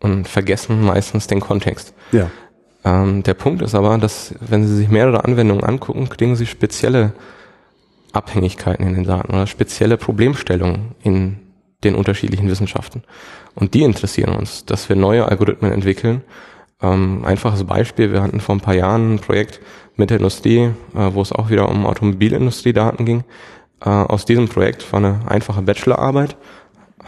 und 0.00 0.28
vergessen 0.28 0.84
meistens 0.84 1.26
den 1.26 1.40
Kontext. 1.40 1.94
ja. 2.12 2.30
Ähm, 2.84 3.22
der 3.24 3.34
Punkt 3.34 3.60
ist 3.62 3.74
aber, 3.74 3.98
dass 3.98 4.34
wenn 4.40 4.66
Sie 4.66 4.76
sich 4.76 4.88
mehrere 4.88 5.24
Anwendungen 5.24 5.64
angucken, 5.64 6.08
kriegen 6.08 6.36
Sie 6.36 6.46
spezielle 6.46 7.12
Abhängigkeiten 8.12 8.86
in 8.86 8.94
den 8.94 9.04
Daten 9.04 9.32
oder 9.32 9.46
spezielle 9.46 9.96
Problemstellungen 9.96 10.94
in 11.02 11.40
den 11.84 11.94
unterschiedlichen 11.94 12.48
Wissenschaften. 12.48 13.02
Und 13.54 13.74
die 13.74 13.82
interessieren 13.82 14.34
uns, 14.34 14.64
dass 14.64 14.88
wir 14.88 14.96
neue 14.96 15.26
Algorithmen 15.26 15.72
entwickeln. 15.72 16.22
Ähm, 16.80 17.24
einfaches 17.24 17.64
Beispiel, 17.64 18.12
wir 18.12 18.22
hatten 18.22 18.40
vor 18.40 18.54
ein 18.54 18.60
paar 18.60 18.74
Jahren 18.74 19.14
ein 19.14 19.18
Projekt 19.18 19.60
mit 19.96 20.10
der 20.10 20.18
Industrie, 20.18 20.70
äh, 20.94 21.10
wo 21.12 21.20
es 21.22 21.32
auch 21.32 21.50
wieder 21.50 21.68
um 21.68 21.86
Automobilindustrie-Daten 21.86 23.04
ging. 23.04 23.24
Äh, 23.80 23.88
aus 23.88 24.24
diesem 24.24 24.48
Projekt 24.48 24.90
war 24.92 24.98
eine 24.98 25.20
einfache 25.26 25.62
Bachelorarbeit, 25.62 26.36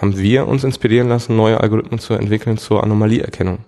haben 0.00 0.16
wir 0.16 0.48
uns 0.48 0.64
inspirieren 0.64 1.08
lassen, 1.08 1.36
neue 1.36 1.60
Algorithmen 1.60 2.00
zu 2.00 2.14
entwickeln 2.14 2.56
zur 2.56 2.82
Anomalieerkennung. 2.82 3.58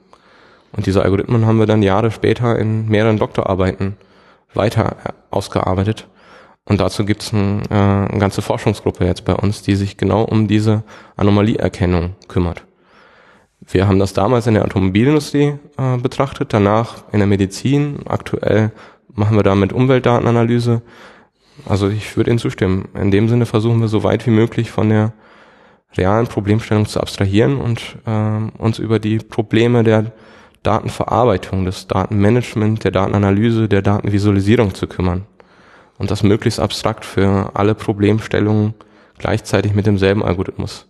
Und 0.73 0.87
diese 0.87 1.03
Algorithmen 1.03 1.47
haben 1.47 1.59
wir 1.59 1.67
dann 1.67 1.83
Jahre 1.83 2.11
später 2.11 2.59
in 2.59 2.89
mehreren 2.89 3.19
Doktorarbeiten 3.19 3.97
weiter 4.55 4.97
äh, 5.05 5.12
ausgearbeitet. 5.31 6.09
Und 6.65 6.81
dazu 6.81 7.05
gibt 7.05 7.23
es 7.23 7.33
ein, 7.33 7.62
äh, 7.71 7.75
eine 7.75 8.19
ganze 8.19 8.41
Forschungsgruppe 8.41 9.05
jetzt 9.05 9.25
bei 9.25 9.35
uns, 9.35 9.62
die 9.62 9.75
sich 9.75 9.97
genau 9.97 10.23
um 10.23 10.49
diese 10.49 10.85
Anomalieerkennung 11.17 12.15
kümmert. 12.29 12.65
Wir 13.67 13.87
haben 13.87 13.99
das 13.99 14.12
damals 14.12 14.47
in 14.47 14.55
der 14.55 14.65
Automobilindustrie 14.65 15.55
äh, 15.77 15.97
betrachtet, 15.99 16.53
danach 16.53 17.05
in 17.12 17.19
der 17.19 17.29
Medizin. 17.29 18.01
Aktuell 18.07 18.73
machen 19.12 19.37
wir 19.37 19.42
da 19.42 19.55
mit 19.55 19.73
Umweltdatenanalyse. 19.73 20.83
Also 21.66 21.88
ich 21.88 22.16
würde 22.16 22.31
Ihnen 22.31 22.38
zustimmen. 22.38 22.88
In 22.95 23.11
dem 23.11 23.29
Sinne 23.29 23.45
versuchen 23.45 23.81
wir 23.81 23.88
so 23.88 24.03
weit 24.03 24.27
wie 24.27 24.31
möglich 24.31 24.71
von 24.71 24.88
der 24.88 25.12
realen 25.96 26.26
Problemstellung 26.26 26.87
zu 26.87 27.00
abstrahieren 27.00 27.59
und 27.59 27.96
ähm, 28.07 28.52
uns 28.59 28.78
über 28.78 28.98
die 28.98 29.18
Probleme 29.18 29.85
der 29.85 30.12
Datenverarbeitung, 30.62 31.64
des 31.64 31.88
Datenmanagement, 31.88 32.85
der 32.85 32.92
Datenanalyse, 32.92 33.68
der 33.68 33.83
Datenvisualisierung 33.83 34.74
zu 34.74 34.87
kümmern. 34.87 35.26
Und 35.98 36.11
das 36.11 36.22
möglichst 36.22 36.61
abstrakt 36.61 37.05
für 37.05 37.50
alle 37.55 37.74
Problemstellungen 37.74 38.74
gleichzeitig 39.18 39.74
mit 39.74 39.87
demselben 39.87 40.22
Algorithmus. 40.22 40.87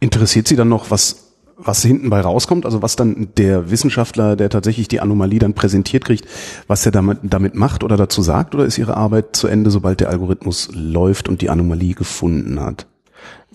Interessiert 0.00 0.48
Sie 0.48 0.56
dann 0.56 0.68
noch, 0.68 0.90
was, 0.90 1.34
was 1.56 1.82
hinten 1.82 2.10
bei 2.10 2.20
rauskommt? 2.20 2.64
Also 2.64 2.82
was 2.82 2.96
dann 2.96 3.28
der 3.36 3.70
Wissenschaftler, 3.70 4.36
der 4.36 4.50
tatsächlich 4.50 4.88
die 4.88 5.00
Anomalie 5.00 5.38
dann 5.38 5.54
präsentiert 5.54 6.04
kriegt, 6.04 6.26
was 6.66 6.84
er 6.84 6.92
damit, 6.92 7.18
damit 7.22 7.54
macht 7.54 7.82
oder 7.82 7.96
dazu 7.96 8.22
sagt? 8.22 8.54
Oder 8.54 8.64
ist 8.64 8.78
Ihre 8.78 8.96
Arbeit 8.96 9.36
zu 9.36 9.48
Ende, 9.48 9.70
sobald 9.70 10.00
der 10.00 10.10
Algorithmus 10.10 10.70
läuft 10.72 11.28
und 11.28 11.40
die 11.40 11.50
Anomalie 11.50 11.94
gefunden 11.94 12.60
hat? 12.60 12.86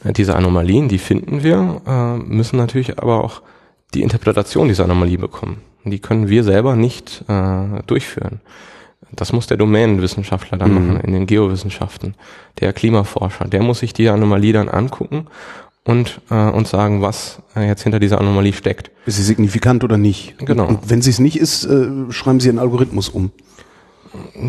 Diese 0.03 0.35
Anomalien, 0.35 0.87
die 0.89 0.97
finden 0.97 1.43
wir, 1.43 1.81
äh, 1.85 2.17
müssen 2.17 2.57
natürlich 2.57 2.97
aber 2.99 3.23
auch 3.23 3.41
die 3.93 4.01
Interpretation 4.01 4.67
dieser 4.67 4.85
Anomalie 4.85 5.17
bekommen. 5.17 5.57
Die 5.83 5.99
können 5.99 6.27
wir 6.29 6.43
selber 6.43 6.75
nicht 6.75 7.23
äh, 7.27 7.83
durchführen. 7.87 8.41
Das 9.13 9.33
muss 9.33 9.47
der 9.47 9.57
Domänenwissenschaftler 9.57 10.57
dann 10.57 10.73
Mhm. 10.73 10.87
machen 10.87 11.01
in 11.01 11.13
den 11.13 11.25
Geowissenschaften. 11.27 12.15
Der 12.59 12.71
Klimaforscher, 12.73 13.45
der 13.45 13.61
muss 13.61 13.79
sich 13.79 13.93
die 13.93 14.07
Anomalie 14.09 14.53
dann 14.53 14.69
angucken 14.69 15.27
und 15.83 16.21
äh, 16.29 16.49
uns 16.49 16.69
sagen, 16.69 17.01
was 17.01 17.41
äh, 17.55 17.67
jetzt 17.67 17.83
hinter 17.83 17.99
dieser 17.99 18.19
Anomalie 18.21 18.53
steckt. 18.53 18.91
Ist 19.05 19.17
sie 19.17 19.23
signifikant 19.23 19.83
oder 19.83 19.97
nicht? 19.97 20.37
Genau. 20.39 20.67
Und 20.67 20.89
wenn 20.89 21.01
sie 21.01 21.09
es 21.09 21.19
nicht 21.19 21.37
ist, 21.37 21.65
äh, 21.65 21.87
schreiben 22.11 22.39
Sie 22.39 22.49
einen 22.49 22.59
Algorithmus 22.59 23.09
um. 23.09 23.31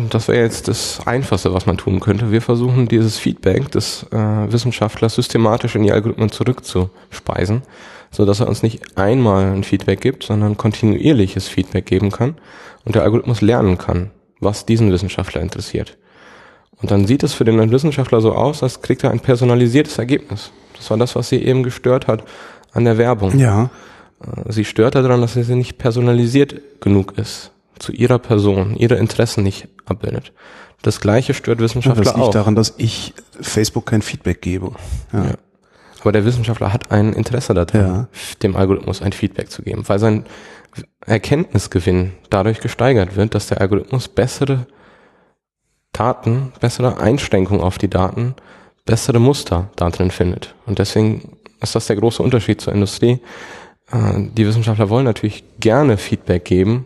Das 0.09 0.27
wäre 0.27 0.43
jetzt 0.43 0.67
das 0.67 0.99
Einfachste, 1.05 1.53
was 1.53 1.65
man 1.65 1.77
tun 1.77 2.01
könnte. 2.01 2.31
Wir 2.31 2.41
versuchen 2.41 2.87
dieses 2.87 3.17
Feedback 3.17 3.71
des 3.71 4.05
äh, 4.11 4.17
Wissenschaftlers 4.17 5.15
systematisch 5.15 5.75
in 5.75 5.83
die 5.83 5.91
Algorithmen 5.91 6.31
zurückzuspeisen, 6.31 7.61
so 8.11 8.25
dass 8.25 8.41
er 8.41 8.49
uns 8.49 8.61
nicht 8.61 8.97
einmal 8.97 9.45
ein 9.45 9.63
Feedback 9.63 10.01
gibt, 10.01 10.23
sondern 10.23 10.57
kontinuierliches 10.57 11.47
Feedback 11.47 11.85
geben 11.85 12.11
kann 12.11 12.35
und 12.83 12.95
der 12.95 13.03
Algorithmus 13.03 13.39
lernen 13.39 13.77
kann, 13.77 14.11
was 14.41 14.65
diesen 14.65 14.91
Wissenschaftler 14.91 15.41
interessiert. 15.41 15.97
Und 16.81 16.91
dann 16.91 17.07
sieht 17.07 17.23
es 17.23 17.33
für 17.33 17.45
den 17.45 17.71
Wissenschaftler 17.71 18.19
so 18.19 18.33
aus, 18.33 18.63
als 18.63 18.81
kriegt 18.81 19.05
er 19.05 19.11
ein 19.11 19.21
personalisiertes 19.21 19.97
Ergebnis. 19.97 20.51
Das 20.75 20.89
war 20.89 20.97
das, 20.97 21.15
was 21.15 21.29
sie 21.29 21.41
eben 21.41 21.63
gestört 21.63 22.07
hat 22.07 22.25
an 22.73 22.83
der 22.83 22.97
Werbung. 22.97 23.39
Ja. 23.39 23.69
Äh, 24.19 24.51
Sie 24.51 24.65
stört 24.65 24.95
daran, 24.95 25.21
dass 25.21 25.35
sie 25.35 25.55
nicht 25.55 25.77
personalisiert 25.77 26.81
genug 26.81 27.17
ist 27.17 27.53
zu 27.79 27.91
ihrer 27.91 28.19
Person, 28.19 28.75
ihre 28.75 28.95
Interessen 28.95 29.43
nicht 29.43 29.67
abbildet. 29.85 30.33
Das 30.81 30.99
gleiche 30.99 31.33
stört 31.33 31.59
Ja, 31.59 31.65
Wissenschaftler 31.65 32.03
das 32.03 32.13
liegt 32.15 32.27
auch. 32.27 32.31
daran, 32.31 32.55
dass 32.55 32.73
ich 32.77 33.13
Facebook 33.39 33.85
kein 33.85 34.01
Feedback 34.01 34.41
gebe. 34.41 34.71
Ja. 35.11 35.25
Ja. 35.25 35.33
Aber 36.01 36.11
der 36.11 36.25
Wissenschaftler 36.25 36.73
hat 36.73 36.91
ein 36.91 37.13
Interesse 37.13 37.53
daran, 37.53 37.81
Ja. 37.81 38.07
dem 38.41 38.55
Algorithmus 38.57 39.01
ein 39.01 39.13
Feedback 39.13 39.49
zu 39.49 39.61
geben, 39.61 39.83
weil 39.87 39.99
sein 39.99 40.25
Erkenntnisgewinn 41.05 42.11
dadurch 42.29 42.59
gesteigert 42.59 43.15
wird, 43.15 43.35
dass 43.35 43.47
der 43.47 43.61
Algorithmus 43.61 44.07
bessere 44.09 44.67
Daten, 45.91 46.51
bessere 46.59 46.97
Einschränkungen 46.97 47.61
auf 47.61 47.77
die 47.77 47.89
Daten, 47.89 48.35
bessere 48.85 49.19
Muster 49.19 49.69
da 49.75 49.89
drin 49.89 50.11
findet. 50.11 50.55
Und 50.65 50.79
deswegen 50.79 51.37
ist 51.61 51.75
das 51.75 51.87
der 51.87 51.95
große 51.95 52.21
Unterschied 52.23 52.59
zur 52.59 52.73
Industrie. 52.73 53.19
Äh, 53.91 54.23
Die 54.35 54.45
Wissenschaftler 54.45 54.89
wollen 54.89 55.05
natürlich 55.05 55.43
gerne 55.59 55.97
Feedback 55.97 56.43
geben 56.45 56.85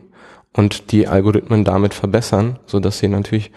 und 0.54 0.92
die 0.92 1.08
Algorithmen 1.08 1.64
damit 1.64 1.94
verbessern, 1.94 2.60
so 2.66 2.80
dass 2.80 3.00
sie 3.00 3.08
natürlich 3.08 3.52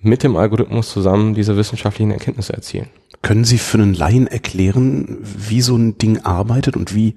mit 0.00 0.22
dem 0.22 0.36
Algorithmus 0.36 0.90
zusammen 0.90 1.34
diese 1.34 1.56
wissenschaftlichen 1.56 2.10
Erkenntnisse 2.10 2.52
erzielen. 2.52 2.88
Können 3.22 3.44
Sie 3.44 3.58
für 3.58 3.78
einen 3.78 3.94
Laien 3.94 4.28
erklären, 4.28 5.18
wie 5.20 5.60
so 5.60 5.76
ein 5.76 5.98
Ding 5.98 6.24
arbeitet 6.24 6.76
und 6.76 6.94
wie 6.94 7.16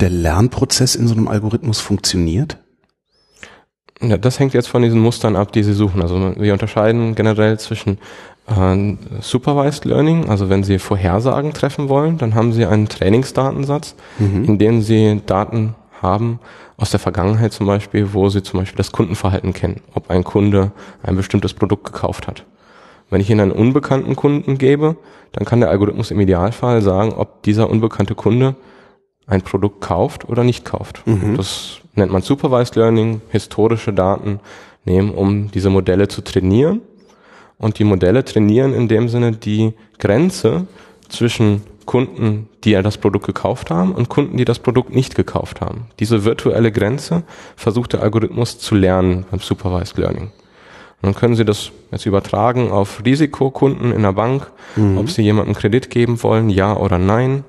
der 0.00 0.10
Lernprozess 0.10 0.96
in 0.96 1.06
so 1.06 1.14
einem 1.14 1.28
Algorithmus 1.28 1.80
funktioniert? 1.80 2.58
Ja, 4.00 4.16
das 4.16 4.38
hängt 4.38 4.54
jetzt 4.54 4.68
von 4.68 4.82
diesen 4.82 5.00
Mustern 5.00 5.36
ab, 5.36 5.52
die 5.52 5.62
Sie 5.62 5.72
suchen. 5.72 6.02
Also 6.02 6.34
wir 6.36 6.52
unterscheiden 6.52 7.14
generell 7.14 7.58
zwischen 7.58 7.98
äh, 8.46 8.96
Supervised 9.20 9.84
Learning, 9.84 10.28
also 10.28 10.48
wenn 10.48 10.62
Sie 10.64 10.78
Vorhersagen 10.78 11.52
treffen 11.52 11.88
wollen, 11.88 12.18
dann 12.18 12.34
haben 12.34 12.52
Sie 12.52 12.66
einen 12.66 12.88
Trainingsdatensatz, 12.88 13.94
in 14.18 14.58
dem 14.58 14.82
Sie 14.82 15.20
Daten 15.26 15.74
haben 16.02 16.40
aus 16.76 16.90
der 16.90 17.00
Vergangenheit 17.00 17.52
zum 17.52 17.66
Beispiel, 17.66 18.12
wo 18.12 18.28
Sie 18.28 18.42
zum 18.42 18.60
Beispiel 18.60 18.76
das 18.76 18.92
Kundenverhalten 18.92 19.52
kennen, 19.52 19.80
ob 19.94 20.10
ein 20.10 20.24
Kunde 20.24 20.72
ein 21.02 21.16
bestimmtes 21.16 21.54
Produkt 21.54 21.84
gekauft 21.84 22.26
hat. 22.26 22.44
Wenn 23.10 23.20
ich 23.20 23.30
Ihnen 23.30 23.40
einen 23.40 23.52
unbekannten 23.52 24.16
Kunden 24.16 24.58
gebe, 24.58 24.96
dann 25.32 25.44
kann 25.44 25.60
der 25.60 25.70
Algorithmus 25.70 26.10
im 26.10 26.20
Idealfall 26.20 26.82
sagen, 26.82 27.12
ob 27.12 27.42
dieser 27.42 27.70
unbekannte 27.70 28.14
Kunde 28.14 28.54
ein 29.26 29.42
Produkt 29.42 29.80
kauft 29.80 30.28
oder 30.28 30.44
nicht 30.44 30.64
kauft. 30.64 31.06
Mhm. 31.06 31.36
Das 31.36 31.80
nennt 31.94 32.12
man 32.12 32.22
Supervised 32.22 32.76
Learning, 32.76 33.20
historische 33.30 33.92
Daten 33.92 34.40
nehmen, 34.84 35.10
um 35.10 35.50
diese 35.50 35.70
Modelle 35.70 36.08
zu 36.08 36.22
trainieren. 36.22 36.80
Und 37.58 37.78
die 37.78 37.84
Modelle 37.84 38.24
trainieren 38.24 38.72
in 38.72 38.88
dem 38.88 39.08
Sinne 39.08 39.32
die 39.32 39.74
Grenze 39.98 40.66
zwischen 41.08 41.62
Kunden, 41.88 42.50
die 42.64 42.72
ja 42.72 42.82
das 42.82 42.98
Produkt 42.98 43.26
gekauft 43.26 43.70
haben 43.70 43.92
und 43.92 44.10
Kunden, 44.10 44.36
die 44.36 44.44
das 44.44 44.58
Produkt 44.58 44.94
nicht 44.94 45.14
gekauft 45.14 45.62
haben. 45.62 45.86
Diese 45.98 46.24
virtuelle 46.24 46.70
Grenze 46.70 47.22
versucht 47.56 47.94
der 47.94 48.02
Algorithmus 48.02 48.58
zu 48.58 48.74
lernen 48.74 49.24
beim 49.30 49.40
Supervised 49.40 49.96
Learning. 49.96 50.24
Und 50.24 50.32
dann 51.02 51.14
können 51.14 51.34
Sie 51.34 51.46
das 51.46 51.70
jetzt 51.90 52.04
übertragen 52.04 52.70
auf 52.70 53.02
Risikokunden 53.04 53.90
in 53.90 54.02
der 54.02 54.12
Bank, 54.12 54.50
mhm. 54.76 54.98
ob 54.98 55.10
Sie 55.10 55.22
jemandem 55.22 55.54
Kredit 55.54 55.88
geben 55.88 56.22
wollen, 56.22 56.50
ja 56.50 56.76
oder 56.76 56.98
nein, 56.98 57.44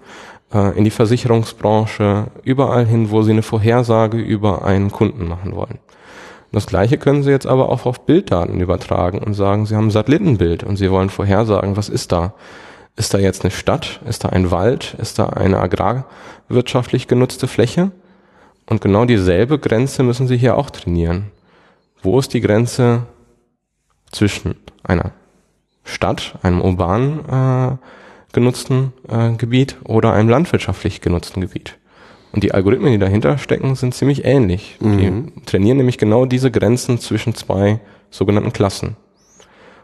äh, 0.53 0.77
in 0.77 0.85
die 0.85 0.89
Versicherungsbranche, 0.89 2.27
überall 2.43 2.85
hin, 2.85 3.11
wo 3.11 3.23
Sie 3.23 3.31
eine 3.31 3.43
Vorhersage 3.43 4.17
über 4.17 4.63
einen 4.63 4.89
Kunden 4.89 5.27
machen 5.27 5.53
wollen. 5.53 5.79
Das 6.53 6.65
gleiche 6.65 6.97
können 6.97 7.23
Sie 7.23 7.29
jetzt 7.29 7.45
aber 7.45 7.67
auch 7.69 7.85
auf 7.85 8.05
Bilddaten 8.05 8.61
übertragen 8.61 9.19
und 9.19 9.33
sagen, 9.33 9.65
Sie 9.65 9.75
haben 9.75 9.87
ein 9.87 9.91
Satellitenbild 9.91 10.63
und 10.63 10.77
Sie 10.77 10.89
wollen 10.89 11.09
vorhersagen, 11.09 11.75
was 11.75 11.89
ist 11.89 12.13
da? 12.13 12.33
Ist 12.99 13.13
da 13.13 13.17
jetzt 13.17 13.45
eine 13.45 13.51
Stadt? 13.51 14.01
Ist 14.05 14.25
da 14.25 14.29
ein 14.29 14.51
Wald? 14.51 14.93
Ist 14.99 15.19
da 15.19 15.27
eine 15.27 15.59
agrarwirtschaftlich 15.59 17.07
genutzte 17.07 17.47
Fläche? 17.47 17.91
Und 18.65 18.81
genau 18.81 19.05
dieselbe 19.05 19.57
Grenze 19.57 20.03
müssen 20.03 20.27
Sie 20.27 20.35
hier 20.35 20.57
auch 20.57 20.69
trainieren. 20.69 21.31
Wo 22.03 22.19
ist 22.19 22.33
die 22.33 22.41
Grenze 22.41 23.03
zwischen 24.11 24.55
einer 24.83 25.13
Stadt, 25.85 26.37
einem 26.41 26.59
urbanen 26.59 27.19
äh, 27.29 27.77
genutzten 28.33 28.91
äh, 29.07 29.31
Gebiet 29.31 29.77
oder 29.85 30.11
einem 30.11 30.27
landwirtschaftlich 30.27 30.99
genutzten 30.99 31.39
Gebiet? 31.39 31.77
Und 32.33 32.43
die 32.43 32.53
Algorithmen, 32.53 32.91
die 32.91 32.99
dahinter 32.99 33.37
stecken, 33.37 33.75
sind 33.75 33.95
ziemlich 33.95 34.25
ähnlich. 34.25 34.75
Mhm. 34.81 34.97
Die 34.97 35.45
trainieren 35.45 35.77
nämlich 35.77 35.99
genau 35.99 36.25
diese 36.25 36.51
Grenzen 36.51 36.99
zwischen 36.99 37.33
zwei 37.33 37.79
sogenannten 38.09 38.51
Klassen. 38.51 38.97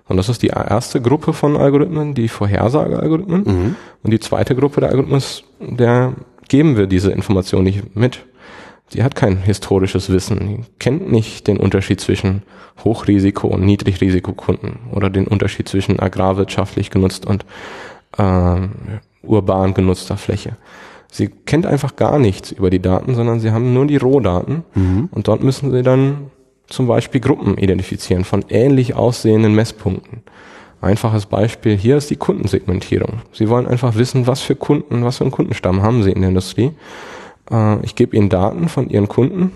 Und 0.08 0.18
das 0.18 0.30
ist 0.30 0.44
die 0.44 0.48
erste 0.48 1.02
Gruppe 1.02 1.34
von 1.34 1.58
Algorithmen, 1.58 2.14
die 2.14 2.28
Vorhersagealgorithmen. 2.28 3.44
Mhm. 3.44 3.76
Und 4.04 4.12
die 4.12 4.20
zweite 4.20 4.56
Gruppe 4.56 4.82
der 4.82 4.90
Algorithmen, 4.90 5.22
der 5.60 6.14
geben 6.48 6.78
wir 6.78 6.88
diese 6.88 7.12
Information 7.12 7.64
nicht 7.64 7.96
mit. 7.96 8.26
Die 8.94 9.04
hat 9.04 9.16
kein 9.16 9.38
historisches 9.38 10.12
Wissen, 10.12 10.40
die 10.48 10.60
kennt 10.78 11.12
nicht 11.12 11.48
den 11.48 11.58
Unterschied 11.58 12.00
zwischen 12.00 12.44
Hochrisiko- 12.84 13.48
und 13.48 13.66
Niedrigrisikokunden 13.66 14.78
oder 14.92 15.10
den 15.10 15.26
Unterschied 15.26 15.68
zwischen 15.68 16.00
agrarwirtschaftlich 16.00 16.92
genutzt 16.92 17.26
und 17.26 17.46
äh, 18.18 18.68
urban 19.24 19.74
genutzter 19.74 20.18
Fläche. 20.18 20.58
Sie 21.12 21.30
kennt 21.30 21.66
einfach 21.66 21.96
gar 21.96 22.20
nichts 22.20 22.52
über 22.52 22.70
die 22.70 22.82
Daten, 22.82 23.16
sondern 23.16 23.40
sie 23.40 23.52
haben 23.52 23.74
nur 23.74 23.88
die 23.88 23.98
Rohdaten 23.98 24.64
mhm. 24.76 25.10
und 25.12 25.28
dort 25.28 25.44
müssen 25.44 25.72
sie 25.72 25.82
dann 25.82 26.30
zum 26.68 26.88
Beispiel 26.88 27.22
Gruppen 27.22 27.58
identifizieren 27.58 28.24
von 28.24 28.46
ähnlich 28.50 28.96
aussehenden 28.96 29.54
Messpunkten. 29.56 30.24
Einfaches 30.82 31.26
Beispiel 31.26 31.78
hier 31.78 31.98
ist 31.98 32.10
die 32.10 32.16
Kundensegmentierung. 32.16 33.22
Sie 33.32 33.50
wollen 33.50 33.68
einfach 33.68 33.96
wissen, 33.96 34.28
was 34.28 34.42
für 34.42 34.56
Kunden, 34.56 35.04
was 35.04 35.18
für 35.18 35.24
einen 35.24 35.32
Kundenstamm 35.32 35.82
haben 35.82 36.04
Sie 36.04 36.12
in 36.12 36.22
der 36.22 36.30
Industrie. 36.30 36.72
Äh, 37.50 37.84
ich 37.84 37.96
gebe 37.96 38.16
Ihnen 38.16 38.30
Daten 38.30 38.68
von 38.68 38.90
Ihren 38.90 39.08
Kunden 39.08 39.52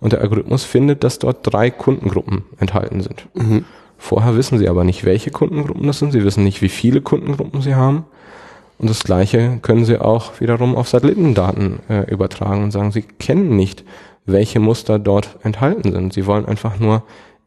und 0.00 0.12
der 0.12 0.20
Algorithmus 0.20 0.64
findet, 0.64 1.04
dass 1.04 1.18
dort 1.18 1.38
drei 1.42 1.70
Kundengruppen 1.70 2.44
enthalten 2.58 3.00
sind. 3.00 3.28
Mhm. 3.34 3.64
Vorher 3.98 4.36
wissen 4.36 4.58
Sie 4.58 4.68
aber 4.68 4.84
nicht, 4.84 5.04
welche 5.04 5.30
Kundengruppen 5.30 5.86
das 5.86 5.98
sind. 5.98 6.12
Sie 6.12 6.24
wissen 6.24 6.44
nicht, 6.44 6.60
wie 6.60 6.68
viele 6.68 7.00
Kundengruppen 7.00 7.62
Sie 7.62 7.74
haben. 7.74 8.04
Und 8.78 8.90
das 8.90 9.04
Gleiche 9.04 9.60
können 9.62 9.84
Sie 9.84 9.98
auch 9.98 10.40
wiederum 10.40 10.74
auf 10.74 10.88
Satellitendaten 10.88 11.78
äh, 11.88 12.10
übertragen 12.10 12.64
und 12.64 12.70
sagen, 12.72 12.90
Sie 12.90 13.02
kennen 13.02 13.54
nicht, 13.56 13.84
welche 14.26 14.60
Muster 14.60 14.98
dort 14.98 15.38
enthalten 15.42 15.92
sind. 15.92 16.12
Sie 16.12 16.26
wollen 16.26 16.46
einfach 16.46 16.78
nur 16.78 17.02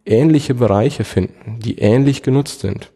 ähnliche 0.06 0.54
Bereiche 0.54 1.04
finden, 1.04 1.60
die 1.60 1.80
ähnlich 1.80 2.24
genutzt 2.24 2.62
sind. 2.62 2.92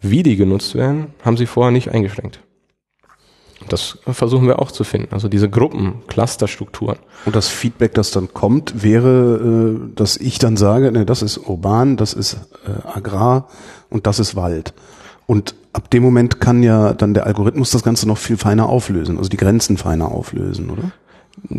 Wie 0.00 0.22
die 0.22 0.36
genutzt 0.36 0.74
werden, 0.74 1.14
haben 1.22 1.36
sie 1.36 1.46
vorher 1.46 1.70
nicht 1.70 1.90
eingeschränkt. 1.90 2.40
Das 3.68 3.98
versuchen 4.06 4.46
wir 4.46 4.58
auch 4.58 4.70
zu 4.70 4.84
finden. 4.84 5.14
Also 5.14 5.28
diese 5.28 5.48
Gruppen, 5.48 6.02
Clusterstrukturen. 6.06 6.98
Und 7.24 7.34
das 7.34 7.48
Feedback, 7.48 7.94
das 7.94 8.10
dann 8.10 8.34
kommt, 8.34 8.82
wäre, 8.82 9.78
äh, 9.80 9.94
dass 9.94 10.16
ich 10.16 10.38
dann 10.38 10.56
sage, 10.56 10.92
ne, 10.92 11.06
das 11.06 11.22
ist 11.22 11.38
urban, 11.38 11.96
das 11.96 12.12
ist 12.12 12.36
äh, 12.66 12.86
Agrar 12.86 13.48
und 13.88 14.06
das 14.06 14.18
ist 14.18 14.36
Wald. 14.36 14.74
Und 15.26 15.54
ab 15.72 15.90
dem 15.90 16.02
Moment 16.02 16.40
kann 16.40 16.62
ja 16.62 16.92
dann 16.92 17.14
der 17.14 17.26
Algorithmus 17.26 17.70
das 17.70 17.82
Ganze 17.82 18.06
noch 18.06 18.18
viel 18.18 18.36
feiner 18.36 18.68
auflösen, 18.68 19.16
also 19.16 19.30
die 19.30 19.38
Grenzen 19.38 19.78
feiner 19.78 20.10
auflösen, 20.10 20.68
oder? 20.68 20.92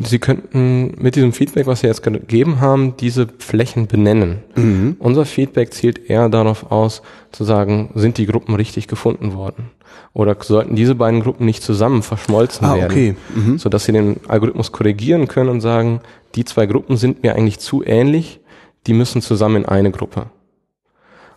Sie 0.04 0.20
könnten 0.20 0.96
mit 0.98 1.16
diesem 1.16 1.34
Feedback, 1.34 1.68
was 1.68 1.82
Sie 1.82 1.88
jetzt 1.88 2.02
gegeben 2.02 2.62
haben, 2.62 2.96
diese 2.98 3.28
Flächen 3.40 3.88
benennen. 3.88 4.40
Mhm. 4.56 4.96
Unser 5.00 5.26
Feedback 5.26 5.74
zielt 5.74 6.10
eher 6.10 6.30
darauf 6.30 6.72
aus, 6.72 7.02
zu 7.32 7.44
sagen, 7.44 7.90
sind 7.94 8.18
die 8.18 8.26
Gruppen 8.26 8.56
richtig 8.56 8.88
gefunden 8.88 9.34
worden? 9.34 9.72
Oder 10.14 10.38
sollten 10.40 10.76
diese 10.76 10.96
beiden 10.96 11.22
Gruppen 11.22 11.46
nicht 11.46 11.62
zusammen 11.62 12.04
verschmolzen 12.04 12.66
ah, 12.66 12.76
werden? 12.76 12.92
Okay. 12.92 13.16
Mhm. 13.36 13.58
Sodass 13.58 13.84
Sie 13.84 13.92
den 13.92 14.22
Algorithmus 14.28 14.72
korrigieren 14.72 15.28
können 15.28 15.50
und 15.50 15.60
sagen, 15.60 16.00
die 16.36 16.46
zwei 16.46 16.66
Gruppen 16.68 16.96
sind 16.96 17.24
mir 17.24 17.36
eigentlich 17.36 17.60
zu 17.60 17.84
ähnlich, 17.84 18.40
die 18.88 18.94
müssen 18.94 19.22
zusammen 19.22 19.58
in 19.58 19.66
eine 19.66 19.92
Gruppe. 19.92 20.28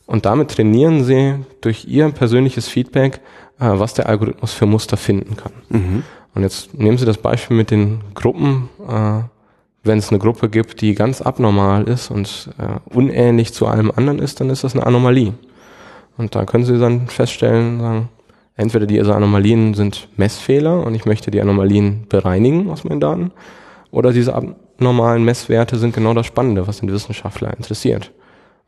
Und 0.06 0.26
damit 0.26 0.52
trainieren 0.52 1.04
Sie 1.04 1.34
durch 1.60 1.86
Ihr 1.86 2.08
persönliches 2.10 2.68
Feedback, 2.68 3.20
äh, 3.58 3.66
was 3.66 3.94
der 3.94 4.08
Algorithmus 4.08 4.52
für 4.52 4.66
Muster 4.66 4.96
finden 4.96 5.36
kann. 5.36 5.52
Mhm. 5.68 6.02
Und 6.34 6.42
jetzt 6.42 6.74
nehmen 6.74 6.98
Sie 6.98 7.06
das 7.06 7.18
Beispiel 7.18 7.56
mit 7.56 7.70
den 7.70 8.00
Gruppen. 8.14 8.68
Äh, 8.88 9.22
wenn 9.84 9.98
es 9.98 10.10
eine 10.10 10.18
Gruppe 10.18 10.48
gibt, 10.48 10.80
die 10.80 10.94
ganz 10.94 11.22
abnormal 11.22 11.88
ist 11.88 12.10
und 12.10 12.50
äh, 12.58 12.78
unähnlich 12.94 13.52
zu 13.52 13.66
allem 13.66 13.90
anderen 13.94 14.18
ist, 14.18 14.40
dann 14.40 14.50
ist 14.50 14.64
das 14.64 14.74
eine 14.74 14.86
Anomalie. 14.86 15.34
Und 16.16 16.34
da 16.34 16.44
können 16.44 16.64
Sie 16.64 16.78
dann 16.78 17.06
feststellen, 17.06 17.80
sagen, 17.80 18.08
entweder 18.56 18.86
diese 18.86 19.14
Anomalien 19.14 19.74
sind 19.74 20.08
Messfehler 20.16 20.84
und 20.84 20.94
ich 20.94 21.06
möchte 21.06 21.30
die 21.30 21.40
Anomalien 21.40 22.06
bereinigen 22.08 22.70
aus 22.70 22.84
meinen 22.84 23.00
Daten, 23.00 23.32
oder 23.90 24.12
diese 24.12 24.34
abnormalen 24.34 25.24
Messwerte 25.24 25.78
sind 25.78 25.94
genau 25.94 26.12
das 26.12 26.26
Spannende, 26.26 26.66
was 26.66 26.80
den 26.80 26.92
Wissenschaftler 26.92 27.56
interessiert. 27.56 28.12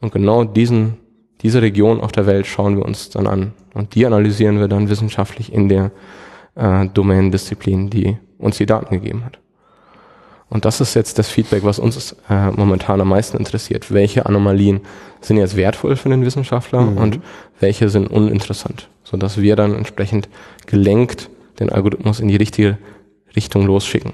Und 0.01 0.13
genau 0.13 0.45
diesen, 0.45 0.97
diese 1.43 1.61
Region 1.61 2.01
auf 2.01 2.13
der 2.13 2.27
Welt 2.27 2.47
schauen 2.47 2.77
wir 2.77 2.85
uns 2.85 3.11
dann 3.11 3.27
an. 3.27 3.53
Und 3.75 3.95
die 3.95 4.07
analysieren 4.07 4.61
wir 4.61 4.69
dann 4.69 4.89
wissenschaftlich 4.89 5.53
in 5.53 5.69
der 5.69 5.91
äh, 6.55 6.87
Domain-Disziplin, 6.89 7.91
die 7.91 8.19
uns 8.39 8.57
die 8.57 8.67
Daten 8.67 8.95
gegeben 8.95 9.25
hat. 9.25 9.39
Und 10.51 10.65
das 10.65 10.81
ist 10.81 10.95
jetzt 10.95 11.19
das 11.19 11.29
Feedback, 11.29 11.63
was 11.63 11.79
uns 11.79 12.17
äh, 12.29 12.51
momentan 12.51 13.01
am 13.01 13.09
meisten 13.09 13.37
interessiert. 13.37 13.93
Welche 13.93 14.27
Anomalien 14.27 14.81
sind 15.21 15.37
jetzt 15.37 15.57
wertvoll 15.57 15.95
für 15.95 16.09
den 16.09 16.25
Wissenschaftler 16.25 16.83
mhm. 16.83 16.97
und 16.99 17.21
welche 17.61 17.89
sind 17.89 18.09
uninteressant, 18.09 18.89
sodass 19.05 19.41
wir 19.41 19.55
dann 19.55 19.75
entsprechend 19.75 20.29
gelenkt 20.67 21.31
den 21.61 21.71
Algorithmus 21.71 22.19
in 22.19 22.29
die 22.29 22.37
richtige 22.37 22.79
Richtung 23.37 23.65
losschicken. 23.65 24.13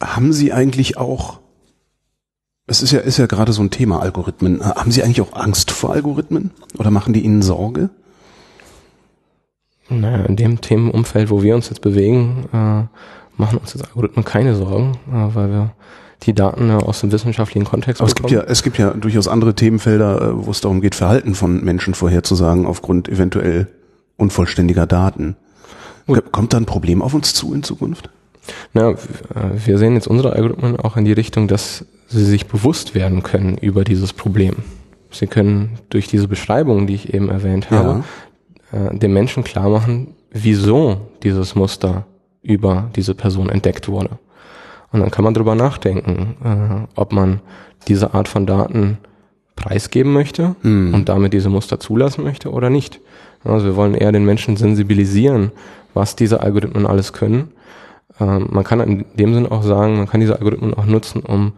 Haben 0.00 0.32
Sie 0.32 0.52
eigentlich 0.52 0.96
auch, 0.96 1.38
es 2.66 2.82
ist 2.82 2.90
ja, 2.90 3.00
ist 3.00 3.18
ja 3.18 3.26
gerade 3.26 3.52
so 3.52 3.62
ein 3.62 3.70
Thema 3.70 4.00
Algorithmen, 4.00 4.64
haben 4.64 4.90
Sie 4.90 5.02
eigentlich 5.02 5.20
auch 5.20 5.32
Angst 5.34 5.70
vor 5.70 5.92
Algorithmen 5.92 6.50
oder 6.76 6.90
machen 6.90 7.12
die 7.12 7.24
Ihnen 7.24 7.42
Sorge? 7.42 7.90
Naja, 9.90 10.24
in 10.24 10.36
dem 10.36 10.60
Themenumfeld, 10.60 11.30
wo 11.30 11.42
wir 11.42 11.54
uns 11.54 11.68
jetzt 11.70 11.80
bewegen, 11.80 12.44
äh, 12.52 13.40
machen 13.40 13.58
uns 13.58 13.74
jetzt 13.74 13.86
Algorithmen 13.86 14.24
keine 14.24 14.54
Sorgen, 14.54 14.98
äh, 15.10 15.34
weil 15.34 15.50
wir 15.50 15.70
die 16.24 16.34
Daten 16.34 16.70
äh, 16.70 16.74
aus 16.74 17.00
dem 17.00 17.12
wissenschaftlichen 17.12 17.64
Kontext 17.64 18.02
Aber 18.02 18.12
bekommen. 18.12 18.26
es 18.26 18.30
gibt 18.32 18.46
ja, 18.46 18.52
es 18.52 18.62
gibt 18.62 18.78
ja 18.78 18.90
durchaus 18.90 19.28
andere 19.28 19.54
Themenfelder, 19.54 20.22
äh, 20.22 20.46
wo 20.46 20.50
es 20.50 20.60
darum 20.60 20.80
geht, 20.80 20.94
Verhalten 20.94 21.34
von 21.34 21.64
Menschen 21.64 21.94
vorherzusagen 21.94 22.66
aufgrund 22.66 23.08
eventuell 23.08 23.68
unvollständiger 24.16 24.86
Daten. 24.86 25.36
Gut. 26.06 26.32
Kommt 26.32 26.52
da 26.52 26.56
ein 26.56 26.66
Problem 26.66 27.02
auf 27.02 27.14
uns 27.14 27.34
zu 27.34 27.54
in 27.54 27.62
Zukunft? 27.62 28.10
Na, 28.72 28.90
äh, 28.90 28.96
wir 29.64 29.78
sehen 29.78 29.94
jetzt 29.94 30.08
unsere 30.08 30.32
Algorithmen 30.32 30.76
auch 30.76 30.96
in 30.96 31.04
die 31.04 31.12
Richtung, 31.12 31.48
dass 31.48 31.84
sie 32.08 32.24
sich 32.24 32.46
bewusst 32.46 32.94
werden 32.94 33.22
können 33.22 33.56
über 33.58 33.84
dieses 33.84 34.12
Problem. 34.12 34.56
Sie 35.10 35.26
können 35.26 35.78
durch 35.88 36.08
diese 36.08 36.28
Beschreibung, 36.28 36.86
die 36.86 36.94
ich 36.94 37.14
eben 37.14 37.30
erwähnt 37.30 37.70
habe, 37.70 37.88
ja 37.88 38.04
äh, 38.72 38.96
dem 38.96 39.12
Menschen 39.12 39.44
klar 39.44 39.68
machen, 39.68 40.14
wieso 40.30 41.00
dieses 41.22 41.54
Muster 41.54 42.04
über 42.42 42.90
diese 42.96 43.14
Person 43.14 43.48
entdeckt 43.48 43.88
wurde. 43.88 44.18
Und 44.92 45.00
dann 45.00 45.10
kann 45.10 45.24
man 45.24 45.34
drüber 45.34 45.54
nachdenken, 45.54 46.36
äh, 46.44 47.00
ob 47.00 47.12
man 47.12 47.40
diese 47.88 48.14
Art 48.14 48.28
von 48.28 48.46
Daten 48.46 48.98
preisgeben 49.56 50.12
möchte 50.12 50.54
mhm. 50.62 50.94
und 50.94 51.08
damit 51.08 51.32
diese 51.32 51.50
Muster 51.50 51.80
zulassen 51.80 52.24
möchte 52.24 52.50
oder 52.50 52.70
nicht. 52.70 53.00
Also 53.44 53.66
wir 53.66 53.76
wollen 53.76 53.94
eher 53.94 54.12
den 54.12 54.24
Menschen 54.24 54.56
sensibilisieren, 54.56 55.52
was 55.94 56.16
diese 56.16 56.40
Algorithmen 56.40 56.86
alles 56.86 57.12
können. 57.12 57.52
Äh, 58.20 58.38
man 58.38 58.64
kann 58.64 58.80
in 58.80 59.04
dem 59.14 59.34
Sinn 59.34 59.46
auch 59.46 59.62
sagen, 59.62 59.96
man 59.96 60.08
kann 60.08 60.20
diese 60.20 60.36
Algorithmen 60.36 60.74
auch 60.74 60.86
nutzen, 60.86 61.22
um 61.22 61.52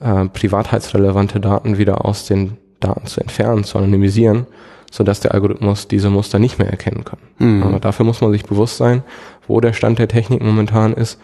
äh, 0.00 0.26
privatheitsrelevante 0.26 1.40
Daten 1.40 1.78
wieder 1.78 2.04
aus 2.04 2.26
den 2.26 2.56
Daten 2.80 3.06
zu 3.06 3.20
entfernen, 3.20 3.64
zu 3.64 3.78
anonymisieren 3.78 4.46
sodass 4.92 5.20
der 5.20 5.32
Algorithmus 5.32 5.88
diese 5.88 6.10
Muster 6.10 6.38
nicht 6.38 6.58
mehr 6.58 6.68
erkennen 6.68 7.04
kann. 7.04 7.18
Mhm. 7.38 7.62
Aber 7.62 7.80
dafür 7.80 8.04
muss 8.04 8.20
man 8.20 8.30
sich 8.30 8.44
bewusst 8.44 8.76
sein, 8.76 9.02
wo 9.48 9.58
der 9.58 9.72
Stand 9.72 9.98
der 9.98 10.06
Technik 10.06 10.42
momentan 10.42 10.92
ist, 10.92 11.18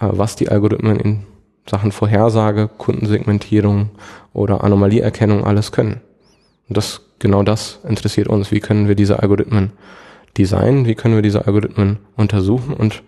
äh, 0.00 0.08
was 0.10 0.36
die 0.36 0.48
Algorithmen 0.48 0.98
in 0.98 1.26
Sachen 1.68 1.92
Vorhersage, 1.92 2.68
Kundensegmentierung 2.78 3.90
oder 4.32 4.64
Anomalieerkennung 4.64 5.44
alles 5.44 5.70
können. 5.70 6.00
Und 6.68 6.78
das, 6.78 7.02
genau 7.18 7.42
das 7.42 7.80
interessiert 7.86 8.28
uns. 8.28 8.50
Wie 8.50 8.60
können 8.60 8.88
wir 8.88 8.94
diese 8.94 9.20
Algorithmen 9.20 9.72
designen? 10.38 10.86
Wie 10.86 10.94
können 10.94 11.14
wir 11.14 11.22
diese 11.22 11.46
Algorithmen 11.46 11.98
untersuchen? 12.16 12.72
Und 12.72 13.02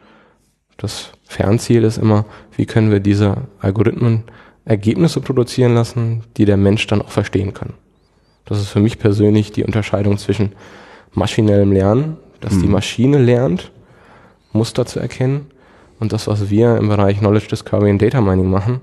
das 0.77 1.13
Fernziel 1.25 1.85
ist 1.85 1.97
immer, 1.97 2.27
wie 2.55 2.67
können 2.67 2.91
wir 2.91 3.01
diese 3.01 3.49
Algorithmen 3.61 4.25
Ergebnisse 4.67 5.23
produzieren 5.23 5.73
lassen, 5.73 6.23
die 6.37 6.45
der 6.45 6.59
Mensch 6.59 6.87
dann 6.87 7.01
auch 7.01 7.11
verstehen 7.11 7.55
kann. 7.55 7.73
Das 8.45 8.61
ist 8.61 8.69
für 8.69 8.81
mich 8.81 8.99
persönlich 8.99 9.53
die 9.53 9.65
Unterscheidung 9.65 10.19
zwischen 10.19 10.53
maschinellem 11.13 11.73
Lernen, 11.73 12.17
dass 12.41 12.55
mhm. 12.55 12.63
die 12.63 12.69
Maschine 12.69 13.19
lernt, 13.19 13.71
Muster 14.53 14.87
zu 14.87 14.99
erkennen, 14.99 15.47
und 16.03 16.13
das, 16.13 16.27
was 16.27 16.51
wir 16.51 16.79
im 16.79 16.89
Bereich 16.89 17.21
Knowledge 17.21 17.47
Discovery 17.47 17.91
und 17.91 18.03
Data 18.03 18.21
Mining 18.21 18.51
machen. 18.51 18.81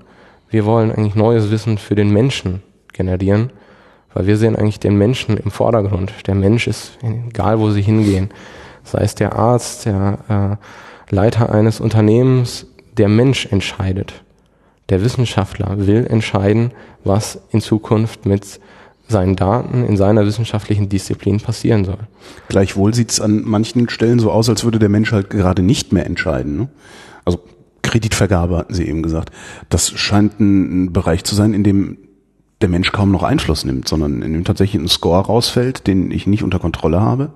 Wir 0.48 0.64
wollen 0.64 0.90
eigentlich 0.90 1.14
neues 1.14 1.50
Wissen 1.50 1.76
für 1.76 1.94
den 1.94 2.10
Menschen 2.10 2.62
generieren, 2.94 3.50
weil 4.14 4.26
wir 4.26 4.38
sehen 4.38 4.56
eigentlich 4.56 4.80
den 4.80 4.96
Menschen 4.96 5.36
im 5.36 5.50
Vordergrund. 5.50 6.14
Der 6.26 6.34
Mensch 6.34 6.66
ist, 6.66 6.92
egal 7.02 7.60
wo 7.60 7.70
sie 7.70 7.82
hingehen, 7.82 8.30
sei 8.84 9.02
es 9.02 9.14
der 9.14 9.36
Arzt, 9.36 9.84
der 9.84 10.58
äh, 11.10 11.14
Leiter 11.14 11.52
eines 11.52 11.78
Unternehmens, 11.78 12.66
der 12.96 13.08
Mensch 13.08 13.44
entscheidet. 13.44 14.24
Der 14.88 15.04
Wissenschaftler 15.04 15.86
will 15.86 16.06
entscheiden, 16.06 16.72
was 17.04 17.42
in 17.50 17.60
Zukunft 17.60 18.24
mit 18.24 18.60
seinen 19.10 19.36
Daten 19.36 19.84
in 19.84 19.96
seiner 19.96 20.24
wissenschaftlichen 20.24 20.88
Disziplin 20.88 21.40
passieren 21.40 21.84
soll. 21.84 21.98
Gleichwohl 22.48 22.94
sieht 22.94 23.10
es 23.10 23.20
an 23.20 23.42
manchen 23.44 23.88
Stellen 23.88 24.18
so 24.18 24.30
aus, 24.30 24.48
als 24.48 24.64
würde 24.64 24.78
der 24.78 24.88
Mensch 24.88 25.12
halt 25.12 25.30
gerade 25.30 25.62
nicht 25.62 25.92
mehr 25.92 26.06
entscheiden. 26.06 26.56
Ne? 26.56 26.68
Also 27.24 27.40
Kreditvergabe 27.82 28.56
hatten 28.56 28.74
Sie 28.74 28.86
eben 28.86 29.02
gesagt. 29.02 29.30
Das 29.68 29.90
scheint 29.90 30.40
ein 30.40 30.92
Bereich 30.92 31.24
zu 31.24 31.34
sein, 31.34 31.54
in 31.54 31.64
dem 31.64 31.98
der 32.60 32.68
Mensch 32.68 32.92
kaum 32.92 33.10
noch 33.10 33.22
Einfluss 33.22 33.64
nimmt, 33.64 33.88
sondern 33.88 34.22
in 34.22 34.32
dem 34.32 34.44
tatsächlich 34.44 34.80
ein 34.80 34.88
Score 34.88 35.24
rausfällt, 35.26 35.86
den 35.86 36.10
ich 36.10 36.26
nicht 36.26 36.42
unter 36.42 36.58
Kontrolle 36.58 37.00
habe 37.00 37.32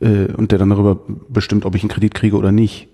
äh, 0.00 0.32
und 0.32 0.52
der 0.52 0.58
dann 0.58 0.70
darüber 0.70 0.98
bestimmt, 1.28 1.64
ob 1.64 1.74
ich 1.74 1.82
einen 1.82 1.90
Kredit 1.90 2.14
kriege 2.14 2.36
oder 2.36 2.52
nicht. 2.52 2.88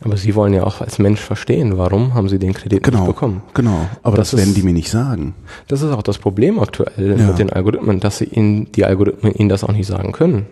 Aber 0.00 0.16
Sie 0.16 0.34
wollen 0.34 0.52
ja 0.52 0.64
auch 0.64 0.80
als 0.80 0.98
Mensch 0.98 1.20
verstehen, 1.20 1.78
warum 1.78 2.14
haben 2.14 2.28
Sie 2.28 2.38
den 2.38 2.52
Kredit 2.52 2.82
genau, 2.82 3.00
nicht 3.00 3.06
bekommen. 3.06 3.42
Genau, 3.54 3.88
aber 4.02 4.16
das, 4.16 4.32
das 4.32 4.40
werden 4.40 4.54
die 4.54 4.62
mir 4.62 4.72
nicht 4.72 4.90
sagen. 4.90 5.34
Das 5.68 5.82
ist 5.82 5.90
auch 5.90 6.02
das 6.02 6.18
Problem 6.18 6.58
aktuell 6.58 7.18
ja. 7.18 7.26
mit 7.26 7.38
den 7.38 7.50
Algorithmen, 7.50 8.00
dass 8.00 8.18
sie 8.18 8.24
Ihnen, 8.24 8.70
die 8.72 8.84
Algorithmen 8.84 9.32
Ihnen 9.32 9.48
das 9.48 9.64
auch 9.64 9.72
nicht 9.72 9.86
sagen 9.86 10.12
können. 10.12 10.46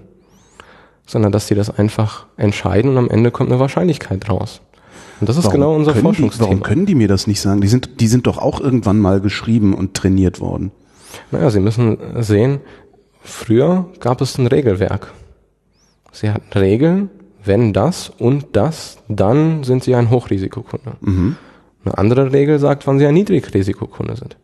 Sondern 1.06 1.32
dass 1.32 1.48
sie 1.48 1.54
das 1.54 1.68
einfach 1.68 2.26
entscheiden 2.36 2.92
und 2.92 2.98
am 2.98 3.10
Ende 3.10 3.30
kommt 3.30 3.50
eine 3.50 3.58
Wahrscheinlichkeit 3.58 4.30
raus. 4.30 4.60
Und 5.20 5.28
das 5.28 5.36
ist 5.36 5.44
warum 5.44 5.60
genau 5.60 5.74
unser 5.74 5.94
Forschungsthema. 5.94 6.46
Die, 6.46 6.50
warum 6.50 6.62
können 6.62 6.86
die 6.86 6.94
mir 6.94 7.08
das 7.08 7.26
nicht 7.26 7.40
sagen? 7.40 7.60
Die 7.60 7.68
sind, 7.68 8.00
die 8.00 8.08
sind 8.08 8.26
doch 8.26 8.38
auch 8.38 8.60
irgendwann 8.60 8.98
mal 8.98 9.20
geschrieben 9.20 9.74
und 9.74 9.94
trainiert 9.94 10.40
worden. 10.40 10.70
Naja, 11.30 11.50
Sie 11.50 11.60
müssen 11.60 11.98
sehen, 12.20 12.60
früher 13.22 13.86
gab 14.00 14.20
es 14.20 14.38
ein 14.38 14.46
Regelwerk. 14.46 15.12
Sie 16.12 16.30
hatten 16.30 16.58
Regeln, 16.58 17.10
wenn 17.44 17.72
das 17.72 18.10
und 18.10 18.46
das, 18.52 18.98
dann 19.08 19.64
sind 19.64 19.82
Sie 19.82 19.94
ein 19.94 20.10
Hochrisikokunde. 20.10 20.92
Mhm. 21.00 21.36
Eine 21.84 21.98
andere 21.98 22.32
Regel 22.32 22.58
sagt, 22.58 22.86
wann 22.86 22.98
Sie 22.98 23.06
ein 23.06 23.14
Niedrigrisikokunde 23.14 24.16
sind. 24.16 24.36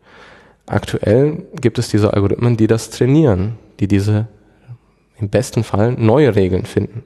Aktuell 0.65 1.47
gibt 1.59 1.79
es 1.79 1.89
diese 1.89 2.13
Algorithmen, 2.13 2.57
die 2.57 2.67
das 2.67 2.89
trainieren, 2.89 3.55
die 3.79 3.87
diese 3.87 4.27
im 5.17 5.29
besten 5.29 5.63
Fall 5.63 5.93
neue 5.93 6.35
Regeln 6.35 6.65
finden. 6.65 7.03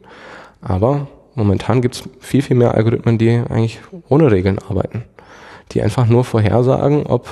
Aber 0.61 1.07
momentan 1.35 1.81
gibt 1.81 1.95
es 1.95 2.03
viel, 2.19 2.41
viel 2.41 2.57
mehr 2.57 2.73
Algorithmen, 2.75 3.17
die 3.17 3.29
eigentlich 3.29 3.79
ohne 4.09 4.31
Regeln 4.31 4.59
arbeiten, 4.59 5.05
die 5.71 5.81
einfach 5.81 6.07
nur 6.07 6.23
vorhersagen, 6.23 7.05
ob 7.05 7.27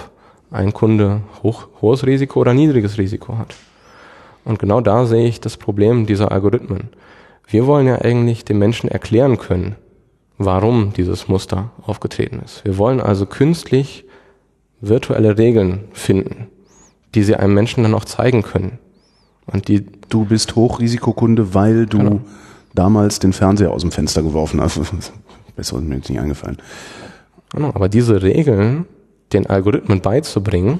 ein 0.51 0.73
Kunde 0.73 1.21
hoch, 1.43 1.67
hohes 1.81 2.05
Risiko 2.05 2.41
oder 2.41 2.53
niedriges 2.53 2.97
Risiko 2.97 3.37
hat. 3.37 3.55
Und 4.43 4.59
genau 4.59 4.81
da 4.81 5.05
sehe 5.05 5.27
ich 5.27 5.39
das 5.39 5.57
Problem 5.57 6.05
dieser 6.05 6.31
Algorithmen. 6.31 6.89
Wir 7.47 7.67
wollen 7.67 7.87
ja 7.87 8.01
eigentlich 8.01 8.45
den 8.45 8.59
Menschen 8.59 8.89
erklären 8.89 9.37
können, 9.37 9.75
warum 10.37 10.93
dieses 10.93 11.27
Muster 11.27 11.71
aufgetreten 11.85 12.41
ist. 12.43 12.63
Wir 12.65 12.77
wollen 12.77 13.01
also 13.01 13.25
künstlich 13.25 14.05
virtuelle 14.79 15.37
Regeln 15.37 15.85
finden, 15.93 16.47
die 17.13 17.23
sie 17.23 17.35
einem 17.35 17.53
Menschen 17.53 17.83
dann 17.83 17.93
auch 17.93 18.05
zeigen 18.05 18.41
können. 18.41 18.79
Und 19.45 19.67
die 19.67 19.85
du 20.09 20.25
bist 20.25 20.55
Hochrisikokunde, 20.55 21.53
weil 21.53 21.85
du 21.85 21.97
genau. 21.97 22.21
damals 22.73 23.19
den 23.19 23.33
Fernseher 23.33 23.71
aus 23.71 23.81
dem 23.81 23.91
Fenster 23.91 24.21
geworfen 24.21 24.61
hast. 24.61 24.79
Besser 25.55 25.77
ist 25.77 25.83
mir 25.83 25.95
jetzt 25.95 26.09
nicht 26.09 26.19
eingefallen. 26.19 26.57
Genau, 27.53 27.69
aber 27.69 27.89
diese 27.89 28.21
Regeln 28.21 28.85
den 29.33 29.47
Algorithmen 29.47 30.01
beizubringen, 30.01 30.79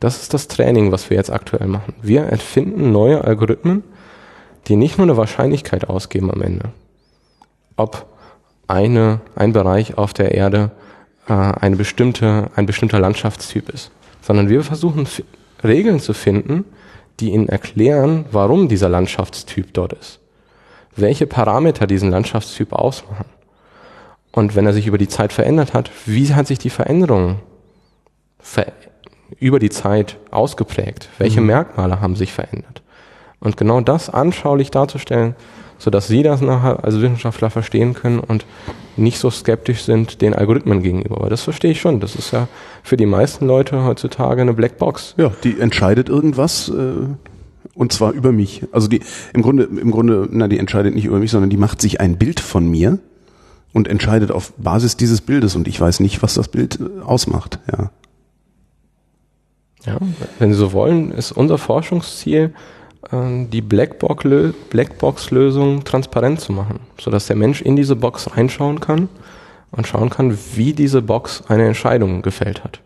das 0.00 0.22
ist 0.22 0.34
das 0.34 0.48
Training, 0.48 0.92
was 0.92 1.10
wir 1.10 1.16
jetzt 1.16 1.32
aktuell 1.32 1.68
machen. 1.68 1.94
Wir 2.02 2.22
erfinden 2.22 2.92
neue 2.92 3.24
Algorithmen, 3.24 3.82
die 4.66 4.76
nicht 4.76 4.98
nur 4.98 5.06
eine 5.06 5.16
Wahrscheinlichkeit 5.16 5.88
ausgeben 5.88 6.30
am 6.30 6.42
Ende, 6.42 6.70
ob 7.76 8.06
eine, 8.66 9.20
ein 9.36 9.52
Bereich 9.52 9.98
auf 9.98 10.12
der 10.14 10.32
Erde 10.32 10.70
äh, 11.28 11.32
eine 11.32 11.76
bestimmte, 11.76 12.50
ein 12.56 12.66
bestimmter 12.66 12.98
Landschaftstyp 12.98 13.68
ist, 13.68 13.90
sondern 14.22 14.48
wir 14.48 14.62
versuchen 14.62 15.06
Regeln 15.62 16.00
zu 16.00 16.14
finden, 16.14 16.64
die 17.20 17.30
ihnen 17.30 17.48
erklären, 17.48 18.24
warum 18.30 18.68
dieser 18.68 18.88
Landschaftstyp 18.88 19.72
dort 19.72 19.92
ist, 19.92 20.20
welche 20.96 21.26
Parameter 21.26 21.86
diesen 21.86 22.10
Landschaftstyp 22.10 22.72
ausmachen. 22.72 23.26
Und 24.32 24.56
wenn 24.56 24.66
er 24.66 24.72
sich 24.72 24.86
über 24.86 24.98
die 24.98 25.08
Zeit 25.08 25.32
verändert 25.32 25.74
hat, 25.74 25.90
wie 26.06 26.34
hat 26.34 26.48
sich 26.48 26.58
die 26.58 26.70
Veränderung 26.70 27.38
ver 28.40 28.72
über 29.38 29.58
die 29.58 29.70
Zeit 29.70 30.16
ausgeprägt? 30.30 31.08
Welche 31.18 31.40
mhm. 31.40 31.46
Merkmale 31.48 32.00
haben 32.00 32.16
sich 32.16 32.32
verändert? 32.32 32.82
Und 33.44 33.56
genau 33.56 33.80
das 33.80 34.10
anschaulich 34.10 34.72
darzustellen, 34.72 35.36
sodass 35.78 36.08
Sie 36.08 36.22
das 36.22 36.40
nachher 36.40 36.82
als 36.82 37.00
Wissenschaftler 37.00 37.50
verstehen 37.50 37.94
können 37.94 38.18
und 38.18 38.46
nicht 38.96 39.18
so 39.18 39.30
skeptisch 39.30 39.82
sind 39.82 40.22
den 40.22 40.34
Algorithmen 40.34 40.82
gegenüber. 40.82 41.18
Aber 41.18 41.28
das 41.28 41.42
verstehe 41.42 41.72
ich 41.72 41.80
schon. 41.80 42.00
Das 42.00 42.16
ist 42.16 42.32
ja 42.32 42.48
für 42.82 42.96
die 42.96 43.06
meisten 43.06 43.46
Leute 43.46 43.84
heutzutage 43.84 44.40
eine 44.40 44.54
Blackbox. 44.54 45.14
Ja, 45.18 45.30
die 45.44 45.60
entscheidet 45.60 46.08
irgendwas 46.08 46.68
äh, 46.70 46.92
und 47.74 47.92
zwar 47.92 48.12
über 48.12 48.32
mich. 48.32 48.62
Also 48.72 48.88
die 48.88 49.00
im 49.32 49.42
Grunde 49.42 49.64
im 49.64 49.90
Grunde 49.90 50.28
na 50.30 50.48
die 50.48 50.58
entscheidet 50.58 50.94
nicht 50.94 51.04
über 51.04 51.18
mich, 51.18 51.30
sondern 51.30 51.50
die 51.50 51.56
macht 51.56 51.82
sich 51.82 52.00
ein 52.00 52.16
Bild 52.18 52.40
von 52.40 52.66
mir 52.66 52.98
und 53.72 53.88
entscheidet 53.88 54.30
auf 54.30 54.52
Basis 54.54 54.96
dieses 54.96 55.20
Bildes 55.20 55.56
und 55.56 55.68
ich 55.68 55.80
weiß 55.80 56.00
nicht, 56.00 56.22
was 56.22 56.34
das 56.34 56.48
Bild 56.48 56.80
äh, 56.80 57.02
ausmacht. 57.02 57.58
Ja. 57.70 57.90
Ja, 59.84 59.98
wenn 60.38 60.50
Sie 60.50 60.58
so 60.58 60.72
wollen, 60.72 61.10
ist 61.10 61.32
unser 61.32 61.58
Forschungsziel 61.58 62.54
die 63.12 63.60
Blackbox-Lösung 63.60 65.84
transparent 65.84 66.40
zu 66.40 66.52
machen, 66.52 66.80
sodass 66.98 67.26
der 67.26 67.36
Mensch 67.36 67.60
in 67.62 67.76
diese 67.76 67.96
Box 67.96 68.36
reinschauen 68.36 68.80
kann 68.80 69.08
und 69.70 69.86
schauen 69.86 70.10
kann, 70.10 70.36
wie 70.54 70.72
diese 70.72 71.02
Box 71.02 71.44
eine 71.48 71.66
Entscheidung 71.66 72.22
gefällt 72.22 72.64
hat. 72.64 72.80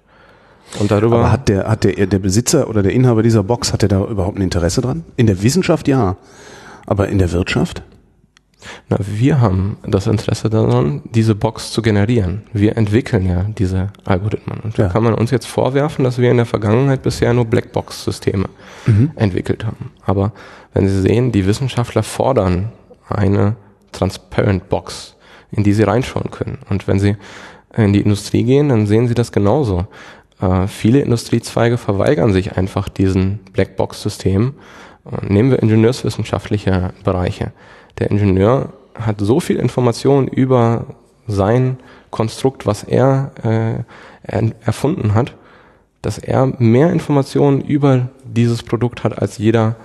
Und 0.79 0.91
darüber 0.91 1.19
Aber 1.19 1.33
hat 1.33 1.49
der, 1.49 1.69
hat 1.69 1.85
der, 1.85 2.07
der 2.07 2.19
Besitzer 2.19 2.69
oder 2.69 2.83
der 2.83 2.93
Inhaber 2.93 3.23
dieser 3.23 3.43
Box, 3.43 3.73
hat 3.73 3.83
er 3.83 3.89
da 3.89 4.05
überhaupt 4.05 4.39
ein 4.39 4.43
Interesse 4.43 4.81
dran? 4.81 5.05
In 5.17 5.27
der 5.27 5.43
Wissenschaft 5.43 5.89
ja. 5.89 6.17
Aber 6.87 7.09
in 7.09 7.19
der 7.19 7.33
Wirtschaft? 7.33 7.83
Na, 8.89 8.97
wir 9.01 9.41
haben 9.41 9.77
das 9.87 10.07
Interesse 10.07 10.51
daran, 10.51 11.03
diese 11.05 11.35
Box 11.35 11.71
zu 11.71 11.83
generieren. 11.83 12.43
Wir 12.53 12.77
entwickeln 12.77 13.27
ja 13.27 13.45
diese 13.45 13.89
Algorithmen. 14.05 14.61
Und 14.61 14.79
da 14.79 14.89
kann 14.89 15.05
man 15.05 15.15
uns 15.15 15.31
jetzt 15.31 15.47
vorwerfen, 15.47 16.05
dass 16.05 16.19
wir 16.19 16.31
in 16.31 16.39
der 16.39 16.47
Vergangenheit 16.47 17.03
bisher 17.03 17.33
nur 17.33 17.45
Blackbox-Systeme 17.45 18.49
mhm. 18.87 19.13
entwickelt 19.17 19.65
haben. 19.65 19.93
Aber 20.05 20.33
wenn 20.75 20.89
Sie 20.89 21.01
sehen, 21.01 21.33
die 21.33 21.47
Wissenschaftler 21.47 22.03
fordern 22.03 22.73
eine 23.09 23.57
Transparent 23.93 24.69
Box, 24.69 25.17
in 25.51 25.63
die 25.63 25.73
sie 25.73 25.85
reinschauen 25.85 26.31
können. 26.31 26.59
Und 26.69 26.87
wenn 26.89 26.99
Sie 26.99 27.17
in 27.77 27.93
die 27.93 28.01
Industrie 28.01 28.45
gehen, 28.45 28.69
dann 28.69 28.87
sehen 28.87 29.09
Sie 29.09 29.15
das 29.15 29.33
genauso. 29.33 29.87
Äh, 30.41 30.67
viele 30.67 31.01
Industriezweige 31.01 31.79
verweigern 31.79 32.33
sich 32.33 32.57
einfach 32.57 32.89
diesen 32.89 33.41
Blackbox-System. 33.53 34.55
Nehmen 35.23 35.51
wir 35.51 35.63
ingenieurswissenschaftliche 35.63 36.93
Bereiche 37.03 37.53
der 37.99 38.11
Ingenieur 38.11 38.71
hat 38.95 39.21
so 39.21 39.41
viel 39.41 39.57
Information 39.57 40.29
über 40.29 40.87
sein 41.27 41.79
Konstrukt, 42.11 42.67
was 42.67 42.85
er 42.85 43.33
äh, 43.43 44.51
erfunden 44.65 45.15
hat, 45.15 45.35
dass 46.03 46.19
er 46.19 46.47
mehr 46.59 46.93
Informationen 46.93 47.61
über 47.61 48.09
dieses 48.25 48.63
Produkt 48.63 49.05
hat 49.05 49.21
als 49.21 49.39
jeder 49.39 49.77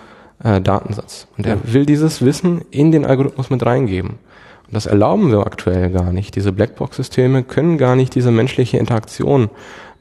äh, 0.43 0.61
Datensatz. 0.61 1.27
Und 1.37 1.45
er 1.45 1.57
will 1.63 1.85
dieses 1.85 2.23
Wissen 2.23 2.61
in 2.71 2.91
den 2.91 3.05
Algorithmus 3.05 3.49
mit 3.49 3.65
reingeben. 3.65 4.11
Und 4.67 4.73
das 4.73 4.85
erlauben 4.85 5.31
wir 5.31 5.45
aktuell 5.45 5.91
gar 5.91 6.11
nicht. 6.11 6.35
Diese 6.35 6.51
Blackbox-Systeme 6.51 7.43
können 7.43 7.77
gar 7.77 7.95
nicht 7.95 8.15
diese 8.15 8.31
menschliche 8.31 8.77
Interaktion 8.77 9.49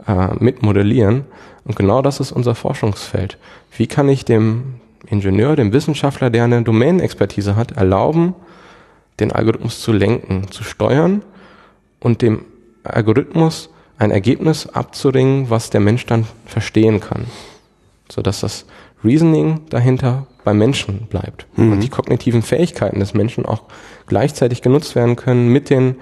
äh, 0.07 0.29
mit 0.39 0.63
modellieren. 0.63 1.25
Und 1.65 1.77
genau 1.77 2.03
das 2.03 2.21
ist 2.21 2.33
unser 2.33 2.55
Forschungsfeld. 2.55 3.39
Wie 3.77 3.87
kann 3.87 4.09
ich 4.09 4.25
dem 4.25 4.75
Ingenieur, 5.07 5.57
dem 5.57 5.73
Wissenschaftler, 5.73 6.31
der 6.31 6.45
eine 6.45 6.63
Domänenexpertise 6.63 7.57
hat, 7.57 7.73
erlauben, 7.73 8.35
den 9.21 9.33
Algorithmus 9.33 9.81
zu 9.81 9.93
lenken, 9.93 10.51
zu 10.51 10.65
steuern 10.65 11.23
und 12.01 12.23
dem 12.23 12.45
Algorithmus 12.85 13.71
ein 13.99 14.11
Ergebnis 14.11 14.67
abzuringen, 14.67 15.51
was 15.51 15.71
der 15.71 15.81
Mensch 15.81 16.07
dann 16.07 16.27
verstehen 16.47 17.01
kann. 17.01 17.27
Sodass 18.11 18.41
das 18.41 18.67
Reasoning 19.05 19.61
dahinter 19.71 20.27
beim 20.45 20.59
Menschen 20.59 21.07
bleibt. 21.07 21.47
Mhm. 21.57 21.73
Und 21.73 21.81
die 21.81 21.89
kognitiven 21.89 22.43
Fähigkeiten 22.43 23.01
des 23.01 23.15
Menschen 23.15 23.47
auch 23.47 23.65
gleichzeitig 24.07 24.63
genutzt 24.63 24.95
werden 24.95 25.17
können 25.17 25.49
mit 25.49 25.71
den 25.71 25.97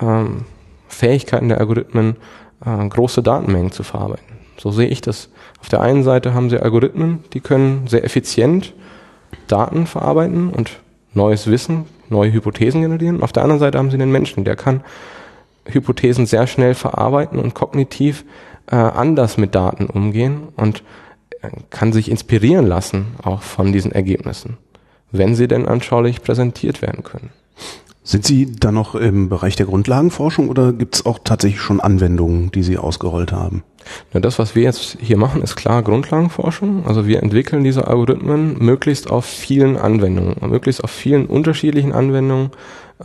ähm, 0.00 0.44
Fähigkeiten 0.88 1.48
der 1.48 1.58
Algorithmen, 1.58 2.16
äh, 2.64 2.88
große 2.88 3.22
Datenmengen 3.22 3.72
zu 3.72 3.82
verarbeiten. 3.82 4.37
So 4.60 4.70
sehe 4.70 4.88
ich 4.88 5.00
das. 5.00 5.28
Auf 5.60 5.68
der 5.68 5.80
einen 5.80 6.02
Seite 6.02 6.34
haben 6.34 6.50
sie 6.50 6.58
Algorithmen, 6.58 7.24
die 7.32 7.40
können 7.40 7.86
sehr 7.86 8.04
effizient 8.04 8.74
Daten 9.46 9.86
verarbeiten 9.86 10.50
und 10.50 10.80
neues 11.14 11.46
Wissen, 11.46 11.86
neue 12.08 12.32
Hypothesen 12.32 12.82
generieren. 12.82 13.22
Auf 13.22 13.32
der 13.32 13.42
anderen 13.42 13.60
Seite 13.60 13.78
haben 13.78 13.90
sie 13.90 13.98
den 13.98 14.12
Menschen, 14.12 14.44
der 14.44 14.56
kann 14.56 14.82
Hypothesen 15.66 16.26
sehr 16.26 16.46
schnell 16.46 16.74
verarbeiten 16.74 17.38
und 17.38 17.54
kognitiv 17.54 18.24
äh, 18.70 18.76
anders 18.76 19.36
mit 19.36 19.54
Daten 19.54 19.86
umgehen 19.86 20.48
und 20.56 20.82
äh, 21.42 21.50
kann 21.70 21.92
sich 21.92 22.10
inspirieren 22.10 22.66
lassen 22.66 23.14
auch 23.22 23.42
von 23.42 23.72
diesen 23.72 23.92
Ergebnissen, 23.92 24.56
wenn 25.10 25.34
sie 25.34 25.48
denn 25.48 25.68
anschaulich 25.68 26.22
präsentiert 26.22 26.82
werden 26.82 27.04
können. 27.04 27.30
Sind 28.08 28.24
Sie 28.24 28.50
da 28.50 28.72
noch 28.72 28.94
im 28.94 29.28
Bereich 29.28 29.54
der 29.54 29.66
Grundlagenforschung 29.66 30.48
oder 30.48 30.72
gibt 30.72 30.94
es 30.94 31.04
auch 31.04 31.18
tatsächlich 31.22 31.60
schon 31.60 31.78
Anwendungen, 31.78 32.50
die 32.50 32.62
Sie 32.62 32.78
ausgerollt 32.78 33.32
haben? 33.32 33.64
Na, 34.14 34.20
das, 34.20 34.38
was 34.38 34.54
wir 34.54 34.62
jetzt 34.62 34.96
hier 34.98 35.18
machen, 35.18 35.42
ist 35.42 35.56
klar 35.56 35.82
Grundlagenforschung. 35.82 36.86
Also 36.86 37.06
wir 37.06 37.22
entwickeln 37.22 37.64
diese 37.64 37.86
Algorithmen 37.86 38.64
möglichst 38.64 39.10
auf 39.10 39.26
vielen 39.26 39.76
Anwendungen, 39.76 40.36
möglichst 40.40 40.82
auf 40.82 40.90
vielen 40.90 41.26
unterschiedlichen 41.26 41.92
Anwendungen. 41.92 42.48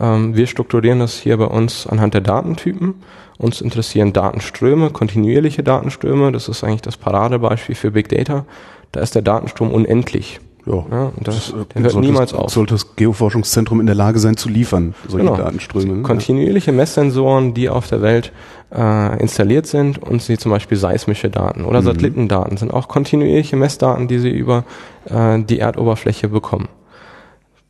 Ähm, 0.00 0.36
wir 0.36 0.46
strukturieren 0.46 1.00
das 1.00 1.18
hier 1.18 1.36
bei 1.36 1.48
uns 1.48 1.86
anhand 1.86 2.14
der 2.14 2.22
Datentypen. 2.22 2.94
Uns 3.36 3.60
interessieren 3.60 4.14
Datenströme, 4.14 4.88
kontinuierliche 4.88 5.62
Datenströme. 5.62 6.32
Das 6.32 6.48
ist 6.48 6.64
eigentlich 6.64 6.80
das 6.80 6.96
Paradebeispiel 6.96 7.74
für 7.74 7.90
Big 7.90 8.08
Data. 8.08 8.46
Da 8.92 9.00
ist 9.00 9.14
der 9.14 9.20
Datenstrom 9.20 9.70
unendlich. 9.70 10.40
Ja, 10.66 10.84
ja 10.90 11.12
und 11.16 11.28
das, 11.28 11.52
das 11.52 11.68
der 11.74 11.82
hört 11.82 11.92
sollte, 11.92 12.06
niemals 12.08 12.34
auf. 12.34 12.50
Sollte 12.50 12.74
das 12.74 12.96
Geoforschungszentrum 12.96 13.80
in 13.80 13.86
der 13.86 13.94
Lage 13.94 14.18
sein 14.18 14.36
zu 14.36 14.48
liefern, 14.48 14.94
solche 15.08 15.26
genau. 15.26 15.36
Datenströme. 15.36 15.94
Ne? 15.94 16.02
Kontinuierliche 16.02 16.72
Messsensoren, 16.72 17.54
die 17.54 17.68
auf 17.68 17.88
der 17.88 18.02
Welt 18.02 18.32
äh, 18.74 19.20
installiert 19.20 19.66
sind 19.66 19.98
und 19.98 20.22
sie 20.22 20.38
zum 20.38 20.50
Beispiel 20.50 20.78
seismische 20.78 21.30
Daten 21.30 21.64
oder 21.64 21.80
mhm. 21.80 21.86
Satellitendaten 21.86 22.56
sind 22.56 22.72
auch 22.72 22.88
kontinuierliche 22.88 23.56
Messdaten, 23.56 24.08
die 24.08 24.18
sie 24.18 24.30
über 24.30 24.64
äh, 25.06 25.42
die 25.42 25.58
Erdoberfläche 25.58 26.28
bekommen. 26.28 26.68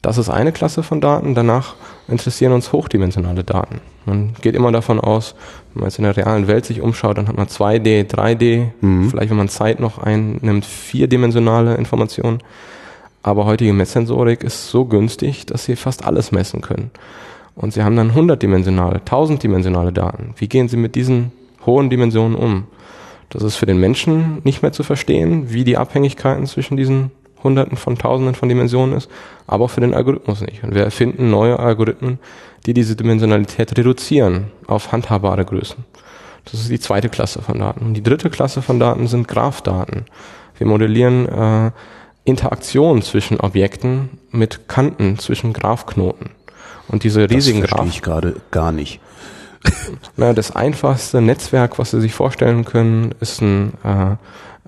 Das 0.04 0.18
ist 0.18 0.28
eine 0.28 0.52
Klasse 0.52 0.82
von 0.82 1.00
Daten. 1.00 1.34
Danach 1.34 1.76
interessieren 2.08 2.52
uns 2.52 2.72
hochdimensionale 2.72 3.42
Daten. 3.42 3.80
Man 4.04 4.34
geht 4.42 4.54
immer 4.54 4.70
davon 4.70 5.00
aus, 5.00 5.34
wenn 5.72 5.80
man 5.80 5.88
jetzt 5.88 5.98
in 5.98 6.04
der 6.04 6.14
realen 6.14 6.46
Welt 6.46 6.66
sich 6.66 6.82
umschaut, 6.82 7.16
dann 7.16 7.26
hat 7.26 7.38
man 7.38 7.46
2D, 7.46 8.10
3D, 8.10 8.66
mhm. 8.82 9.08
vielleicht 9.08 9.30
wenn 9.30 9.38
man 9.38 9.48
Zeit 9.48 9.80
noch 9.80 9.96
einnimmt, 9.96 10.66
vierdimensionale 10.66 11.76
Informationen. 11.76 12.40
Aber 13.24 13.46
heutige 13.46 13.72
Messsensorik 13.72 14.44
ist 14.44 14.68
so 14.68 14.84
günstig, 14.84 15.46
dass 15.46 15.64
sie 15.64 15.76
fast 15.76 16.04
alles 16.04 16.30
messen 16.30 16.60
können. 16.60 16.90
Und 17.56 17.72
sie 17.72 17.82
haben 17.82 17.96
dann 17.96 18.14
hundertdimensionale, 18.14 19.02
tausenddimensionale 19.02 19.94
Daten. 19.94 20.34
Wie 20.36 20.46
gehen 20.46 20.68
sie 20.68 20.76
mit 20.76 20.94
diesen 20.94 21.32
hohen 21.64 21.88
Dimensionen 21.88 22.36
um? 22.36 22.64
Das 23.30 23.42
ist 23.42 23.56
für 23.56 23.64
den 23.64 23.80
Menschen 23.80 24.42
nicht 24.44 24.60
mehr 24.60 24.72
zu 24.72 24.82
verstehen, 24.82 25.50
wie 25.50 25.64
die 25.64 25.78
Abhängigkeiten 25.78 26.44
zwischen 26.46 26.76
diesen 26.76 27.12
Hunderten 27.42 27.78
von 27.78 27.96
Tausenden 27.96 28.34
von 28.34 28.50
Dimensionen 28.50 28.94
ist, 28.94 29.10
aber 29.46 29.64
auch 29.64 29.70
für 29.70 29.80
den 29.80 29.94
Algorithmus 29.94 30.42
nicht. 30.42 30.62
Und 30.62 30.74
wir 30.74 30.82
erfinden 30.82 31.30
neue 31.30 31.58
Algorithmen, 31.58 32.18
die 32.66 32.74
diese 32.74 32.94
Dimensionalität 32.94 33.76
reduzieren 33.78 34.48
auf 34.66 34.92
handhabbare 34.92 35.46
Größen. 35.46 35.82
Das 36.44 36.60
ist 36.60 36.70
die 36.70 36.78
zweite 36.78 37.08
Klasse 37.08 37.40
von 37.40 37.58
Daten. 37.58 37.86
Und 37.86 37.94
die 37.94 38.02
dritte 38.02 38.28
Klasse 38.28 38.60
von 38.60 38.78
Daten 38.78 39.06
sind 39.06 39.28
Graphdaten. 39.28 40.04
Wir 40.58 40.66
modellieren 40.66 41.26
äh, 41.26 41.70
Interaktion 42.24 43.02
zwischen 43.02 43.40
Objekten 43.40 44.18
mit 44.30 44.68
Kanten 44.68 45.18
zwischen 45.18 45.52
Graphknoten. 45.52 46.30
Und 46.88 47.04
diese 47.04 47.28
riesigen 47.28 47.60
das 47.62 47.70
verstehe 47.70 47.90
ich 47.90 48.02
gerade 48.02 48.36
gar 48.50 48.72
nicht. 48.72 49.00
Na, 50.16 50.32
das 50.32 50.54
einfachste 50.54 51.20
Netzwerk, 51.20 51.78
was 51.78 51.90
Sie 51.90 52.00
sich 52.00 52.12
vorstellen 52.12 52.64
können, 52.64 53.14
ist 53.20 53.40
ein 53.40 53.72
äh, 53.82 54.16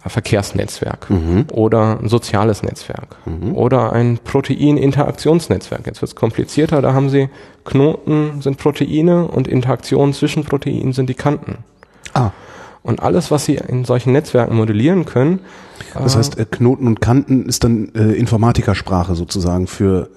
Verkehrsnetzwerk 0.09 1.11
mhm. 1.11 1.47
oder 1.51 1.99
ein 2.01 2.09
soziales 2.09 2.63
Netzwerk 2.63 3.17
mhm. 3.25 3.55
oder 3.55 3.93
ein 3.93 4.19
Protein-Interaktionsnetzwerk. 4.19 5.87
Jetzt 5.87 6.01
wird 6.01 6.11
es 6.11 6.17
komplizierter, 6.17 6.81
da 6.81 6.95
haben 6.95 7.11
Sie 7.11 7.29
Knoten 7.65 8.41
sind 8.41 8.59
Proteine 8.59 9.27
und 9.27 9.49
Interaktionen 9.49 10.15
zwischen 10.15 10.45
Proteinen 10.45 10.93
sind 10.93 11.09
die 11.11 11.15
Kanten. 11.15 11.59
Ah. 12.15 12.31
Und 12.87 13.03
alles, 13.03 13.33
was 13.33 13.45
Sie 13.45 13.57
in 13.57 13.85
solchen 13.85 14.13
Netzwerken 14.13 14.55
modellieren 14.55 15.07
können. 15.07 15.41
Das 15.93 16.15
äh, 16.15 16.19
heißt, 16.19 16.39
äh, 16.39 16.47
Knoten 16.49 16.87
und 16.87 17.01
Kanten 17.01 17.47
ist 17.47 17.65
dann 17.65 17.93
äh, 17.97 18.13
Informatikersprache 18.13 19.17
sozusagen 19.17 19.67
für 19.67 20.09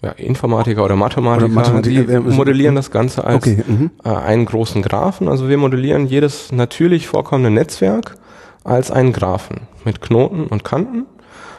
ja, 0.00 0.12
Informatiker 0.12 0.84
oder 0.84 0.94
Mathematiker, 0.94 1.46
oder 1.46 1.52
Mathematiker 1.52 2.20
die 2.20 2.34
modellieren 2.36 2.76
das 2.76 2.92
Ganze 2.92 3.24
als 3.24 3.38
okay, 3.38 3.64
mhm. 3.66 3.90
äh, 4.04 4.10
einen 4.10 4.46
großen 4.46 4.80
Graphen. 4.80 5.26
Also 5.26 5.48
wir 5.48 5.58
modellieren 5.58 6.06
jedes 6.06 6.52
natürlich 6.52 7.08
vorkommende 7.08 7.50
Netzwerk 7.50 8.14
als 8.62 8.92
einen 8.92 9.12
Graphen 9.12 9.62
mit 9.84 10.00
Knoten 10.00 10.46
und 10.46 10.62
Kanten. 10.62 11.06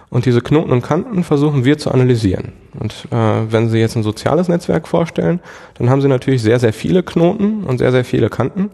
Und 0.09 0.25
diese 0.25 0.39
Knoten 0.39 0.71
und 0.71 0.83
Kanten 0.83 1.25
versuchen 1.25 1.65
wir 1.65 1.77
zu 1.77 1.91
analysieren. 1.91 2.53
Und 2.79 3.09
äh, 3.11 3.51
wenn 3.51 3.67
Sie 3.67 3.79
jetzt 3.79 3.97
ein 3.97 4.03
soziales 4.03 4.47
Netzwerk 4.47 4.87
vorstellen, 4.87 5.41
dann 5.73 5.89
haben 5.89 5.99
Sie 5.99 6.07
natürlich 6.07 6.41
sehr, 6.41 6.59
sehr 6.59 6.71
viele 6.71 7.03
Knoten 7.03 7.65
und 7.65 7.79
sehr, 7.79 7.91
sehr 7.91 8.05
viele 8.05 8.29
Kanten. 8.29 8.69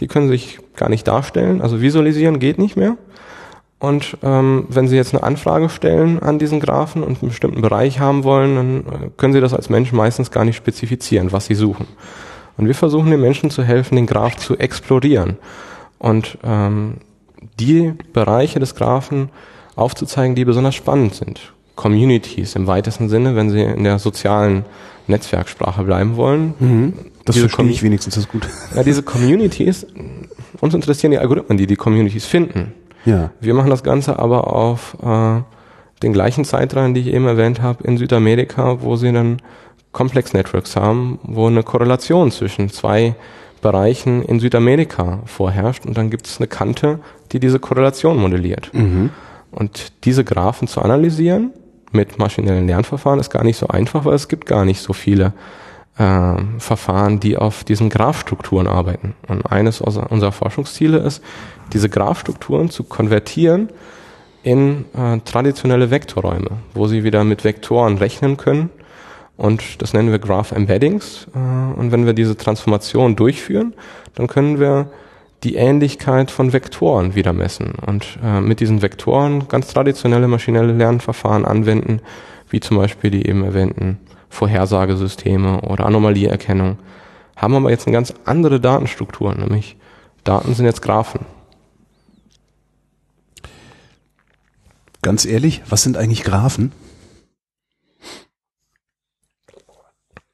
Die 0.00 0.08
können 0.08 0.28
sich 0.28 0.58
gar 0.76 0.88
nicht 0.88 1.06
darstellen. 1.06 1.60
Also 1.60 1.80
visualisieren 1.80 2.38
geht 2.38 2.58
nicht 2.58 2.76
mehr. 2.76 2.96
Und 3.78 4.16
ähm, 4.22 4.66
wenn 4.68 4.86
Sie 4.86 4.94
jetzt 4.94 5.12
eine 5.12 5.24
Anfrage 5.24 5.68
stellen 5.68 6.20
an 6.20 6.38
diesen 6.38 6.60
Graphen 6.60 7.02
und 7.02 7.20
einen 7.20 7.30
bestimmten 7.30 7.62
Bereich 7.62 7.98
haben 7.98 8.22
wollen, 8.22 8.54
dann 8.54 8.78
äh, 8.80 9.10
können 9.16 9.32
Sie 9.32 9.40
das 9.40 9.54
als 9.54 9.70
Mensch 9.70 9.92
meistens 9.92 10.30
gar 10.30 10.44
nicht 10.44 10.56
spezifizieren, 10.56 11.32
was 11.32 11.46
Sie 11.46 11.54
suchen. 11.54 11.88
Und 12.56 12.66
wir 12.66 12.76
versuchen 12.76 13.10
den 13.10 13.20
Menschen 13.20 13.50
zu 13.50 13.64
helfen, 13.64 13.96
den 13.96 14.06
Graph 14.06 14.36
zu 14.36 14.56
explorieren 14.56 15.36
und 15.98 16.38
ähm, 16.44 16.98
die 17.58 17.94
Bereiche 18.12 18.60
des 18.60 18.76
Graphen 18.76 19.30
aufzuzeigen, 19.74 20.36
die 20.36 20.44
besonders 20.44 20.76
spannend 20.76 21.14
sind. 21.14 21.52
Communities 21.74 22.54
im 22.54 22.68
weitesten 22.68 23.08
Sinne, 23.08 23.34
wenn 23.34 23.50
Sie 23.50 23.62
in 23.62 23.82
der 23.82 23.98
sozialen 23.98 24.64
Netzwerksprache 25.06 25.82
bleiben 25.82 26.16
wollen. 26.16 26.54
Mhm. 26.60 26.92
Das 27.24 27.38
verstehe 27.38 27.68
ich 27.68 27.82
wenigstens, 27.82 28.14
das 28.14 28.24
ist 28.24 28.30
gut. 28.30 28.48
Ja, 28.74 28.82
diese 28.82 29.02
Communities, 29.02 29.86
uns 30.60 30.74
interessieren 30.74 31.12
die 31.12 31.18
Algorithmen, 31.18 31.58
die 31.58 31.66
die 31.66 31.76
Communities 31.76 32.26
finden. 32.26 32.72
Ja. 33.04 33.30
Wir 33.40 33.54
machen 33.54 33.70
das 33.70 33.82
Ganze 33.82 34.18
aber 34.18 34.52
auf 34.52 34.96
äh, 35.02 35.40
den 36.02 36.12
gleichen 36.12 36.44
Zeitreihen, 36.44 36.94
die 36.94 37.00
ich 37.00 37.06
eben 37.08 37.26
erwähnt 37.26 37.62
habe, 37.62 37.84
in 37.84 37.96
Südamerika, 37.96 38.82
wo 38.82 38.96
sie 38.96 39.12
dann 39.12 39.38
Complex 39.92 40.32
Networks 40.32 40.76
haben, 40.76 41.18
wo 41.22 41.46
eine 41.46 41.62
Korrelation 41.62 42.30
zwischen 42.30 42.70
zwei 42.70 43.14
Bereichen 43.60 44.22
in 44.22 44.40
Südamerika 44.40 45.20
vorherrscht 45.26 45.86
und 45.86 45.96
dann 45.96 46.10
gibt 46.10 46.26
es 46.26 46.38
eine 46.38 46.48
Kante, 46.48 46.98
die 47.30 47.38
diese 47.38 47.60
Korrelation 47.60 48.18
modelliert. 48.18 48.70
Mhm. 48.72 49.10
Und 49.52 49.92
diese 50.04 50.24
Graphen 50.24 50.66
zu 50.66 50.80
analysieren 50.80 51.52
mit 51.92 52.18
maschinellen 52.18 52.66
Lernverfahren 52.66 53.20
ist 53.20 53.30
gar 53.30 53.44
nicht 53.44 53.58
so 53.58 53.68
einfach, 53.68 54.04
weil 54.04 54.14
es 54.14 54.28
gibt 54.28 54.46
gar 54.46 54.64
nicht 54.64 54.80
so 54.80 54.92
viele 54.92 55.32
äh, 55.98 56.34
Verfahren, 56.58 57.20
die 57.20 57.36
auf 57.36 57.64
diesen 57.64 57.90
Graphstrukturen 57.90 58.66
arbeiten. 58.66 59.14
Und 59.28 59.46
eines 59.46 59.80
unserer 59.80 60.32
Forschungsziele 60.32 60.98
ist, 60.98 61.22
diese 61.72 61.88
Graphstrukturen 61.88 62.70
zu 62.70 62.84
konvertieren 62.84 63.68
in 64.42 64.86
äh, 64.94 65.18
traditionelle 65.24 65.90
Vektorräume, 65.90 66.50
wo 66.74 66.86
sie 66.86 67.04
wieder 67.04 67.24
mit 67.24 67.44
Vektoren 67.44 67.98
rechnen 67.98 68.36
können. 68.36 68.70
Und 69.36 69.80
das 69.80 69.92
nennen 69.92 70.10
wir 70.10 70.18
Graph 70.18 70.52
Embeddings. 70.52 71.26
Äh, 71.34 71.78
und 71.78 71.92
wenn 71.92 72.06
wir 72.06 72.12
diese 72.12 72.36
Transformation 72.36 73.16
durchführen, 73.16 73.74
dann 74.14 74.26
können 74.26 74.60
wir 74.60 74.88
die 75.44 75.56
Ähnlichkeit 75.56 76.30
von 76.30 76.52
Vektoren 76.52 77.14
wieder 77.14 77.32
messen 77.32 77.72
und 77.84 78.18
äh, 78.22 78.40
mit 78.40 78.60
diesen 78.60 78.80
Vektoren 78.80 79.48
ganz 79.48 79.72
traditionelle 79.72 80.28
maschinelle 80.28 80.72
Lernverfahren 80.72 81.44
anwenden, 81.44 82.00
wie 82.48 82.60
zum 82.60 82.76
Beispiel 82.76 83.10
die 83.10 83.26
eben 83.26 83.42
erwähnten 83.42 83.98
Vorhersagesysteme 84.32 85.60
oder 85.60 85.84
Anomalieerkennung, 85.84 86.78
haben 87.36 87.54
aber 87.54 87.70
jetzt 87.70 87.86
eine 87.86 87.92
ganz 87.92 88.14
andere 88.24 88.60
Datenstruktur, 88.60 89.34
nämlich 89.34 89.76
Daten 90.24 90.54
sind 90.54 90.64
jetzt 90.64 90.80
Graphen. 90.80 91.26
Ganz 95.02 95.26
ehrlich, 95.26 95.60
was 95.68 95.82
sind 95.82 95.98
eigentlich 95.98 96.24
Graphen? 96.24 96.72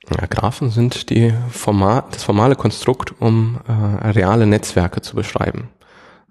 Ja, 0.09 0.27
Graphen 0.27 0.71
sind 0.71 1.11
die 1.11 1.35
Format, 1.51 2.15
das 2.15 2.23
formale 2.23 2.55
Konstrukt, 2.55 3.21
um 3.21 3.59
äh, 3.67 4.11
reale 4.11 4.47
Netzwerke 4.47 5.03
zu 5.03 5.17
beschreiben. 5.17 5.71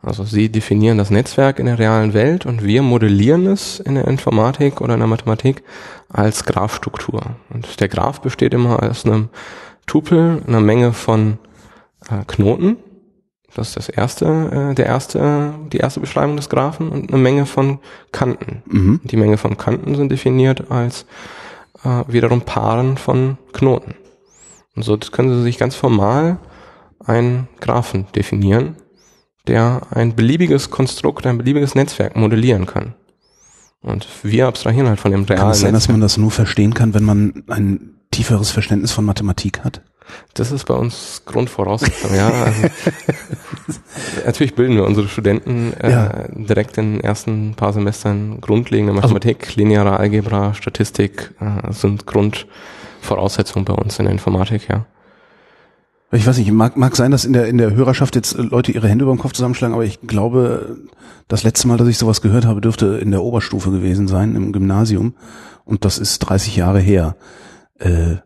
Also 0.02 0.24
sie 0.24 0.50
definieren 0.50 0.98
das 0.98 1.10
Netzwerk 1.10 1.60
in 1.60 1.66
der 1.66 1.80
realen 1.80 2.14
Welt 2.14 2.46
und 2.46 2.64
wir 2.64 2.82
modellieren 2.82 3.48
es 3.48 3.80
in 3.80 3.96
der 3.96 4.08
Informatik 4.08 4.80
oder 4.80 4.94
in 4.94 5.00
der 5.00 5.08
Mathematik 5.08 5.64
als 6.10 6.46
Graphstruktur. 6.46 7.22
Und 7.50 7.80
der 7.80 7.88
Graph 7.88 8.22
besteht 8.22 8.54
immer 8.54 8.84
aus 8.84 9.06
einem 9.06 9.30
Tupel, 9.88 10.44
einer 10.48 10.60
Menge 10.60 10.94
von 10.94 11.40
äh, 12.10 12.24
Knoten. 12.28 12.78
Das 13.56 13.70
ist 13.70 13.78
das 13.78 13.90
erste, 13.90 14.26
äh, 14.72 14.76
der 14.76 14.86
erste, 14.86 15.56
die 15.72 15.78
erste 15.78 16.00
Beschreibung 16.00 16.36
des 16.36 16.50
Graphen 16.50 16.90
und 16.90 17.12
eine 17.12 17.22
Menge 17.22 17.46
von 17.48 17.80
Kanten. 18.12 18.62
Mhm. 18.68 19.02
Die 19.04 19.18
Menge 19.18 19.38
von 19.38 19.58
Kanten 19.58 19.96
sind 19.96 20.12
definiert 20.12 20.70
als 20.70 21.06
äh, 21.84 22.04
wiederum 22.08 22.42
Paaren 22.42 22.98
von 22.98 23.38
Knoten. 23.52 23.96
Und 24.76 24.84
so 24.84 24.96
können 24.98 25.34
Sie 25.34 25.42
sich 25.42 25.58
ganz 25.58 25.76
formal 25.76 26.38
einen 27.04 27.48
Graphen 27.60 28.06
definieren 28.16 28.76
der 29.48 29.82
ein 29.92 30.16
beliebiges 30.16 30.70
Konstrukt, 30.70 31.26
ein 31.26 31.38
beliebiges 31.38 31.76
Netzwerk 31.76 32.16
modellieren 32.16 32.66
kann. 32.66 32.94
Und 33.82 34.08
wir 34.24 34.48
abstrahieren 34.48 34.88
halt 34.88 35.00
von 35.00 35.12
dem 35.12 35.24
realen 35.24 35.42
Kann 35.42 35.52
es 35.52 35.60
sein, 35.60 35.72
Netzwerk. 35.72 35.82
dass 35.82 35.88
man 35.90 36.02
das 36.02 36.18
nur 36.18 36.32
verstehen 36.32 36.74
kann, 36.74 36.94
wenn 36.94 37.04
man 37.04 37.44
ein 37.48 37.96
tieferes 38.12 38.52
Verständnis 38.52 38.92
von 38.92 39.06
Mathematik 39.06 39.64
hat? 39.64 39.82
Das 40.34 40.52
ist 40.52 40.66
bei 40.66 40.74
uns 40.74 41.24
Grundvoraussetzung, 41.26 42.16
ja. 42.16 42.30
Also, 42.30 42.62
natürlich 44.26 44.56
bilden 44.56 44.76
wir 44.76 44.86
unsere 44.86 45.08
Studenten 45.08 45.74
äh, 45.74 45.92
ja. 45.92 46.28
direkt 46.30 46.78
in 46.78 46.94
den 46.94 47.02
ersten 47.02 47.56
paar 47.56 47.74
Semestern 47.74 48.40
grundlegende 48.40 48.94
Mathematik, 48.94 49.48
also, 49.48 49.60
lineare 49.60 49.98
Algebra, 49.98 50.54
Statistik 50.54 51.34
äh, 51.40 51.74
sind 51.74 52.06
Grundvoraussetzungen 52.06 53.66
bei 53.66 53.74
uns 53.74 54.00
in 54.00 54.06
der 54.06 54.14
Informatik, 54.14 54.70
ja. 54.70 54.86
Ich 56.12 56.26
weiß 56.26 56.38
nicht, 56.38 56.50
mag, 56.52 56.78
mag 56.78 56.96
sein, 56.96 57.12
dass 57.12 57.26
in 57.26 57.34
der, 57.34 57.48
in 57.48 57.58
der 57.58 57.76
Hörerschaft 57.76 58.16
jetzt 58.16 58.38
Leute 58.38 58.72
ihre 58.72 58.88
Hände 58.88 59.04
über 59.04 59.14
den 59.14 59.20
Kopf 59.20 59.34
zusammenschlagen, 59.34 59.74
aber 59.74 59.84
ich 59.84 60.00
glaube, 60.02 60.78
das 61.28 61.44
letzte 61.44 61.68
Mal, 61.68 61.78
dass 61.78 61.90
ich 61.90 61.98
sowas 61.98 62.22
gehört 62.22 62.46
habe, 62.46 62.62
dürfte 62.62 63.00
in 63.02 63.12
der 63.12 63.24
Oberstufe 63.24 63.72
gewesen 63.72 64.08
sein, 64.08 64.36
im 64.36 64.54
Gymnasium. 64.54 65.16
Und 65.66 65.84
das 65.84 65.98
ist 65.98 66.20
30 66.20 66.56
Jahre 66.56 66.80
her. 66.80 67.18
Äh, 67.80 68.18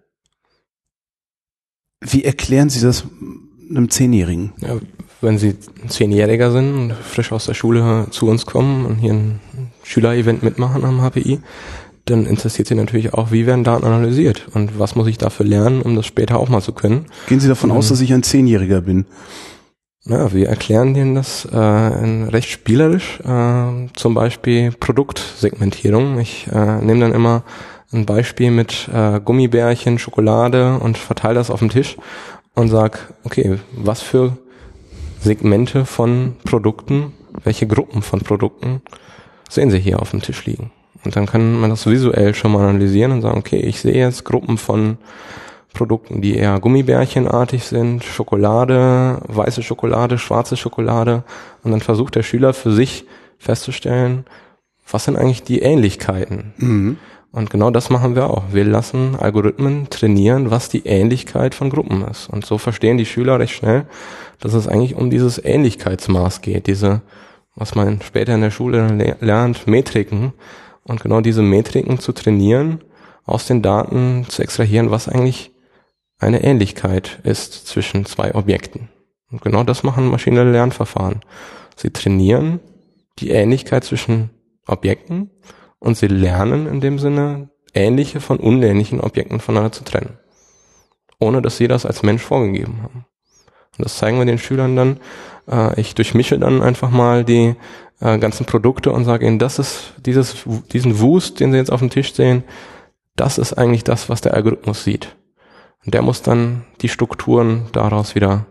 wie 2.01 2.23
erklären 2.23 2.69
Sie 2.69 2.81
das 2.81 3.05
einem 3.69 3.89
Zehnjährigen? 3.89 4.53
Ja, 4.59 4.77
wenn 5.21 5.39
Sie 5.39 5.55
Zehnjähriger 5.87 6.51
sind 6.51 6.73
und 6.73 6.93
frisch 6.93 7.31
aus 7.31 7.45
der 7.45 7.53
Schule 7.55 8.07
zu 8.11 8.27
uns 8.27 8.45
kommen 8.45 8.85
und 8.85 8.97
hier 8.97 9.13
ein 9.13 9.39
Schülerevent 9.83 10.43
mitmachen 10.43 10.83
am 10.83 11.01
HPI, 11.01 11.39
dann 12.05 12.25
interessiert 12.25 12.67
Sie 12.67 12.75
natürlich 12.75 13.13
auch, 13.13 13.31
wie 13.31 13.45
werden 13.45 13.63
Daten 13.63 13.85
analysiert 13.85 14.47
und 14.53 14.79
was 14.79 14.95
muss 14.95 15.07
ich 15.07 15.17
dafür 15.17 15.45
lernen, 15.45 15.81
um 15.81 15.95
das 15.95 16.05
später 16.05 16.39
auch 16.39 16.49
mal 16.49 16.61
zu 16.61 16.73
können. 16.73 17.05
Gehen 17.27 17.39
Sie 17.39 17.47
davon 17.47 17.71
und, 17.71 17.77
aus, 17.77 17.89
dass 17.89 18.01
ich 18.01 18.13
ein 18.13 18.23
Zehnjähriger 18.23 18.81
bin? 18.81 19.05
Ja, 20.03 20.33
wir 20.33 20.49
erklären 20.49 20.95
denen 20.95 21.13
das 21.13 21.45
äh, 21.45 21.57
recht 21.57 22.49
spielerisch, 22.49 23.19
äh, 23.19 23.87
zum 23.93 24.15
Beispiel 24.15 24.71
Produktsegmentierung. 24.71 26.19
Ich 26.19 26.47
äh, 26.51 26.81
nehme 26.81 27.01
dann 27.01 27.13
immer 27.13 27.43
ein 27.91 28.07
Beispiel 28.07 28.49
mit 28.49 28.89
äh, 28.91 29.19
Gummibärchen, 29.19 29.99
Schokolade 29.99 30.79
und 30.79 30.97
verteile 30.97 31.35
das 31.35 31.51
auf 31.51 31.59
dem 31.59 31.69
Tisch 31.69 31.97
und 32.55 32.69
sag, 32.69 33.13
okay, 33.23 33.59
was 33.73 34.01
für 34.01 34.37
Segmente 35.19 35.85
von 35.85 36.35
Produkten, 36.45 37.13
welche 37.43 37.67
Gruppen 37.67 38.01
von 38.01 38.21
Produkten 38.21 38.81
sehen 39.49 39.69
Sie 39.69 39.79
hier 39.79 40.01
auf 40.01 40.11
dem 40.11 40.21
Tisch 40.21 40.45
liegen? 40.45 40.71
Und 41.03 41.15
dann 41.15 41.25
kann 41.25 41.59
man 41.59 41.69
das 41.69 41.87
visuell 41.87 42.33
schon 42.33 42.51
mal 42.51 42.67
analysieren 42.67 43.11
und 43.11 43.21
sagen, 43.21 43.39
okay, 43.39 43.59
ich 43.59 43.81
sehe 43.81 43.95
jetzt 43.95 44.23
Gruppen 44.23 44.57
von 44.57 44.97
Produkten, 45.73 46.21
die 46.21 46.35
eher 46.35 46.59
Gummibärchenartig 46.59 47.63
sind, 47.63 48.03
Schokolade, 48.03 49.19
weiße 49.27 49.63
Schokolade, 49.63 50.17
schwarze 50.17 50.57
Schokolade. 50.57 51.23
Und 51.63 51.71
dann 51.71 51.81
versucht 51.81 52.15
der 52.15 52.23
Schüler 52.23 52.53
für 52.53 52.71
sich 52.71 53.05
festzustellen, 53.37 54.25
was 54.89 55.05
sind 55.05 55.15
eigentlich 55.15 55.43
die 55.43 55.61
Ähnlichkeiten? 55.61 56.53
Mhm. 56.57 56.97
Und 57.31 57.49
genau 57.49 57.71
das 57.71 57.89
machen 57.89 58.15
wir 58.15 58.29
auch. 58.29 58.43
Wir 58.51 58.65
lassen 58.65 59.15
Algorithmen 59.17 59.89
trainieren, 59.89 60.51
was 60.51 60.67
die 60.67 60.85
Ähnlichkeit 60.85 61.55
von 61.55 61.69
Gruppen 61.69 62.05
ist. 62.05 62.29
Und 62.29 62.45
so 62.45 62.57
verstehen 62.57 62.97
die 62.97 63.05
Schüler 63.05 63.39
recht 63.39 63.53
schnell, 63.53 63.85
dass 64.41 64.53
es 64.53 64.67
eigentlich 64.67 64.95
um 64.95 65.09
dieses 65.09 65.43
Ähnlichkeitsmaß 65.43 66.41
geht, 66.41 66.67
diese, 66.67 67.01
was 67.55 67.73
man 67.73 68.01
später 68.01 68.35
in 68.35 68.41
der 68.41 68.51
Schule 68.51 69.15
lernt, 69.21 69.65
Metriken, 69.65 70.33
und 70.83 71.01
genau 71.01 71.21
diese 71.21 71.41
Metriken 71.41 71.99
zu 71.99 72.11
trainieren, 72.11 72.81
aus 73.25 73.45
den 73.45 73.61
Daten 73.61 74.25
zu 74.27 74.41
extrahieren, 74.41 74.91
was 74.91 75.07
eigentlich 75.07 75.51
eine 76.19 76.43
Ähnlichkeit 76.43 77.19
ist 77.23 77.67
zwischen 77.67 78.05
zwei 78.05 78.35
Objekten. 78.35 78.89
Und 79.31 79.41
genau 79.41 79.63
das 79.63 79.83
machen 79.83 80.07
maschinelle 80.07 80.51
Lernverfahren. 80.51 81.21
Sie 81.75 81.91
trainieren 81.91 82.59
die 83.19 83.29
Ähnlichkeit 83.29 83.83
zwischen 83.83 84.29
Objekten 84.67 85.31
und 85.79 85.97
sie 85.97 86.07
lernen 86.07 86.67
in 86.67 86.81
dem 86.81 86.99
Sinne, 86.99 87.49
ähnliche 87.73 88.19
von 88.19 88.37
unähnlichen 88.37 88.99
Objekten 88.99 89.39
voneinander 89.39 89.71
zu 89.71 89.83
trennen. 89.83 90.17
Ohne 91.19 91.41
dass 91.41 91.57
sie 91.57 91.67
das 91.67 91.85
als 91.85 92.03
Mensch 92.03 92.21
vorgegeben 92.21 92.81
haben. 92.83 93.05
Und 93.77 93.85
das 93.85 93.97
zeigen 93.97 94.17
wir 94.17 94.25
den 94.25 94.37
Schülern 94.37 94.75
dann. 94.75 94.99
Äh, 95.49 95.79
ich 95.79 95.95
durchmische 95.95 96.37
dann 96.37 96.61
einfach 96.61 96.89
mal 96.89 97.23
die 97.23 97.55
äh, 98.01 98.17
ganzen 98.17 98.45
Produkte 98.45 98.91
und 98.91 99.05
sage 99.05 99.25
ihnen, 99.27 99.39
das 99.39 99.59
ist 99.59 99.93
dieses, 100.05 100.43
diesen 100.73 100.99
Wust, 100.99 101.39
den 101.39 101.51
sie 101.51 101.57
jetzt 101.57 101.71
auf 101.71 101.79
dem 101.79 101.89
Tisch 101.89 102.13
sehen, 102.13 102.43
das 103.15 103.37
ist 103.37 103.53
eigentlich 103.53 103.83
das, 103.83 104.09
was 104.09 104.21
der 104.21 104.33
Algorithmus 104.33 104.83
sieht. 104.83 105.15
Und 105.85 105.93
der 105.93 106.01
muss 106.01 106.21
dann 106.21 106.63
die 106.81 106.89
Strukturen 106.89 107.67
daraus 107.71 108.15
wieder 108.15 108.45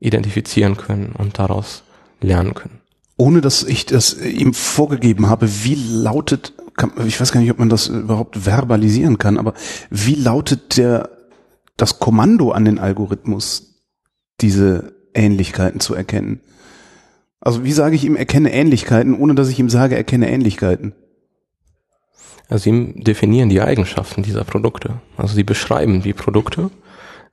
identifizieren 0.00 0.76
können 0.76 1.14
und 1.16 1.38
daraus 1.38 1.84
lernen 2.20 2.54
können. 2.54 2.80
Ohne 3.16 3.40
dass 3.40 3.62
ich 3.62 3.86
das 3.86 4.14
ihm 4.18 4.54
vorgegeben 4.54 5.28
habe, 5.28 5.48
wie 5.64 5.74
lautet, 5.74 6.54
ich 7.04 7.20
weiß 7.20 7.30
gar 7.30 7.40
nicht, 7.40 7.50
ob 7.50 7.58
man 7.58 7.68
das 7.68 7.88
überhaupt 7.88 8.36
verbalisieren 8.36 9.18
kann, 9.18 9.38
aber 9.38 9.54
wie 9.90 10.14
lautet 10.14 10.76
der, 10.76 11.10
das 11.76 11.98
Kommando 11.98 12.50
an 12.50 12.64
den 12.64 12.78
Algorithmus, 12.78 13.84
diese 14.40 14.94
Ähnlichkeiten 15.14 15.78
zu 15.80 15.94
erkennen? 15.94 16.40
Also 17.42 17.64
wie 17.64 17.72
sage 17.72 17.96
ich 17.96 18.04
ihm, 18.04 18.14
erkenne 18.14 18.52
Ähnlichkeiten, 18.52 19.18
ohne 19.18 19.34
dass 19.34 19.48
ich 19.48 19.58
ihm 19.58 19.68
sage, 19.68 19.96
erkenne 19.96 20.30
Ähnlichkeiten? 20.30 20.94
Also 22.48 22.70
sie 22.70 22.94
definieren 23.02 23.48
die 23.48 23.60
Eigenschaften 23.60 24.22
dieser 24.22 24.44
Produkte. 24.44 25.00
Also 25.16 25.34
sie 25.34 25.42
beschreiben 25.42 26.02
die 26.02 26.12
Produkte. 26.12 26.70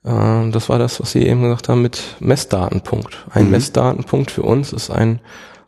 Äh, 0.04 0.50
das 0.50 0.68
war 0.68 0.78
das, 0.80 1.00
was 1.00 1.12
Sie 1.12 1.22
eben 1.24 1.42
gesagt 1.42 1.68
haben 1.68 1.82
mit 1.82 2.16
Messdatenpunkt. 2.18 3.24
Ein 3.30 3.44
mhm. 3.44 3.50
Messdatenpunkt 3.52 4.32
für 4.32 4.42
uns 4.42 4.72
ist 4.72 4.90
ein 4.90 5.20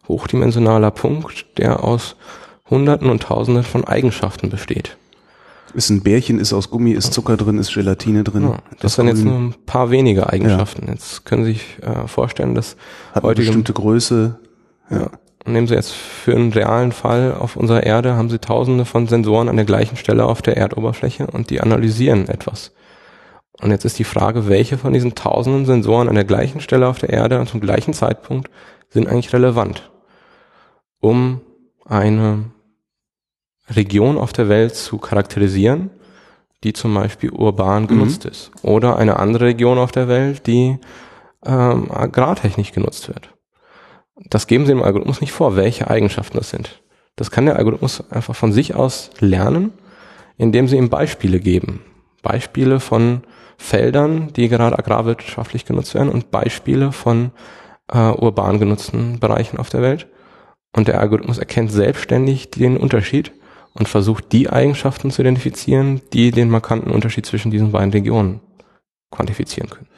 hochdimensionaler 0.09 0.91
Punkt, 0.91 1.59
der 1.59 1.85
aus 1.85 2.17
Hunderten 2.69 3.11
und 3.11 3.23
Tausenden 3.23 3.63
von 3.63 3.85
Eigenschaften 3.85 4.51
besteht. 4.51 4.97
Ist 5.75 5.89
ein 5.89 6.03
Bärchen, 6.03 6.39
ist 6.39 6.53
aus 6.53 6.69
Gummi, 6.69 6.93
ist 6.93 7.15
Zucker 7.15 7.37
drin, 7.37 7.59
ist 7.59 7.73
Gelatine 7.73 8.25
drin. 8.25 8.43
Ja, 8.43 8.59
das, 8.81 8.95
sind 8.95 9.09
jetzt 9.09 9.25
nur 9.25 9.39
ein 9.39 9.55
paar 9.65 9.91
wenige 9.91 10.29
Eigenschaften. 10.29 10.87
Ja. 10.87 10.93
Jetzt 10.93 11.25
können 11.25 11.45
Sie 11.45 11.53
sich 11.53 11.79
äh, 11.81 12.07
vorstellen, 12.07 12.55
dass 12.55 12.77
Hat 13.15 13.25
eine 13.25 13.35
bestimmte 13.35 13.73
Größe. 13.73 14.39
Ja. 14.91 15.11
Nehmen 15.47 15.67
Sie 15.67 15.75
jetzt 15.75 15.93
für 15.93 16.35
einen 16.35 16.53
realen 16.53 16.93
Fall 16.93 17.35
auf 17.35 17.57
unserer 17.57 17.85
Erde, 17.85 18.17
haben 18.17 18.29
Sie 18.29 18.39
tausende 18.39 18.85
von 18.85 19.07
Sensoren 19.07 19.49
an 19.49 19.57
der 19.57 19.65
gleichen 19.65 19.97
Stelle 19.97 20.27
auf 20.27 20.43
der 20.43 20.57
Erdoberfläche 20.57 21.27
und 21.27 21.51
die 21.51 21.61
analysieren 21.61 22.29
etwas. 22.29 22.73
Und 23.61 23.71
jetzt 23.71 23.85
ist 23.85 23.99
die 23.99 24.05
Frage, 24.05 24.49
welche 24.49 24.79
von 24.79 24.93
diesen 24.93 25.15
tausenden 25.15 25.67
Sensoren 25.67 26.09
an 26.09 26.15
der 26.15 26.25
gleichen 26.25 26.61
Stelle 26.61 26.89
auf 26.89 26.99
der 26.99 27.11
Erde 27.11 27.41
und 27.41 27.49
zum 27.49 27.61
gleichen 27.61 27.95
Zeitpunkt 27.95 28.51
sind 28.91 29.09
eigentlich 29.09 29.33
relevant, 29.33 29.91
um 31.01 31.41
eine 31.85 32.45
Region 33.71 34.19
auf 34.19 34.33
der 34.33 34.49
Welt 34.49 34.75
zu 34.75 34.99
charakterisieren, 34.99 35.91
die 36.65 36.73
zum 36.73 36.95
Beispiel 36.95 37.31
urban 37.31 37.87
genutzt 37.87 38.25
mhm. 38.25 38.31
ist. 38.31 38.51
Oder 38.63 38.97
eine 38.97 39.19
andere 39.19 39.47
Region 39.47 39.79
auf 39.79 39.93
der 39.93 40.09
Welt, 40.09 40.47
die 40.47 40.79
ähm, 41.45 41.91
agrartechnisch 41.91 42.73
genutzt 42.73 43.09
wird. 43.09 43.35
Das 44.29 44.47
geben 44.47 44.67
Sie 44.67 44.73
dem 44.73 44.83
Algorithmus 44.83 45.21
nicht 45.21 45.33
vor, 45.33 45.57
welche 45.57 45.89
Eigenschaften 45.91 46.37
das 46.37 46.51
sind. 46.51 46.83
Das 47.17 47.31
kann 47.31 47.47
der 47.47 47.57
Algorithmus 47.57 48.11
einfach 48.11 48.37
von 48.37 48.53
sich 48.53 48.75
aus 48.75 49.11
lernen, 49.19 49.73
indem 50.37 50.69
Sie 50.69 50.77
ihm 50.77 50.89
Beispiele 50.89 51.41
geben. 51.41 51.83
Beispiele 52.23 52.81
von 52.81 53.23
Feldern, 53.59 54.33
die 54.33 54.49
gerade 54.49 54.79
agrarwirtschaftlich 54.79 55.65
genutzt 55.65 55.95
werden 55.95 56.09
und 56.09 56.31
Beispiele 56.31 56.93
von 56.93 57.33
äh, 57.93 57.99
urban 57.99 58.59
genutzten 58.59 59.19
Bereichen 59.19 59.59
auf 59.59 59.71
der 59.71 59.83
Welt. 59.83 60.07
Und 60.75 60.89
der 60.89 61.01
Algorithmus 61.01 61.39
erkennt 61.39 61.71
selbstständig 61.71 62.51
den 62.51 62.77
Unterschied 62.77 63.33
und 63.75 63.89
versucht 63.89 64.33
die 64.33 64.51
Eigenschaften 64.51 65.11
zu 65.11 65.23
identifizieren, 65.23 66.01
die 66.13 66.31
den 66.31 66.51
markanten 66.51 66.91
Unterschied 66.91 67.27
zwischen 67.27 67.51
diesen 67.51 67.73
beiden 67.73 67.93
Regionen 67.93 68.41
quantifizieren 69.11 69.71
können. 69.71 69.89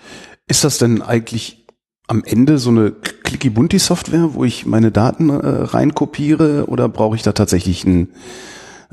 Ist 0.47 0.65
das 0.65 0.79
denn 0.79 1.03
eigentlich 1.03 1.67
am 2.07 2.23
Ende 2.25 2.59
so 2.59 2.71
eine 2.71 2.91
Clicky-Bunti-Software, 2.91 4.35
wo 4.35 4.45
ich 4.45 4.67
meine 4.67 4.91
Daten 4.91 5.31
äh, 5.31 5.37
reinkopiere 5.41 6.67
oder 6.67 6.89
brauche 6.89 7.17
ich 7.17 7.23
da 7.23 7.33
tatsächlich 7.33 7.87
einen, 7.87 8.09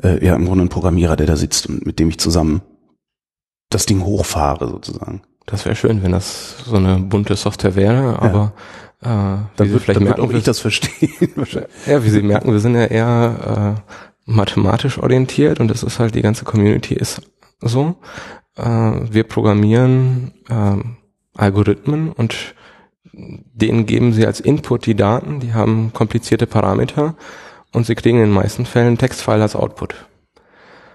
äh, 0.02 0.26
ja 0.26 0.36
im 0.36 0.46
Grunde 0.46 0.62
einen 0.62 0.70
Programmierer, 0.70 1.18
der 1.18 1.28
da 1.28 1.36
sitzt 1.36 1.68
und 1.68 1.86
mit 1.86 2.00
dem 2.00 2.10
ich 2.10 2.20
zusammen 2.20 2.62
das 3.70 3.86
Ding 3.86 4.04
hochfahre 4.04 4.70
sozusagen? 4.70 5.24
Das 5.46 5.66
wäre 5.66 5.76
schön, 5.76 6.04
wenn 6.04 6.14
das 6.14 6.56
so 6.66 6.78
eine 6.78 7.00
bunte 7.00 7.36
Software 7.36 7.76
wäre, 7.76 8.22
aber 8.22 8.54
Äh, 9.04 9.08
dann 9.08 9.50
wird, 9.58 9.82
vielleicht 9.82 10.00
merken, 10.00 10.22
wird 10.22 10.30
auch 10.30 10.38
ich 10.38 10.44
das 10.44 10.60
verstehen. 10.60 11.10
ja, 11.88 12.04
wie 12.04 12.10
Sie 12.10 12.22
merken, 12.22 12.52
wir 12.52 12.60
sind 12.60 12.76
ja 12.76 12.86
eher 12.86 13.76
äh, 13.80 13.94
mathematisch 14.32 14.98
orientiert 14.98 15.60
und 15.60 15.68
das 15.68 15.84
ist 15.84 16.00
halt, 16.00 16.16
die 16.16 16.22
ganze 16.22 16.46
Community 16.46 16.94
ist 16.94 17.22
so. 17.60 17.96
Äh, 18.56 18.64
wir 18.64 19.24
programmieren 19.24 20.34
äh, 20.50 20.78
Algorithmen 21.38 22.12
und 22.12 22.56
denen 23.14 23.86
geben 23.86 24.14
sie 24.14 24.26
als 24.26 24.40
Input 24.40 24.86
die 24.86 24.96
Daten, 24.96 25.40
die 25.40 25.54
haben 25.54 25.92
komplizierte 25.94 26.48
Parameter 26.48 27.16
und 27.74 27.86
sie 27.86 27.96
kriegen 27.96 28.18
in 28.18 28.26
den 28.26 28.34
meisten 28.34 28.66
Fällen 28.66 28.98
Textfile 28.98 29.42
als 29.42 29.56
Output. 29.56 29.96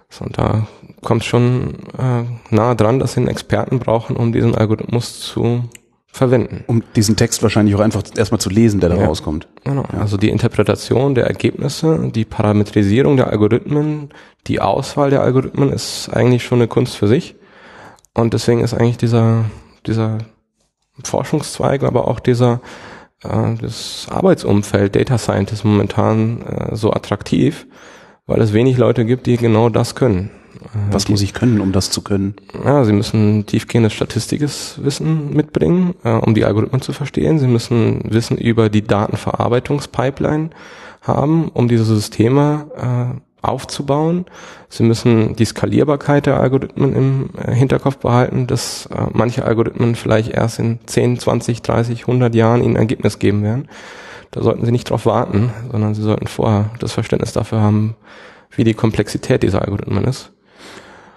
So, 0.09 0.24
und 0.24 0.39
da 0.39 0.66
kommt 1.03 1.24
schon 1.24 1.74
äh, 1.99 2.24
nahe 2.55 2.76
dran, 2.76 2.99
dass 2.99 3.12
sie 3.12 3.20
einen 3.20 3.28
Experten 3.28 3.78
brauchen, 3.78 4.16
um 4.16 4.32
diesen 4.32 4.55
Algorithmus 4.55 5.20
zu 5.20 5.64
verwenden. 6.07 6.64
Um 6.66 6.82
diesen 6.94 7.16
Text 7.16 7.42
wahrscheinlich 7.42 7.74
auch 7.74 7.80
einfach 7.80 8.02
erstmal 8.16 8.40
zu 8.40 8.48
lesen, 8.48 8.80
der 8.80 8.88
da 8.88 8.96
ja, 8.96 9.07
rauskommt. 9.07 9.48
Genau. 9.64 9.84
Ja. 9.92 10.00
Also 10.00 10.16
die 10.16 10.30
Interpretation 10.30 11.14
der 11.14 11.26
Ergebnisse, 11.26 12.11
die 12.14 12.24
Parametrisierung 12.24 13.16
der 13.16 13.28
Algorithmen, 13.28 14.11
die 14.46 14.61
Auswahl 14.61 15.11
der 15.11 15.22
Algorithmen 15.22 15.72
ist 15.72 16.09
eigentlich 16.12 16.44
schon 16.44 16.59
eine 16.59 16.68
Kunst 16.68 16.96
für 16.96 17.09
sich. 17.09 17.34
Und 18.14 18.32
deswegen 18.32 18.61
ist 18.61 18.72
eigentlich 18.72 18.96
dieser, 18.96 19.44
dieser 19.86 20.18
Forschungszweig, 21.04 21.82
aber 21.82 22.09
auch 22.09 22.20
dieser 22.20 22.61
äh, 23.22 23.54
das 23.61 24.07
Arbeitsumfeld 24.11 24.96
Data 24.96 25.18
Scientist 25.18 25.64
momentan 25.64 26.42
äh, 26.42 26.76
so 26.76 26.92
attraktiv, 26.92 27.66
weil 28.26 28.40
es 28.40 28.52
wenig 28.52 28.78
Leute 28.78 29.04
gibt, 29.04 29.26
die 29.26 29.36
genau 29.36 29.68
das 29.68 29.94
können. 29.94 30.30
Was 30.91 31.09
muss 31.09 31.23
ich 31.23 31.33
können, 31.33 31.61
um 31.61 31.73
das 31.73 31.91
zu 31.91 32.03
können? 32.03 32.35
Ja, 32.64 32.85
Sie 32.85 32.93
müssen 32.93 33.47
tiefgehendes 33.47 33.93
statistisches 33.93 34.81
Wissen 34.83 35.35
mitbringen, 35.35 35.95
äh, 36.05 36.11
um 36.11 36.35
die 36.35 36.45
Algorithmen 36.45 36.81
zu 36.83 36.93
verstehen. 36.93 37.39
Sie 37.39 37.47
müssen 37.47 38.01
Wissen 38.05 38.39
über 38.39 38.69
die 38.69 38.83
Datenverarbeitungspipeline 38.83 40.51
haben, 41.03 41.49
um 41.49 41.69
diese 41.69 41.85
Systeme 41.85 42.67
äh, 42.77 43.21
aufzubauen. 43.47 44.27
Sie 44.69 44.83
müssen 44.83 45.37
die 45.37 45.45
Skalierbarkeit 45.45 46.27
der 46.27 46.41
Algorithmen 46.41 46.95
im 46.95 47.31
äh, 47.39 47.53
Hinterkopf 47.53 47.99
behalten, 47.99 48.47
dass 48.47 48.87
äh, 48.87 49.07
manche 49.12 49.45
Algorithmen 49.45 49.95
vielleicht 49.95 50.31
erst 50.31 50.59
in 50.59 50.81
10, 50.85 51.19
20, 51.19 51.62
30, 51.62 52.01
100 52.03 52.35
Jahren 52.35 52.62
Ihnen 52.62 52.77
ein 52.77 52.83
Ergebnis 52.83 53.19
geben 53.19 53.43
werden. 53.43 53.69
Da 54.33 54.43
sollten 54.43 54.64
Sie 54.67 54.73
nicht 54.73 54.91
drauf 54.91 55.07
warten, 55.07 55.51
sondern 55.71 55.95
Sie 55.95 56.03
sollten 56.03 56.27
vorher 56.27 56.71
das 56.81 56.93
Verständnis 56.93 57.33
dafür 57.33 57.61
haben, 57.61 57.97
wie 58.51 58.64
die 58.64 58.75
Komplexität 58.75 59.43
dieser 59.43 59.62
Algorithmen 59.62 60.05
ist. 60.05 60.33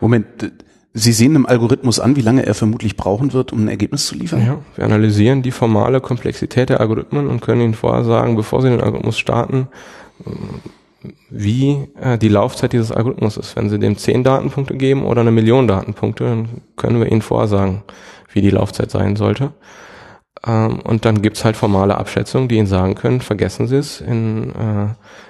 Moment, 0.02 0.52
Sie 0.94 1.12
sehen 1.14 1.36
einem 1.36 1.46
Algorithmus 1.46 2.00
an, 2.00 2.16
wie 2.16 2.22
lange 2.22 2.46
er 2.46 2.56
vermutlich 2.56 2.98
brauchen 2.98 3.32
wird, 3.34 3.54
um 3.54 3.64
ein 3.64 3.68
Ergebnis 3.68 4.08
zu 4.08 4.16
liefern? 4.16 4.46
Ja, 4.46 4.58
wir 4.76 4.86
analysieren 4.86 5.44
die 5.44 5.52
formale 5.52 6.02
Komplexität 6.02 6.70
der 6.70 6.80
Algorithmen 6.80 7.28
und 7.28 7.42
können 7.42 7.62
Ihnen 7.62 7.74
vorher 7.76 8.04
sagen, 8.04 8.36
bevor 8.36 8.62
Sie 8.62 8.70
den 8.70 8.82
Algorithmus 8.82 9.18
starten, 9.18 9.68
wie 11.30 11.88
äh, 12.02 12.18
die 12.18 12.28
Laufzeit 12.28 12.74
dieses 12.74 12.92
Algorithmus 12.92 13.38
ist. 13.38 13.56
Wenn 13.56 13.70
Sie 13.70 13.80
dem 13.80 13.98
zehn 13.98 14.24
Datenpunkte 14.24 14.76
geben 14.76 15.04
oder 15.06 15.22
eine 15.22 15.32
Million 15.32 15.68
Datenpunkte, 15.68 16.24
dann 16.24 16.48
können 16.76 17.00
wir 17.00 17.12
Ihnen 17.12 17.22
vorsagen, 17.22 17.84
wie 18.34 18.42
die 18.42 18.50
Laufzeit 18.50 18.92
sein 18.92 19.16
sollte. 19.16 19.54
Ähm, 20.46 20.80
und 20.80 21.06
dann 21.06 21.22
gibt's 21.22 21.46
halt 21.46 21.56
formale 21.56 21.98
Abschätzungen, 21.98 22.48
die 22.48 22.58
Ihnen 22.58 22.68
sagen 22.68 22.96
können, 22.96 23.22
vergessen 23.22 23.68
Sie 23.68 23.78
es, 23.78 24.02
in 24.02 24.50
äh, 24.50 24.88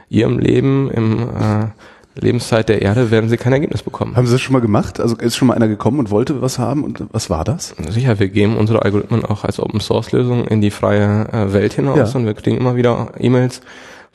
Ihrem 0.09 0.39
Leben, 0.39 0.89
im 0.91 1.19
äh, 1.19 1.67
Lebenszeit 2.15 2.69
der 2.69 2.81
Erde 2.81 3.11
werden 3.11 3.29
Sie 3.29 3.37
kein 3.37 3.53
Ergebnis 3.53 3.83
bekommen. 3.83 4.15
Haben 4.15 4.25
Sie 4.25 4.33
das 4.33 4.41
schon 4.41 4.53
mal 4.53 4.61
gemacht? 4.61 4.99
Also 4.99 5.15
ist 5.15 5.35
schon 5.35 5.47
mal 5.47 5.53
einer 5.53 5.67
gekommen 5.67 5.99
und 5.99 6.11
wollte 6.11 6.41
was 6.41 6.59
haben 6.59 6.83
und 6.83 7.05
was 7.11 7.29
war 7.29 7.43
das? 7.43 7.75
Sicher, 7.89 8.19
wir 8.19 8.29
geben 8.29 8.57
unsere 8.57 8.81
Algorithmen 8.83 9.23
auch 9.23 9.43
als 9.43 9.59
Open 9.59 9.79
Source 9.79 10.11
Lösung 10.11 10.45
in 10.47 10.61
die 10.61 10.71
freie 10.71 11.27
äh, 11.31 11.53
Welt 11.53 11.73
hinaus 11.73 12.13
ja. 12.13 12.19
und 12.19 12.25
wir 12.25 12.33
kriegen 12.33 12.57
immer 12.57 12.75
wieder 12.75 13.11
E-Mails, 13.19 13.61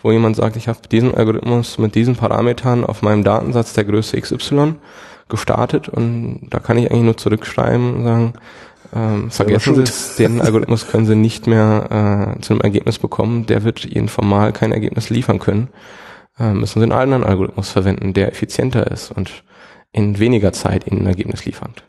wo 0.03 0.13
jemand 0.13 0.37
sagt, 0.37 0.57
ich 0.57 0.69
habe 0.69 0.79
diesen 0.91 1.15
Algorithmus 1.15 1.79
mit 1.79 1.95
diesen 1.95 2.17
Parametern 2.17 2.85
auf 2.85 3.03
meinem 3.03 3.25
Datensatz 3.25 3.73
der 3.73 3.85
Größe 3.85 4.21
XY 4.21 4.75
gestartet 5.29 5.89
und 5.89 6.49
da 6.51 6.59
kann 6.59 6.77
ich 6.77 6.91
eigentlich 6.91 7.05
nur 7.05 7.17
zurückschreiben 7.17 7.95
und 7.95 8.05
sagen, 8.05 8.33
ähm, 8.95 9.31
vergessen 9.31 9.75
Sie 9.75 9.83
es, 9.83 10.17
den 10.17 10.41
Algorithmus 10.41 10.87
können 10.87 11.07
Sie 11.07 11.17
nicht 11.17 11.47
mehr 11.47 12.37
äh, 12.37 12.41
zu 12.41 12.53
einem 12.53 12.61
Ergebnis 12.61 12.99
bekommen, 12.99 13.47
der 13.47 13.65
wird 13.65 13.85
Ihnen 13.85 14.09
formal 14.09 14.53
kein 14.53 14.73
Ergebnis 14.73 15.11
liefern 15.11 15.39
können. 15.39 15.69
Äh, 16.39 16.53
müssen 16.53 16.81
Sie 16.81 16.85
einen 16.85 16.93
anderen 16.93 17.25
Algorithmus 17.25 17.71
verwenden, 17.71 18.13
der 18.13 18.29
effizienter 18.29 18.91
ist 18.91 19.11
und 19.11 19.45
in 19.93 20.19
weniger 20.19 20.53
Zeit 20.53 20.87
Ihnen 20.87 21.03
ein 21.03 21.07
Ergebnis 21.07 21.45
liefert. 21.45 21.85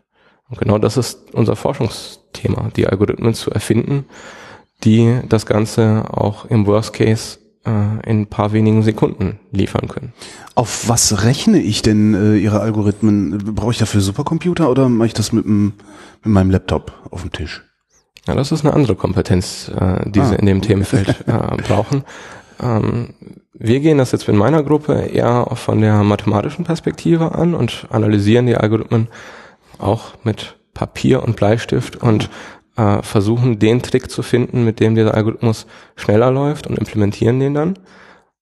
Und 0.50 0.60
genau 0.60 0.78
das 0.78 0.98
ist 0.98 1.34
unser 1.34 1.56
Forschungsthema, 1.56 2.70
die 2.76 2.88
Algorithmen 2.88 3.34
zu 3.34 3.50
erfinden, 3.50 4.06
die 4.84 5.20
das 5.28 5.46
Ganze 5.46 6.06
auch 6.12 6.46
im 6.46 6.68
Worst 6.68 6.94
Case 6.94 7.40
äh, 7.66 8.10
in 8.10 8.22
ein 8.22 8.28
paar 8.28 8.54
wenigen 8.54 8.84
Sekunden 8.84 9.40
liefern 9.52 9.88
können. 9.88 10.14
Auf 10.54 10.88
was 10.88 11.24
rechne 11.24 11.60
ich 11.60 11.82
denn 11.82 12.14
äh, 12.14 12.38
Ihre 12.38 12.60
Algorithmen? 12.60 13.56
Brauche 13.56 13.72
ich 13.72 13.78
dafür 13.80 14.02
Supercomputer 14.02 14.70
oder 14.70 14.88
mache 14.88 15.08
ich 15.08 15.14
das 15.14 15.32
mit, 15.32 15.46
dem, 15.46 15.74
mit 16.24 16.34
meinem 16.34 16.52
Laptop 16.52 16.94
auf 17.10 17.22
dem 17.22 17.32
Tisch? 17.32 17.64
Ja, 18.28 18.36
das 18.36 18.52
ist 18.52 18.66
eine 18.66 18.74
andere 18.74 18.96
Kompetenz, 18.96 19.70
äh, 19.70 20.10
die 20.10 20.20
ah. 20.20 20.26
Sie 20.26 20.36
in 20.36 20.46
dem 20.46 20.62
Themenfeld 20.62 21.10
äh, 21.28 21.58
brauchen. 21.68 22.04
Ähm, 22.62 23.14
wir 23.54 23.80
gehen 23.80 23.98
das 23.98 24.12
jetzt 24.12 24.28
in 24.28 24.36
meiner 24.36 24.64
Gruppe 24.64 24.94
eher 24.94 25.46
von 25.56 25.82
der 25.82 26.04
mathematischen 26.04 26.66
Perspektive 26.66 27.34
an 27.34 27.54
und 27.54 27.88
analysieren 27.90 28.48
die 28.48 28.58
Algorithmen 28.58 29.08
auch 29.78 30.14
mit 30.24 30.58
Papier 30.74 31.24
und 31.24 31.36
Bleistift 31.36 31.96
und 31.96 32.30
äh, 32.76 33.02
versuchen 33.02 33.60
den 33.60 33.82
Trick 33.82 34.12
zu 34.12 34.24
finden, 34.24 34.66
mit 34.66 34.80
dem 34.80 34.96
dieser 34.96 35.14
Algorithmus 35.14 35.66
schneller 35.96 36.32
läuft 36.32 36.68
und 36.68 36.78
implementieren 36.78 37.40
den 37.40 37.54
dann, 37.54 37.80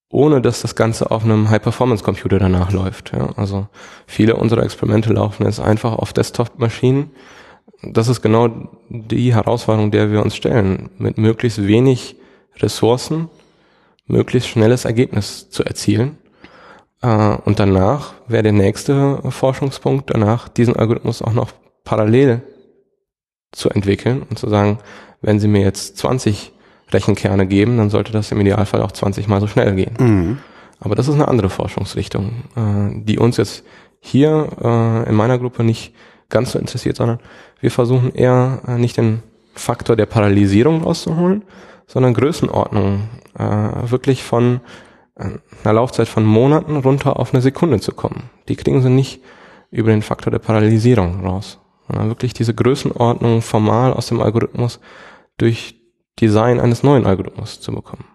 ohne 0.10 0.42
dass 0.42 0.62
das 0.62 0.76
Ganze 0.76 1.12
auf 1.12 1.24
einem 1.24 1.50
High-Performance-Computer 1.50 2.40
danach 2.40 2.72
läuft. 2.72 3.14
Ja. 3.16 3.30
Also 3.36 3.68
viele 4.08 4.36
unserer 4.36 4.64
Experimente 4.64 5.14
laufen 5.14 5.46
jetzt 5.46 5.60
einfach 5.60 5.94
auf 5.94 6.14
Desktop-Maschinen. 6.14 7.12
Das 7.84 8.08
ist 8.08 8.22
genau 8.22 8.50
die 8.90 9.34
Herausforderung, 9.34 9.92
der 9.92 10.12
wir 10.12 10.24
uns 10.24 10.36
stellen, 10.36 10.90
mit 10.98 11.18
möglichst 11.18 11.68
wenig 11.68 12.16
Ressourcen 12.58 13.30
möglichst 14.06 14.50
schnelles 14.50 14.86
Ergebnis 14.86 15.50
zu 15.50 15.64
erzielen. 15.64 16.18
Äh, 17.02 17.38
und 17.46 17.60
danach 17.60 18.14
wäre 18.28 18.44
der 18.44 18.52
nächste 18.52 19.20
Forschungspunkt, 19.30 20.10
danach 20.10 20.48
diesen 20.48 20.76
Algorithmus 20.76 21.22
auch 21.22 21.34
noch 21.34 21.52
parallel 21.84 22.42
zu 23.52 23.70
entwickeln 23.70 24.24
und 24.30 24.40
zu 24.40 24.50
sagen, 24.50 24.80
wenn 25.22 25.40
Sie 25.40 25.48
mir 25.48 25.62
jetzt 25.62 25.98
20 25.98 26.52
Rechenkerne 26.92 27.48
geben, 27.48 27.78
dann 27.78 27.90
sollte 27.90 28.12
das 28.12 28.32
im 28.32 28.42
Idealfall 28.42 28.82
auch 28.82 28.92
20 28.92 29.28
mal 29.28 29.42
so 29.42 29.48
schnell 29.48 29.74
gehen. 29.76 29.96
Mhm. 30.00 30.38
Aber 30.80 30.96
das 30.96 31.08
ist 31.08 31.16
eine 31.16 31.28
andere 31.28 31.50
Forschungsrichtung, 31.50 32.32
äh, 32.56 33.04
die 33.04 33.18
uns 33.18 33.38
jetzt 33.38 33.64
hier 34.00 34.50
äh, 34.62 35.10
in 35.10 35.16
meiner 35.16 35.40
Gruppe 35.40 35.64
nicht 35.64 35.94
ganz 36.30 36.52
so 36.52 36.60
interessiert, 36.60 36.98
sondern 36.98 37.20
wir 37.62 37.72
versuchen 37.72 38.14
eher 38.14 38.62
äh, 38.68 38.78
nicht 38.78 38.98
den 38.98 39.24
Faktor 39.56 39.96
der 39.96 40.08
Paralysierung 40.08 40.84
rauszuholen, 40.84 41.44
sondern 41.88 42.14
Größenordnung 42.14 43.10
äh, 43.38 43.90
wirklich 43.92 44.24
von 44.24 44.62
einer 45.16 45.74
Laufzeit 45.74 46.08
von 46.08 46.26
Monaten 46.26 46.78
runter 46.78 47.20
auf 47.20 47.34
eine 47.34 47.42
Sekunde 47.42 47.80
zu 47.80 47.92
kommen. 47.92 48.30
Die 48.48 48.56
kriegen 48.56 48.82
sie 48.82 48.90
nicht 48.90 49.22
über 49.70 49.92
den 49.92 50.02
Faktor 50.02 50.32
der 50.32 50.40
Paralysierung 50.40 51.26
raus. 51.26 51.60
Ja, 51.92 52.08
wirklich 52.08 52.34
diese 52.34 52.54
Größenordnung 52.54 53.42
formal 53.42 53.94
aus 53.94 54.08
dem 54.08 54.22
Algorithmus 54.22 54.80
durch 55.38 55.80
Design 56.20 56.60
eines 56.60 56.84
neuen 56.84 57.06
Algorithmus 57.06 57.60
zu 57.60 57.72
bekommen. 57.72 58.06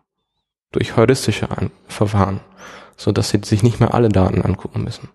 Durch 0.72 0.96
heuristische 0.96 1.50
An 1.50 1.70
Verfahren, 1.86 2.40
so 2.96 3.12
dass 3.12 3.30
sie 3.30 3.40
sich 3.44 3.62
nicht 3.62 3.80
mehr 3.80 3.94
alle 3.94 4.08
Daten 4.08 4.42
angucken 4.42 4.84
müssen. 4.84 5.08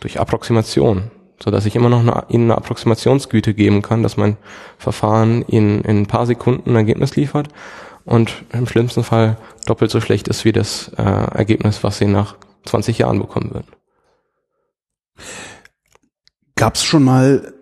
Durch 0.00 0.20
Approximation, 0.20 1.10
so 1.42 1.50
dass 1.50 1.66
ich 1.66 1.74
immer 1.74 1.88
noch 1.88 2.00
eine, 2.00 2.24
ihnen 2.28 2.44
eine 2.44 2.56
Approximationsgüte 2.56 3.54
geben 3.54 3.82
kann, 3.82 4.02
dass 4.02 4.16
mein 4.16 4.36
Verfahren 4.78 5.44
ihnen 5.48 5.82
in 5.82 6.02
ein 6.02 6.06
paar 6.06 6.26
Sekunden 6.26 6.70
ein 6.70 6.76
Ergebnis 6.76 7.16
liefert 7.16 7.48
und 8.04 8.44
im 8.52 8.66
schlimmsten 8.66 9.02
Fall 9.02 9.36
doppelt 9.66 9.90
so 9.90 10.00
schlecht 10.00 10.28
ist 10.28 10.44
wie 10.44 10.52
das 10.52 10.90
äh, 10.96 11.02
Ergebnis, 11.02 11.82
was 11.82 11.98
sie 11.98 12.06
nach 12.06 12.36
20 12.64 12.98
Jahren 12.98 13.18
bekommen 13.18 13.52
würden. 13.52 13.68
Gab 16.54 16.76
es 16.76 16.84
schon 16.84 17.02
mal 17.02 17.52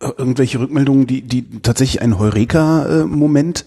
äh, 0.00 0.10
irgendwelche 0.16 0.60
Rückmeldungen, 0.60 1.06
die, 1.06 1.22
die 1.22 1.60
tatsächlich 1.60 2.02
einen 2.02 2.18
Heureka-Moment 2.18 3.66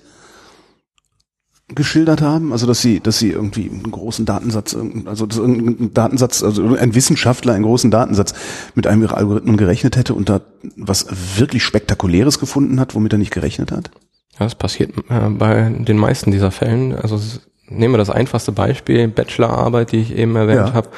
geschildert 1.75 2.21
haben? 2.21 2.51
Also 2.51 2.67
dass 2.67 2.81
sie, 2.81 2.99
dass 2.99 3.19
sie 3.19 3.31
irgendwie 3.31 3.69
einen 3.69 3.91
großen 3.91 4.25
Datensatz, 4.25 4.75
also 5.05 5.25
dass 5.25 5.37
irgendein 5.37 5.93
Datensatz, 5.93 6.43
also 6.43 6.75
ein 6.75 6.95
Wissenschaftler 6.95 7.53
einen 7.53 7.63
großen 7.63 7.91
Datensatz 7.91 8.33
mit 8.75 8.87
einem 8.87 9.01
ihrer 9.01 9.17
Algorithmen 9.17 9.57
gerechnet 9.57 9.97
hätte 9.97 10.13
und 10.13 10.29
da 10.29 10.41
was 10.75 11.07
wirklich 11.37 11.63
Spektakuläres 11.63 12.39
gefunden 12.39 12.79
hat, 12.79 12.95
womit 12.95 13.13
er 13.13 13.19
nicht 13.19 13.33
gerechnet 13.33 13.71
hat? 13.71 13.91
Ja, 14.33 14.45
das 14.45 14.55
passiert 14.55 14.91
äh, 15.09 15.29
bei 15.29 15.69
den 15.69 15.97
meisten 15.97 16.31
dieser 16.31 16.51
Fällen. 16.51 16.95
Also 16.95 17.19
nehmen 17.67 17.93
wir 17.93 17.99
das 17.99 18.09
einfachste 18.09 18.51
Beispiel, 18.51 19.07
Bachelorarbeit, 19.07 19.91
die 19.91 19.97
ich 19.97 20.15
eben 20.15 20.35
erwähnt 20.35 20.69
ja. 20.69 20.73
habe, 20.73 20.89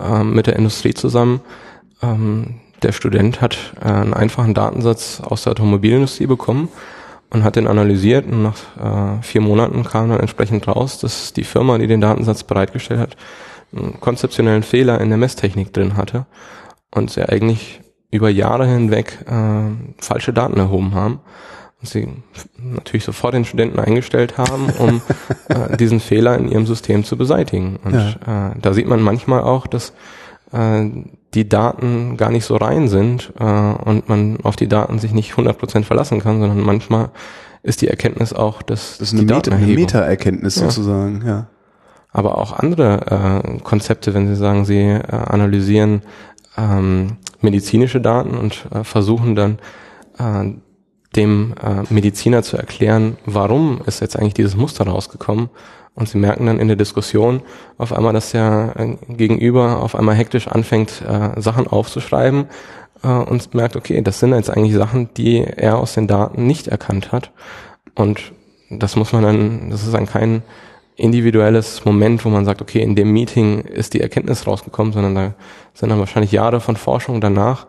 ähm, 0.00 0.34
mit 0.34 0.46
der 0.46 0.56
Industrie 0.56 0.94
zusammen. 0.94 1.40
Ähm, 2.02 2.56
der 2.82 2.92
Student 2.92 3.40
hat 3.40 3.58
äh, 3.80 3.88
einen 3.88 4.14
einfachen 4.14 4.54
Datensatz 4.54 5.20
aus 5.20 5.42
der 5.42 5.52
Automobilindustrie 5.52 6.26
bekommen 6.26 6.68
und 7.30 7.44
hat 7.44 7.56
den 7.56 7.66
analysiert 7.66 8.26
und 8.26 8.42
nach 8.42 9.18
äh, 9.18 9.22
vier 9.22 9.40
Monaten 9.40 9.84
kam 9.84 10.08
dann 10.08 10.20
entsprechend 10.20 10.66
raus, 10.66 10.98
dass 10.98 11.32
die 11.32 11.44
Firma, 11.44 11.78
die 11.78 11.86
den 11.86 12.00
Datensatz 12.00 12.42
bereitgestellt 12.42 13.00
hat, 13.00 13.16
einen 13.72 14.00
konzeptionellen 14.00 14.62
Fehler 14.62 15.00
in 15.00 15.10
der 15.10 15.18
Messtechnik 15.18 15.72
drin 15.72 15.96
hatte 15.96 16.26
und 16.90 17.10
sie 17.10 17.28
eigentlich 17.28 17.80
über 18.10 18.30
Jahre 18.30 18.66
hinweg 18.66 19.18
äh, 19.26 20.02
falsche 20.02 20.32
Daten 20.32 20.58
erhoben 20.58 20.94
haben 20.94 21.20
und 21.80 21.88
sie 21.88 22.08
natürlich 22.56 23.04
sofort 23.04 23.34
den 23.34 23.44
Studenten 23.44 23.78
eingestellt 23.78 24.38
haben, 24.38 24.70
um 24.78 25.02
äh, 25.48 25.76
diesen 25.76 26.00
Fehler 26.00 26.36
in 26.38 26.48
ihrem 26.48 26.66
System 26.66 27.04
zu 27.04 27.16
beseitigen. 27.16 27.78
Und 27.84 27.94
ja. 27.94 28.50
äh, 28.50 28.54
da 28.60 28.72
sieht 28.72 28.88
man 28.88 29.02
manchmal 29.02 29.42
auch, 29.42 29.66
dass 29.66 29.92
äh, 30.52 30.86
die 31.34 31.48
Daten 31.48 32.16
gar 32.16 32.30
nicht 32.30 32.44
so 32.44 32.56
rein 32.56 32.88
sind 32.88 33.32
äh, 33.38 33.44
und 33.44 34.08
man 34.08 34.38
auf 34.42 34.56
die 34.56 34.68
Daten 34.68 34.98
sich 34.98 35.12
nicht 35.12 35.34
100% 35.34 35.84
verlassen 35.84 36.20
kann, 36.20 36.40
sondern 36.40 36.60
manchmal 36.60 37.10
ist 37.62 37.82
die 37.82 37.88
Erkenntnis 37.88 38.32
auch, 38.32 38.62
dass 38.62 38.98
das 38.98 39.12
ist 39.12 39.18
eine, 39.18 39.34
Meta, 39.34 39.50
eine 39.50 39.66
Meta-Erkenntnis 39.66 40.56
ja. 40.56 40.62
sozusagen, 40.62 41.22
ja. 41.26 41.48
Aber 42.10 42.38
auch 42.38 42.54
andere 42.54 43.42
äh, 43.44 43.58
Konzepte, 43.60 44.14
wenn 44.14 44.28
Sie 44.28 44.36
sagen, 44.36 44.64
Sie 44.64 44.80
äh, 44.80 45.02
analysieren 45.10 46.02
ähm, 46.56 47.18
medizinische 47.40 48.00
Daten 48.00 48.36
und 48.36 48.66
äh, 48.72 48.82
versuchen 48.82 49.34
dann 49.34 49.58
äh, 50.18 50.54
dem 51.16 51.54
äh, 51.62 51.92
Mediziner 51.92 52.42
zu 52.42 52.56
erklären, 52.56 53.16
warum 53.24 53.80
ist 53.86 54.00
jetzt 54.00 54.16
eigentlich 54.16 54.34
dieses 54.34 54.56
Muster 54.56 54.86
rausgekommen, 54.86 55.48
und 55.98 56.08
sie 56.08 56.18
merken 56.18 56.46
dann 56.46 56.60
in 56.60 56.68
der 56.68 56.76
Diskussion 56.76 57.42
auf 57.76 57.92
einmal, 57.92 58.12
dass 58.12 58.30
der 58.30 58.72
äh, 58.76 59.12
Gegenüber 59.12 59.82
auf 59.82 59.96
einmal 59.96 60.14
hektisch 60.14 60.46
anfängt, 60.46 61.02
äh, 61.02 61.40
Sachen 61.40 61.66
aufzuschreiben 61.66 62.46
äh, 63.02 63.08
und 63.08 63.52
merkt, 63.52 63.74
okay, 63.74 64.00
das 64.00 64.20
sind 64.20 64.32
jetzt 64.32 64.48
eigentlich 64.48 64.74
Sachen, 64.74 65.12
die 65.14 65.38
er 65.42 65.76
aus 65.76 65.94
den 65.94 66.06
Daten 66.06 66.46
nicht 66.46 66.68
erkannt 66.68 67.10
hat. 67.10 67.32
Und 67.96 68.30
das 68.70 68.94
muss 68.94 69.12
man 69.12 69.24
dann, 69.24 69.70
das 69.70 69.82
ist 69.82 69.92
dann 69.92 70.06
kein 70.06 70.42
individuelles 70.94 71.84
Moment, 71.84 72.24
wo 72.24 72.28
man 72.28 72.44
sagt, 72.44 72.62
okay, 72.62 72.80
in 72.80 72.94
dem 72.94 73.12
Meeting 73.12 73.62
ist 73.62 73.92
die 73.92 74.00
Erkenntnis 74.00 74.46
rausgekommen, 74.46 74.92
sondern 74.92 75.16
da 75.16 75.34
sind 75.74 75.88
dann 75.88 75.98
wahrscheinlich 75.98 76.30
Jahre 76.30 76.60
von 76.60 76.76
Forschung 76.76 77.20
danach, 77.20 77.66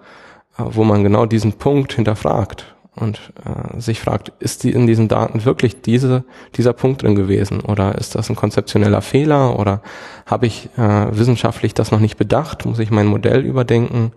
äh, 0.59 0.65
wo 0.65 0.83
man 0.83 1.03
genau 1.03 1.25
diesen 1.25 1.53
Punkt 1.53 1.93
hinterfragt 1.93 2.75
und 2.99 3.33
äh, 3.45 3.79
sich 3.79 3.99
fragt, 3.99 4.31
ist 4.39 4.63
die 4.63 4.71
in 4.71 4.87
diesen 4.87 5.07
Daten 5.07 5.45
wirklich 5.45 5.81
diese, 5.81 6.23
dieser 6.55 6.73
Punkt 6.73 7.03
drin 7.03 7.15
gewesen 7.15 7.61
oder 7.61 7.95
ist 7.95 8.15
das 8.15 8.29
ein 8.29 8.35
konzeptioneller 8.35 9.01
Fehler 9.01 9.57
oder 9.57 9.81
habe 10.25 10.45
ich 10.47 10.69
äh, 10.77 11.17
wissenschaftlich 11.17 11.73
das 11.73 11.91
noch 11.91 11.99
nicht 11.99 12.17
bedacht? 12.17 12.65
Muss 12.65 12.79
ich 12.79 12.91
mein 12.91 13.07
Modell 13.07 13.45
überdenken? 13.45 14.11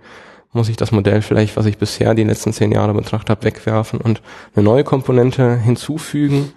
Muss 0.53 0.69
ich 0.69 0.77
das 0.77 0.93
Modell 0.93 1.23
vielleicht, 1.23 1.57
was 1.57 1.67
ich 1.67 1.79
bisher 1.79 2.15
die 2.15 2.25
letzten 2.25 2.53
zehn 2.53 2.73
Jahre 2.73 2.93
betrachtet 2.93 3.31
habe, 3.31 3.45
wegwerfen 3.45 4.01
und 4.01 4.21
eine 4.55 4.65
neue 4.65 4.85
Komponente 4.85 5.57
hinzufügen, 5.57 6.53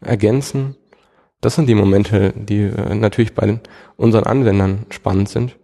ergänzen? 0.00 0.76
Das 1.40 1.54
sind 1.54 1.66
die 1.66 1.74
Momente, 1.74 2.32
die 2.36 2.62
äh, 2.62 2.94
natürlich 2.94 3.34
bei 3.34 3.58
unseren 3.96 4.24
Anwendern 4.24 4.86
spannend 4.90 5.28
sind. 5.28 5.56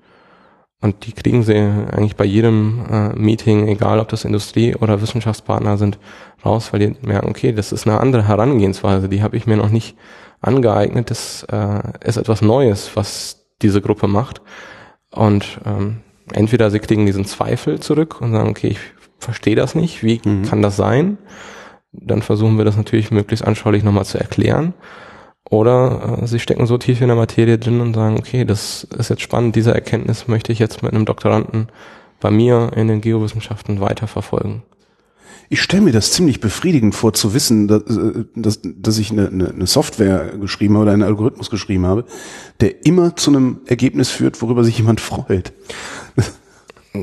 Und 0.82 1.06
die 1.06 1.12
kriegen 1.12 1.42
sie 1.42 1.54
eigentlich 1.54 2.16
bei 2.16 2.24
jedem 2.24 2.84
äh, 2.90 3.08
Meeting, 3.18 3.66
egal 3.66 3.98
ob 3.98 4.08
das 4.08 4.24
Industrie- 4.24 4.76
oder 4.76 5.00
Wissenschaftspartner 5.00 5.78
sind, 5.78 5.98
raus, 6.44 6.72
weil 6.72 6.80
die 6.80 6.96
merken, 7.00 7.28
okay, 7.28 7.52
das 7.52 7.72
ist 7.72 7.86
eine 7.86 7.98
andere 7.98 8.28
Herangehensweise, 8.28 9.08
die 9.08 9.22
habe 9.22 9.36
ich 9.36 9.46
mir 9.46 9.56
noch 9.56 9.70
nicht 9.70 9.96
angeeignet. 10.40 11.10
Das 11.10 11.46
äh, 11.50 11.80
ist 12.04 12.18
etwas 12.18 12.42
Neues, 12.42 12.90
was 12.94 13.46
diese 13.62 13.80
Gruppe 13.80 14.06
macht. 14.06 14.42
Und 15.10 15.60
ähm, 15.64 16.02
entweder 16.32 16.70
sie 16.70 16.78
kriegen 16.78 17.06
diesen 17.06 17.24
Zweifel 17.24 17.80
zurück 17.80 18.20
und 18.20 18.32
sagen, 18.32 18.50
okay, 18.50 18.68
ich 18.68 18.80
verstehe 19.18 19.56
das 19.56 19.74
nicht, 19.74 20.02
wie 20.02 20.20
mhm. 20.24 20.42
kann 20.42 20.60
das 20.60 20.76
sein? 20.76 21.16
Dann 21.92 22.20
versuchen 22.20 22.58
wir 22.58 22.66
das 22.66 22.76
natürlich 22.76 23.10
möglichst 23.10 23.46
anschaulich 23.46 23.82
nochmal 23.82 24.04
zu 24.04 24.18
erklären. 24.18 24.74
Oder 25.50 26.18
äh, 26.22 26.26
sie 26.26 26.40
stecken 26.40 26.66
so 26.66 26.78
tief 26.78 27.00
in 27.00 27.08
der 27.08 27.16
Materie 27.16 27.58
drin 27.58 27.80
und 27.80 27.94
sagen, 27.94 28.18
okay, 28.18 28.44
das 28.44 28.84
ist 28.98 29.10
jetzt 29.10 29.22
spannend, 29.22 29.56
diese 29.56 29.72
Erkenntnis 29.72 30.28
möchte 30.28 30.52
ich 30.52 30.58
jetzt 30.58 30.82
mit 30.82 30.92
einem 30.92 31.04
Doktoranden 31.04 31.68
bei 32.20 32.30
mir 32.30 32.72
in 32.74 32.88
den 32.88 33.00
Geowissenschaften 33.00 33.80
weiterverfolgen. 33.80 34.62
Ich 35.48 35.62
stelle 35.62 35.82
mir 35.82 35.92
das 35.92 36.10
ziemlich 36.10 36.40
befriedigend 36.40 36.94
vor, 36.94 37.12
zu 37.12 37.32
wissen, 37.32 37.68
dass, 37.68 37.82
äh, 37.82 38.24
dass, 38.34 38.60
dass 38.64 38.98
ich 38.98 39.12
eine, 39.12 39.28
eine 39.28 39.66
Software 39.66 40.32
geschrieben 40.40 40.74
habe 40.74 40.82
oder 40.82 40.92
einen 40.92 41.04
Algorithmus 41.04 41.50
geschrieben 41.50 41.86
habe, 41.86 42.04
der 42.60 42.84
immer 42.84 43.14
zu 43.14 43.30
einem 43.30 43.60
Ergebnis 43.66 44.08
führt, 44.08 44.42
worüber 44.42 44.64
sich 44.64 44.78
jemand 44.78 45.00
freut. 45.00 45.52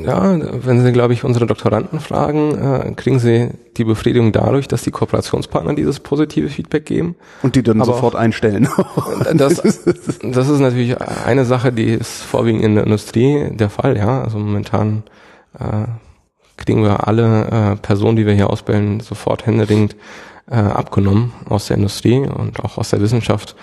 Ja, 0.04 0.40
wenn 0.66 0.84
Sie, 0.84 0.92
glaube 0.92 1.14
ich, 1.14 1.24
unsere 1.24 1.46
Doktoranden 1.46 2.00
fragen, 2.00 2.56
äh, 2.56 2.94
kriegen 2.96 3.20
Sie 3.20 3.50
die 3.78 3.84
Befriedigung 3.84 4.32
dadurch, 4.32 4.68
dass 4.68 4.84
die 4.84 4.92
Kooperationspartner 4.92 5.74
dieses 5.76 6.00
positive 6.00 6.50
Feedback 6.50 6.86
geben. 6.86 7.16
Und 7.42 7.56
die 7.56 7.64
dann 7.64 7.82
Aber 7.82 7.94
sofort 7.94 8.16
einstellen. 8.16 8.68
das, 9.34 9.62
das 9.62 10.50
ist 10.50 10.60
natürlich 10.60 11.00
eine 11.02 11.46
Sache, 11.46 11.72
die 11.72 11.92
ist 11.92 12.24
vorwiegend 12.24 12.64
in 12.64 12.76
der 12.76 12.86
Industrie 12.86 13.50
der 13.52 13.70
Fall, 13.70 13.98
ja. 13.98 14.24
Also 14.24 14.38
momentan 14.38 15.04
äh, 15.60 15.88
kriegen 16.58 16.84
wir 16.84 17.08
alle 17.08 17.74
äh, 17.74 17.76
Personen, 17.78 18.16
die 18.16 18.26
wir 18.26 18.34
hier 18.34 18.50
ausbilden, 18.50 19.00
sofort 19.00 19.46
händeringend 19.46 19.96
äh, 20.50 20.56
abgenommen 20.56 21.34
aus 21.50 21.68
der 21.68 21.78
Industrie 21.78 22.20
und 22.20 22.60
auch 22.64 22.78
aus 22.78 22.90
der 22.90 23.02
Wissenschaft 23.02 23.56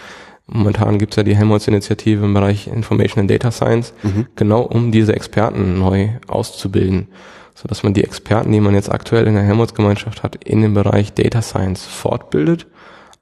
Momentan 0.53 0.99
gibt 0.99 1.13
es 1.13 1.17
ja 1.17 1.23
die 1.23 1.37
Helmholtz-Initiative 1.37 2.25
im 2.25 2.35
Bereich 2.35 2.67
Information 2.67 3.21
and 3.21 3.31
Data 3.31 3.53
Science, 3.53 3.95
mhm. 4.03 4.27
genau 4.35 4.63
um 4.63 4.91
diese 4.91 5.15
Experten 5.15 5.79
neu 5.79 6.09
auszubilden, 6.27 7.07
so 7.55 7.69
dass 7.69 7.85
man 7.85 7.95
die 7.95 8.03
Experten, 8.03 8.51
die 8.51 8.61
man 8.61 8.75
jetzt 8.75 8.91
aktuell 8.91 9.29
in 9.29 9.35
der 9.35 9.45
Helmholtz-Gemeinschaft 9.45 10.25
hat, 10.25 10.45
in 10.45 10.61
dem 10.63 10.75
Bereich 10.75 11.13
Data 11.13 11.41
Science 11.41 11.87
fortbildet, 11.87 12.67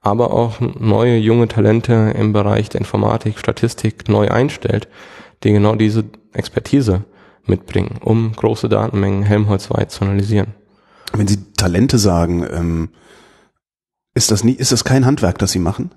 aber 0.01 0.33
auch 0.33 0.59
neue 0.61 1.19
junge 1.19 1.49
Talente 1.49 2.15
im 2.17 2.33
Bereich 2.33 2.71
der 2.71 2.81
Informatik, 2.81 3.39
Statistik 3.39 4.09
neu 4.09 4.29
einstellt, 4.29 4.89
die 5.45 5.53
genau 5.53 5.75
diese 5.75 6.05
Expertise 6.33 7.05
mitbringen, 7.45 7.99
um 8.03 8.33
große 8.33 8.71
Datenmengen 8.71 9.23
helmholtzweit 9.23 9.91
zu 9.91 10.05
analysieren. 10.05 10.55
Wenn 11.13 11.29
Sie 11.29 11.53
Talente 11.57 11.99
sagen, 11.99 12.47
ähm, 12.51 12.89
ist 14.15 14.31
das 14.31 14.45
nie, 14.45 14.53
ist 14.53 14.73
das 14.73 14.85
kein 14.85 15.05
Handwerk, 15.05 15.39
das 15.39 15.53
Sie 15.53 15.59
machen? 15.59 15.91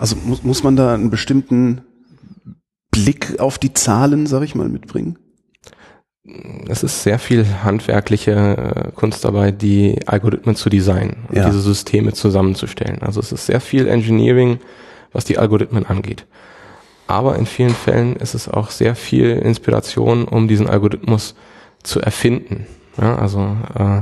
Also 0.00 0.16
muss, 0.24 0.42
muss 0.42 0.64
man 0.64 0.76
da 0.76 0.94
einen 0.94 1.10
bestimmten 1.10 1.82
Blick 2.90 3.38
auf 3.38 3.58
die 3.58 3.74
Zahlen, 3.74 4.26
sag 4.26 4.42
ich 4.42 4.54
mal, 4.54 4.70
mitbringen? 4.70 5.18
Es 6.68 6.82
ist 6.82 7.02
sehr 7.02 7.18
viel 7.18 7.46
handwerkliche 7.62 8.32
äh, 8.32 8.92
Kunst 8.92 9.26
dabei, 9.26 9.50
die 9.50 9.98
Algorithmen 10.06 10.56
zu 10.56 10.70
designen 10.70 11.26
und 11.28 11.36
ja. 11.36 11.44
diese 11.44 11.60
Systeme 11.60 12.14
zusammenzustellen. 12.14 13.02
Also 13.02 13.20
es 13.20 13.30
ist 13.30 13.44
sehr 13.44 13.60
viel 13.60 13.88
Engineering, 13.88 14.58
was 15.12 15.26
die 15.26 15.36
Algorithmen 15.36 15.84
angeht. 15.84 16.26
Aber 17.06 17.36
in 17.36 17.44
vielen 17.44 17.74
Fällen 17.74 18.16
ist 18.16 18.34
es 18.34 18.48
auch 18.48 18.70
sehr 18.70 18.94
viel 18.94 19.32
Inspiration, 19.32 20.24
um 20.24 20.48
diesen 20.48 20.66
Algorithmus 20.66 21.34
zu 21.82 22.00
erfinden. 22.00 22.66
Ja, 22.98 23.16
also 23.16 23.54
äh, 23.74 24.00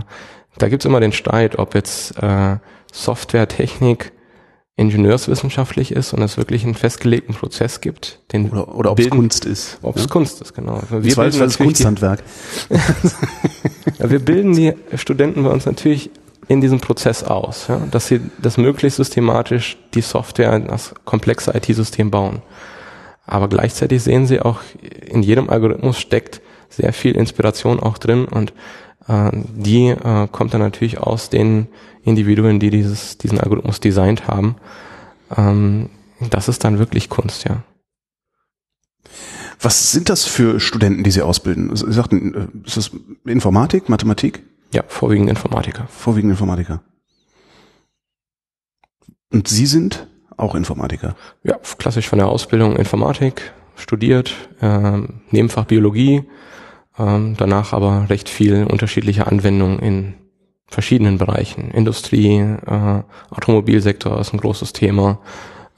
da 0.58 0.68
gibt's 0.68 0.84
immer 0.84 1.00
den 1.00 1.12
Streit, 1.12 1.58
ob 1.58 1.74
jetzt 1.74 2.22
äh, 2.22 2.58
Softwaretechnik 2.92 4.12
ingenieurswissenschaftlich 4.78 5.90
ist 5.90 6.12
und 6.12 6.22
es 6.22 6.36
wirklich 6.36 6.64
einen 6.64 6.74
festgelegten 6.74 7.34
Prozess 7.34 7.80
gibt. 7.80 8.20
Den 8.32 8.48
oder 8.50 8.74
oder 8.74 8.92
ob 8.92 9.00
es 9.00 9.10
Kunst 9.10 9.44
ist. 9.44 9.78
Ob 9.82 9.96
es 9.96 10.02
ja? 10.02 10.08
Kunst 10.08 10.40
ist, 10.40 10.54
genau. 10.54 10.80
Wir 10.88 11.16
bilden 11.16 11.40
das 11.40 11.58
Kunsthandwerk. 11.58 12.22
ja, 13.98 14.08
wir 14.08 14.20
bilden 14.20 14.54
die 14.54 14.74
Studenten 14.94 15.42
bei 15.42 15.50
uns 15.50 15.66
natürlich 15.66 16.10
in 16.46 16.60
diesem 16.60 16.78
Prozess 16.78 17.24
aus, 17.24 17.66
ja, 17.66 17.80
dass 17.90 18.06
sie 18.06 18.20
das 18.40 18.56
möglichst 18.56 18.98
systematisch 18.98 19.76
die 19.94 20.00
Software, 20.00 20.60
das 20.60 20.94
komplexe 21.04 21.54
IT-System 21.54 22.12
bauen. 22.12 22.42
Aber 23.26 23.48
gleichzeitig 23.48 24.02
sehen 24.04 24.26
sie 24.26 24.40
auch, 24.40 24.60
in 25.06 25.24
jedem 25.24 25.50
Algorithmus 25.50 25.98
steckt 25.98 26.40
sehr 26.68 26.92
viel 26.92 27.16
Inspiration 27.16 27.80
auch 27.80 27.98
drin 27.98 28.26
und 28.26 28.52
äh, 29.08 29.30
die 29.32 29.88
äh, 29.88 30.28
kommt 30.30 30.54
dann 30.54 30.60
natürlich 30.60 30.98
aus 30.98 31.30
den 31.30 31.66
Individuen, 32.08 32.58
die 32.60 32.70
dieses, 32.70 33.18
diesen 33.18 33.40
Algorithmus 33.40 33.80
designt 33.80 34.26
haben. 34.28 34.56
Ähm, 35.36 35.90
das 36.30 36.48
ist 36.48 36.64
dann 36.64 36.78
wirklich 36.78 37.08
Kunst, 37.08 37.44
ja. 37.44 37.62
Was 39.60 39.90
sind 39.92 40.08
das 40.08 40.24
für 40.24 40.60
Studenten, 40.60 41.02
die 41.02 41.10
Sie 41.10 41.22
ausbilden? 41.22 41.74
Sie 41.74 41.92
sagten, 41.92 42.34
äh, 42.34 42.66
ist 42.66 42.76
das 42.76 42.90
Informatik, 43.24 43.88
Mathematik? 43.88 44.42
Ja, 44.72 44.84
vorwiegend 44.86 45.28
Informatiker. 45.28 45.86
Vorwiegend 45.88 46.30
Informatiker. 46.30 46.82
Und 49.32 49.48
Sie 49.48 49.66
sind 49.66 50.06
auch 50.36 50.54
Informatiker? 50.54 51.16
Ja, 51.42 51.58
klassisch 51.78 52.08
von 52.08 52.18
der 52.18 52.28
Ausbildung 52.28 52.76
Informatik, 52.76 53.52
studiert, 53.76 54.34
äh, 54.60 55.00
Nebenfach 55.30 55.64
Biologie, 55.64 56.24
äh, 56.96 57.34
danach 57.36 57.72
aber 57.72 58.08
recht 58.08 58.28
viel 58.28 58.64
unterschiedliche 58.64 59.26
Anwendungen 59.26 59.80
in 59.80 60.14
verschiedenen 60.68 61.18
Bereichen. 61.18 61.70
Industrie, 61.70 62.38
äh, 62.38 63.02
Automobilsektor 63.30 64.20
ist 64.20 64.32
ein 64.32 64.38
großes 64.38 64.72
Thema, 64.72 65.18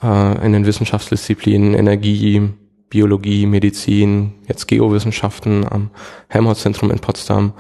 äh, 0.03 0.45
in 0.45 0.53
den 0.53 0.67
Wissenschaftsdisziplinen 0.67 1.75
Energie, 1.75 2.51
Biologie, 2.89 3.47
Medizin, 3.47 4.33
jetzt 4.49 4.67
Geowissenschaften 4.67 5.65
am 5.71 5.91
Helmholtz-Zentrum 6.29 6.91
in 6.91 6.99
Potsdam, 6.99 7.53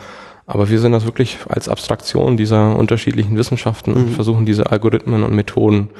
Aber 0.52 0.68
wir 0.68 0.80
sehen 0.80 0.90
das 0.90 1.04
wirklich 1.04 1.38
als 1.48 1.68
Abstraktion 1.68 2.36
dieser 2.36 2.76
unterschiedlichen 2.76 3.36
Wissenschaften 3.36 3.92
und 3.92 4.06
Mhm. 4.06 4.14
versuchen 4.14 4.46
diese 4.46 4.68
Algorithmen 4.72 5.22
und 5.22 5.32
Methoden 5.32 5.90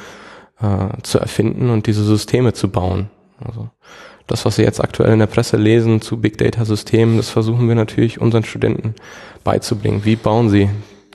äh, 0.61 1.01
zu 1.05 1.20
erfinden 1.20 1.70
und 1.70 1.87
diese 1.87 2.03
Systeme 2.03 2.53
zu 2.53 2.68
bauen. 2.68 3.11
Also 3.47 3.70
das, 4.26 4.45
was 4.45 4.57
Sie 4.57 4.62
jetzt 4.62 4.81
aktuell 4.83 5.12
in 5.12 5.20
der 5.20 5.26
Presse 5.28 5.57
lesen 5.57 6.01
zu 6.01 6.16
Big 6.20 6.37
Data 6.37 6.64
Systemen, 6.64 7.16
das 7.16 7.31
versuchen 7.31 7.68
wir 7.68 7.76
natürlich 7.76 8.20
unseren 8.20 8.43
Studenten 8.43 8.97
beizubringen. 9.45 10.05
Wie 10.05 10.16
bauen 10.16 10.51
sie 10.51 10.68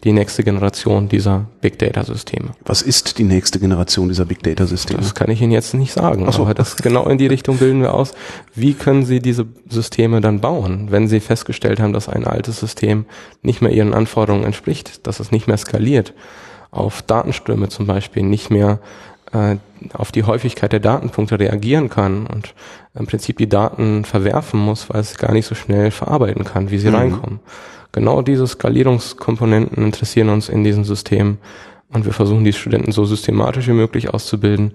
die 0.05 0.13
nächste 0.13 0.43
Generation 0.43 1.09
dieser 1.09 1.45
Big 1.61 1.77
Data 1.79 2.03
Systeme? 2.05 2.51
Was 2.63 2.81
ist 2.81 3.17
die 3.17 3.23
nächste 3.23 3.59
Generation 3.59 4.07
dieser 4.07 4.23
Big 4.25 4.41
Data 4.43 4.65
Systeme? 4.65 5.01
Das 5.01 5.15
kann 5.15 5.29
ich 5.29 5.41
Ihnen 5.41 5.51
jetzt 5.51 5.73
nicht 5.73 5.91
sagen, 5.91 6.25
Ach 6.29 6.33
so. 6.33 6.43
aber 6.43 6.53
das 6.53 6.77
genau 6.77 7.05
in 7.07 7.17
die 7.17 7.27
Richtung 7.27 7.57
bilden 7.57 7.81
wir 7.81 7.93
aus. 7.93 8.13
Wie 8.53 8.73
können 8.73 9.03
Sie 9.03 9.19
diese 9.19 9.45
Systeme 9.67 10.21
dann 10.21 10.39
bauen, 10.39 10.87
wenn 10.91 11.07
Sie 11.07 11.19
festgestellt 11.19 11.79
haben, 11.81 11.91
dass 11.91 12.07
ein 12.07 12.25
altes 12.25 12.59
System 12.59 13.05
nicht 13.41 13.61
mehr 13.61 13.71
Ihren 13.71 13.93
Anforderungen 13.93 14.45
entspricht, 14.45 15.05
dass 15.07 15.19
es 15.19 15.31
nicht 15.31 15.47
mehr 15.47 15.57
skaliert, 15.57 16.13
auf 16.71 17.01
Datenströme 17.01 17.69
zum 17.69 17.87
Beispiel 17.87 18.23
nicht 18.23 18.49
mehr 18.51 18.79
äh, 19.33 19.55
auf 19.93 20.11
die 20.11 20.23
Häufigkeit 20.23 20.71
der 20.71 20.79
Datenpunkte 20.79 21.39
reagieren 21.39 21.89
kann 21.89 22.27
und 22.27 22.53
im 22.93 23.07
Prinzip 23.07 23.37
die 23.37 23.49
Daten 23.49 24.05
verwerfen 24.05 24.59
muss, 24.59 24.87
weil 24.89 25.01
es 25.01 25.17
gar 25.17 25.31
nicht 25.33 25.45
so 25.47 25.55
schnell 25.55 25.89
verarbeiten 25.91 26.43
kann, 26.43 26.69
wie 26.69 26.77
sie 26.77 26.89
Mhm. 26.89 26.95
reinkommen. 26.95 27.39
Genau 27.95 28.21
diese 28.21 28.45
Skalierungskomponenten 28.45 29.81
interessieren 29.81 30.27
uns 30.27 30.49
in 30.49 30.65
diesem 30.65 30.83
System 30.83 31.37
und 31.87 32.03
wir 32.03 32.11
versuchen 32.11 32.43
die 32.43 32.51
Studenten 32.51 32.91
so 32.91 33.05
systematisch 33.05 33.69
wie 33.69 33.73
möglich 33.73 34.13
auszubilden, 34.13 34.73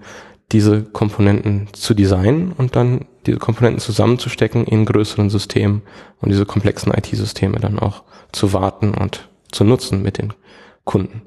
diese 0.51 0.81
Komponenten 0.81 1.67
zu 1.71 1.93
designen 1.93 2.51
und 2.51 2.75
dann 2.75 3.05
diese 3.27 3.37
Komponenten 3.37 3.79
zusammenzustecken 3.79 4.65
in 4.65 4.85
größeren 4.85 5.29
Systemen 5.29 5.83
und 6.19 6.29
diese 6.29 6.47
komplexen 6.47 6.91
IT-Systeme 6.91 7.59
dann 7.59 7.77
auch 7.77 8.01
zu 8.31 8.53
warten 8.53 8.95
und 8.95 9.29
zu 9.51 9.65
nutzen 9.65 10.01
mit 10.01 10.17
den 10.17 10.33
Kunden. 10.83 11.21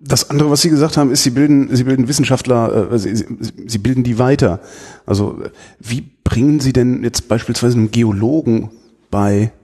Das 0.00 0.30
andere, 0.30 0.50
was 0.50 0.62
Sie 0.62 0.70
gesagt 0.70 0.96
haben, 0.96 1.10
ist, 1.10 1.22
Sie 1.22 1.32
bilden, 1.32 1.76
Sie 1.76 1.84
bilden 1.84 2.08
Wissenschaftler, 2.08 2.92
äh, 2.92 2.98
Sie, 2.98 3.14
Sie, 3.14 3.26
Sie 3.66 3.78
bilden 3.78 4.04
die 4.04 4.18
weiter. 4.18 4.60
Also 5.04 5.38
äh, 5.42 5.50
wie 5.80 6.00
bringen 6.24 6.60
Sie 6.60 6.72
denn 6.72 7.04
jetzt 7.04 7.28
beispielsweise 7.28 7.76
einem 7.76 7.90
Geologen 7.90 8.70
bei, 9.10 9.34
äh, 9.42 9.61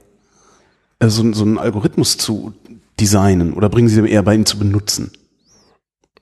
so, 1.01 1.32
so 1.32 1.44
einen 1.44 1.59
Algorithmus 1.59 2.16
zu 2.16 2.53
designen 2.99 3.55
oder 3.55 3.68
bringen 3.68 3.88
Sie 3.88 4.09
eher 4.09 4.22
bei, 4.22 4.34
ihn 4.34 4.46
zu 4.46 4.59
benutzen? 4.59 5.12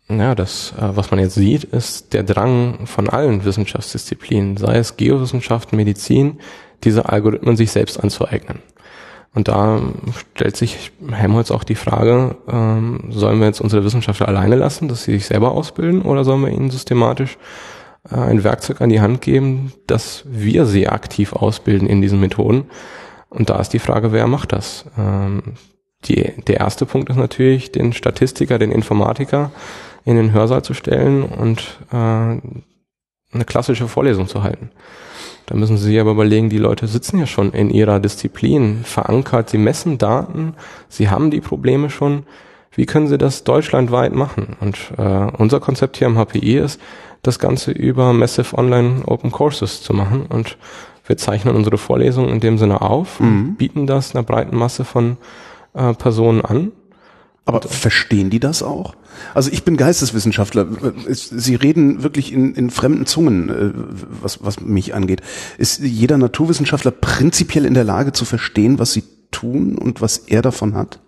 Ja, 0.08 0.34
das, 0.34 0.72
äh, 0.78 0.96
was 0.96 1.10
man 1.10 1.18
jetzt 1.18 1.34
sieht, 1.34 1.64
ist 1.64 2.12
der 2.12 2.22
Drang 2.22 2.86
von 2.86 3.08
allen 3.08 3.44
Wissenschaftsdisziplinen, 3.44 4.56
sei 4.56 4.76
es 4.76 4.96
Geowissenschaften, 4.96 5.76
Medizin, 5.76 6.38
diese 6.84 7.08
Algorithmen 7.08 7.56
sich 7.56 7.72
selbst 7.72 7.98
anzueignen. 7.98 8.62
Und 9.34 9.48
da 9.48 9.80
stellt 10.34 10.56
sich 10.56 10.92
Helmholtz 11.10 11.50
auch 11.50 11.64
die 11.64 11.74
Frage, 11.74 12.36
ähm, 12.48 13.08
sollen 13.10 13.40
wir 13.40 13.46
jetzt 13.46 13.60
unsere 13.60 13.84
Wissenschaftler 13.84 14.28
alleine 14.28 14.56
lassen, 14.56 14.88
dass 14.88 15.04
sie 15.04 15.12
sich 15.12 15.26
selber 15.26 15.52
ausbilden, 15.52 16.02
oder 16.02 16.24
sollen 16.24 16.42
wir 16.42 16.50
ihnen 16.50 16.70
systematisch 16.70 17.36
äh, 18.10 18.14
ein 18.14 18.44
Werkzeug 18.44 18.80
an 18.80 18.90
die 18.90 19.00
Hand 19.00 19.20
geben, 19.22 19.72
dass 19.86 20.24
wir 20.26 20.66
sie 20.66 20.88
aktiv 20.88 21.32
ausbilden 21.32 21.88
in 21.88 22.00
diesen 22.00 22.20
Methoden? 22.20 22.66
Und 23.36 23.50
da 23.50 23.60
ist 23.60 23.74
die 23.74 23.78
Frage, 23.78 24.12
wer 24.12 24.26
macht 24.26 24.52
das? 24.52 24.86
Ähm, 24.96 25.42
die, 26.06 26.32
der 26.46 26.56
erste 26.56 26.86
Punkt 26.86 27.10
ist 27.10 27.16
natürlich, 27.16 27.70
den 27.70 27.92
Statistiker, 27.92 28.58
den 28.58 28.72
Informatiker 28.72 29.50
in 30.06 30.16
den 30.16 30.32
Hörsaal 30.32 30.62
zu 30.62 30.72
stellen 30.72 31.22
und 31.22 31.78
äh, 31.92 31.94
eine 31.94 33.44
klassische 33.44 33.88
Vorlesung 33.88 34.26
zu 34.26 34.42
halten. 34.42 34.70
Da 35.44 35.54
müssen 35.54 35.76
Sie 35.76 35.84
sich 35.84 36.00
aber 36.00 36.12
überlegen, 36.12 36.48
die 36.48 36.56
Leute 36.56 36.86
sitzen 36.86 37.18
ja 37.18 37.26
schon 37.26 37.52
in 37.52 37.68
ihrer 37.68 38.00
Disziplin 38.00 38.84
verankert, 38.84 39.50
sie 39.50 39.58
messen 39.58 39.98
Daten, 39.98 40.54
sie 40.88 41.10
haben 41.10 41.30
die 41.30 41.42
Probleme 41.42 41.90
schon. 41.90 42.24
Wie 42.72 42.86
können 42.86 43.06
sie 43.06 43.18
das 43.18 43.44
deutschlandweit 43.44 44.14
machen? 44.14 44.56
Und 44.60 44.92
äh, 44.96 45.30
unser 45.36 45.60
Konzept 45.60 45.98
hier 45.98 46.06
am 46.06 46.16
HPI 46.16 46.56
ist, 46.56 46.80
das 47.20 47.38
Ganze 47.38 47.70
über 47.70 48.14
Massive 48.14 48.56
Online 48.56 49.02
Open 49.04 49.30
Courses 49.30 49.82
zu 49.82 49.92
machen. 49.92 50.24
Und 50.26 50.56
wir 51.06 51.16
zeichnen 51.16 51.54
unsere 51.54 51.78
Vorlesungen 51.78 52.30
in 52.30 52.40
dem 52.40 52.58
Sinne 52.58 52.80
auf, 52.82 53.20
und 53.20 53.56
bieten 53.56 53.86
das 53.86 54.14
einer 54.14 54.24
breiten 54.24 54.56
Masse 54.56 54.84
von 54.84 55.16
äh, 55.74 55.94
Personen 55.94 56.40
an. 56.42 56.72
Aber 57.48 57.62
verstehen 57.62 58.28
die 58.28 58.40
das 58.40 58.64
auch? 58.64 58.94
Also 59.32 59.52
ich 59.52 59.62
bin 59.62 59.76
Geisteswissenschaftler. 59.76 60.66
Es- 61.08 61.28
Sie 61.28 61.54
reden 61.54 62.02
wirklich 62.02 62.32
in, 62.32 62.54
in 62.54 62.70
fremden 62.70 63.06
Zungen, 63.06 63.48
äh, 63.48 63.70
was, 64.20 64.42
was 64.44 64.60
mich 64.60 64.94
angeht. 64.94 65.20
Ist 65.56 65.80
jeder 65.80 66.18
Naturwissenschaftler 66.18 66.90
prinzipiell 66.90 67.64
in 67.64 67.74
der 67.74 67.84
Lage 67.84 68.10
zu 68.12 68.24
verstehen, 68.24 68.80
was 68.80 68.92
sie 68.92 69.04
tun 69.30 69.78
und 69.78 70.00
was 70.00 70.18
er 70.18 70.42
davon 70.42 70.74
hat? 70.74 70.98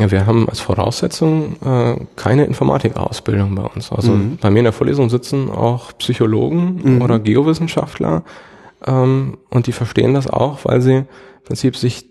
Ja, 0.00 0.10
wir 0.10 0.26
haben 0.26 0.48
als 0.48 0.58
Voraussetzung 0.60 1.56
äh, 1.64 1.96
keine 2.16 2.44
Informatikausbildung 2.46 3.54
bei 3.54 3.62
uns. 3.62 3.92
Also 3.92 4.18
bei 4.40 4.50
mir 4.50 4.58
in 4.60 4.64
der 4.64 4.72
Vorlesung 4.72 5.10
sitzen 5.10 5.48
auch 5.50 5.92
Psychologen 5.98 7.00
oder 7.02 7.18
Geowissenschaftler 7.20 8.22
ähm, 8.86 9.38
und 9.50 9.66
die 9.66 9.72
verstehen 9.72 10.14
das 10.14 10.26
auch, 10.26 10.60
weil 10.64 10.80
sie 10.80 10.96
im 10.96 11.06
Prinzip 11.44 11.76
sich 11.76 12.06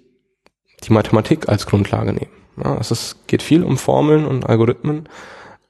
die 0.84 0.93
Mathematik 0.93 1.49
als 1.49 1.65
Grundlage 1.65 2.13
nehmen. 2.13 2.32
Ja, 2.63 2.78
es 2.80 2.91
ist, 2.91 3.28
geht 3.28 3.43
viel 3.43 3.63
um 3.63 3.78
Formeln 3.78 4.26
und 4.26 4.47
Algorithmen 4.47 5.07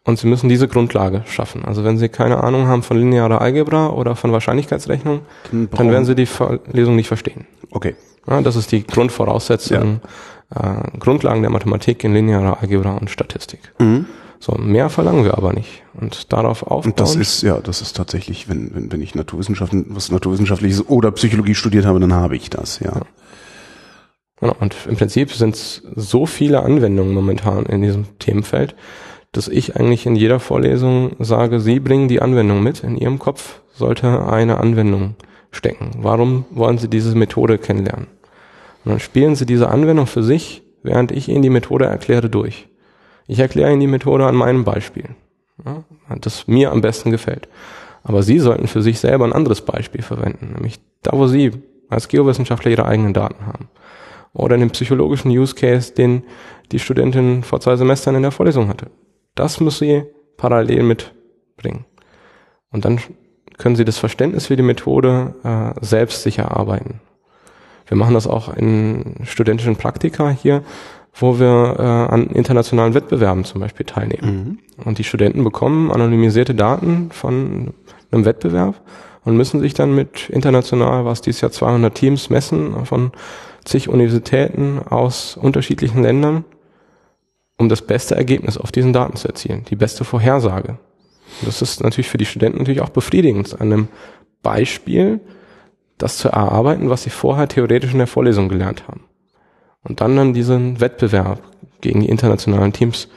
und 0.03 0.17
sie 0.17 0.27
müssen 0.27 0.47
diese 0.47 0.67
Grundlage 0.67 1.23
schaffen. 1.27 1.65
Also 1.65 1.83
wenn 1.83 1.97
sie 1.97 2.07
keine 2.07 2.43
Ahnung 2.43 2.67
haben 2.67 2.81
von 2.81 2.97
linearer 2.97 3.41
Algebra 3.41 3.89
oder 3.89 4.15
von 4.15 4.31
Wahrscheinlichkeitsrechnung, 4.31 5.21
Dann 5.51 5.69
dann 5.69 5.91
werden 5.91 6.05
sie 6.05 6.15
die 6.15 6.25
Vorlesung 6.25 6.95
nicht 6.95 7.07
verstehen. 7.07 7.45
Okay. 7.71 7.95
Ja, 8.25 8.41
das 8.41 8.55
ist 8.55 8.71
die 8.71 8.85
Grundvoraussetzung, 8.85 10.01
äh, 10.53 10.97
Grundlagen 10.99 11.41
der 11.41 11.51
Mathematik 11.51 12.03
in 12.03 12.13
linearer 12.13 12.61
Algebra 12.61 12.97
und 12.97 13.09
Statistik. 13.09 13.73
So, 14.39 14.53
mehr 14.53 14.89
verlangen 14.89 15.23
wir 15.23 15.37
aber 15.37 15.53
nicht. 15.53 15.83
Und 15.99 16.31
darauf 16.31 16.63
aufbauen. 16.63 16.91
Und 16.91 16.99
das 16.99 17.15
ist, 17.15 17.41
ja, 17.41 17.59
das 17.59 17.81
ist 17.81 17.95
tatsächlich, 17.95 18.47
wenn, 18.47 18.73
wenn, 18.75 18.91
wenn 18.91 19.01
ich 19.01 19.15
Naturwissenschaften, 19.15 19.85
was 19.89 20.11
Naturwissenschaftliches 20.11 20.87
oder 20.87 21.11
Psychologie 21.11 21.55
studiert 21.55 21.85
habe, 21.85 21.99
dann 21.99 22.13
habe 22.13 22.35
ich 22.35 22.49
das, 22.49 22.79
ja. 22.79 23.01
Genau, 24.39 24.55
und 24.59 24.75
im 24.87 24.95
Prinzip 24.95 25.31
sind 25.31 25.55
es 25.55 25.81
so 25.95 26.27
viele 26.27 26.61
Anwendungen 26.61 27.13
momentan 27.13 27.65
in 27.65 27.81
diesem 27.81 28.19
Themenfeld, 28.19 28.75
dass 29.31 29.47
ich 29.47 29.75
eigentlich 29.75 30.05
in 30.05 30.15
jeder 30.15 30.39
Vorlesung 30.39 31.15
sage, 31.19 31.59
Sie 31.59 31.79
bringen 31.79 32.07
die 32.07 32.21
Anwendung 32.21 32.61
mit. 32.61 32.83
In 32.83 32.97
Ihrem 32.97 33.17
Kopf 33.17 33.61
sollte 33.73 34.27
eine 34.27 34.59
Anwendung 34.59 35.15
stecken. 35.51 35.91
Warum 35.97 36.45
wollen 36.51 36.77
Sie 36.77 36.87
diese 36.87 37.15
Methode 37.15 37.57
kennenlernen? 37.57 38.07
Und 38.87 38.91
dann 38.91 38.99
spielen 39.01 39.35
Sie 39.35 39.45
diese 39.45 39.67
Anwendung 39.67 40.07
für 40.07 40.23
sich, 40.23 40.63
während 40.81 41.11
ich 41.11 41.27
Ihnen 41.27 41.41
die 41.41 41.49
Methode 41.49 41.83
erkläre, 41.83 42.29
durch. 42.29 42.69
Ich 43.27 43.37
erkläre 43.37 43.69
Ihnen 43.69 43.81
die 43.81 43.87
Methode 43.87 44.25
an 44.25 44.33
meinem 44.33 44.63
Beispiel, 44.63 45.09
ja, 45.65 45.83
das 46.21 46.47
mir 46.47 46.71
am 46.71 46.79
besten 46.79 47.11
gefällt. 47.11 47.49
Aber 48.03 48.23
Sie 48.23 48.39
sollten 48.39 48.67
für 48.67 48.81
sich 48.81 49.01
selber 49.01 49.25
ein 49.25 49.33
anderes 49.33 49.59
Beispiel 49.59 50.01
verwenden, 50.01 50.53
nämlich 50.53 50.79
da, 51.01 51.11
wo 51.17 51.27
Sie 51.27 51.51
als 51.89 52.07
Geowissenschaftler 52.07 52.71
Ihre 52.71 52.85
eigenen 52.85 53.13
Daten 53.13 53.45
haben. 53.45 53.67
Oder 54.31 54.57
den 54.57 54.69
psychologischen 54.69 55.31
Use 55.31 55.53
Case, 55.53 55.93
den 55.93 56.23
die 56.71 56.79
Studentin 56.79 57.43
vor 57.43 57.59
zwei 57.59 57.75
Semestern 57.75 58.15
in 58.15 58.21
der 58.21 58.31
Vorlesung 58.31 58.69
hatte. 58.69 58.87
Das 59.35 59.59
muss 59.59 59.79
sie 59.79 60.03
parallel 60.37 60.83
mitbringen. 60.83 61.83
Und 62.71 62.85
dann 62.85 63.01
können 63.57 63.75
Sie 63.75 63.83
das 63.83 63.97
Verständnis 63.97 64.47
für 64.47 64.55
die 64.55 64.63
Methode 64.63 65.35
äh, 65.43 65.85
selbst 65.85 66.23
sich 66.23 66.37
erarbeiten. 66.37 67.01
Wir 67.87 67.97
machen 67.97 68.13
das 68.13 68.27
auch 68.27 68.55
in 68.55 69.15
studentischen 69.23 69.75
Praktika 69.75 70.29
hier, 70.29 70.63
wo 71.13 71.39
wir 71.39 71.75
äh, 71.79 72.13
an 72.13 72.27
internationalen 72.27 72.93
Wettbewerben 72.93 73.43
zum 73.43 73.61
Beispiel 73.61 73.85
teilnehmen. 73.85 74.59
Und 74.83 74.97
die 74.99 75.03
Studenten 75.03 75.43
bekommen 75.43 75.91
anonymisierte 75.91 76.53
Daten 76.53 77.09
von 77.11 77.73
einem 78.11 78.25
Wettbewerb 78.25 78.79
und 79.23 79.35
müssen 79.35 79.59
sich 79.59 79.73
dann 79.73 79.95
mit 79.95 80.29
international, 80.29 81.05
was 81.05 81.21
dieses 81.21 81.41
Jahr 81.41 81.51
200 81.51 81.93
Teams 81.93 82.29
messen, 82.29 82.85
von 82.85 83.11
zig 83.65 83.89
Universitäten 83.89 84.79
aus 84.79 85.35
unterschiedlichen 85.35 86.03
Ländern, 86.03 86.45
um 87.57 87.67
das 87.69 87.81
beste 87.81 88.15
Ergebnis 88.15 88.57
auf 88.57 88.71
diesen 88.71 88.93
Daten 88.93 89.17
zu 89.17 89.27
erzielen, 89.27 89.65
die 89.69 89.75
beste 89.75 90.03
Vorhersage. 90.03 90.77
Und 91.41 91.47
das 91.47 91.61
ist 91.61 91.83
natürlich 91.83 92.09
für 92.09 92.17
die 92.17 92.25
Studenten 92.25 92.59
natürlich 92.59 92.81
auch 92.81 92.89
befriedigend, 92.89 93.59
an 93.59 93.73
einem 93.73 93.87
Beispiel 94.41 95.19
das 95.97 96.17
zu 96.17 96.29
erarbeiten, 96.29 96.89
was 96.89 97.03
sie 97.03 97.09
vorher 97.09 97.47
theoretisch 97.47 97.91
in 97.91 97.97
der 97.97 98.07
Vorlesung 98.07 98.49
gelernt 98.49 98.87
haben. 98.87 99.05
Und 99.83 100.01
dann 100.01 100.15
dann 100.15 100.33
diesen 100.33 100.79
Wettbewerb 100.79 101.41
gegen 101.81 102.01
die 102.01 102.09
internationalen 102.09 102.73
Teams 102.73 103.07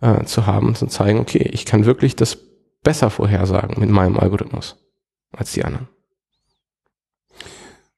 äh, 0.00 0.24
zu 0.24 0.46
haben 0.46 0.68
und 0.68 0.78
zu 0.78 0.86
zeigen, 0.86 1.18
okay, 1.20 1.48
ich 1.52 1.64
kann 1.64 1.84
wirklich 1.86 2.16
das 2.16 2.38
besser 2.82 3.10
vorhersagen 3.10 3.80
mit 3.80 3.90
meinem 3.90 4.18
Algorithmus 4.18 4.76
als 5.32 5.52
die 5.52 5.64
anderen. 5.64 5.88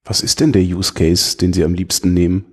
Was 0.04 0.22
ist 0.22 0.40
denn 0.40 0.52
der 0.52 0.62
Use 0.62 0.94
Case, 0.94 1.36
den 1.36 1.52
Sie 1.52 1.64
am 1.64 1.74
liebsten 1.74 2.14
nehmen? 2.14 2.44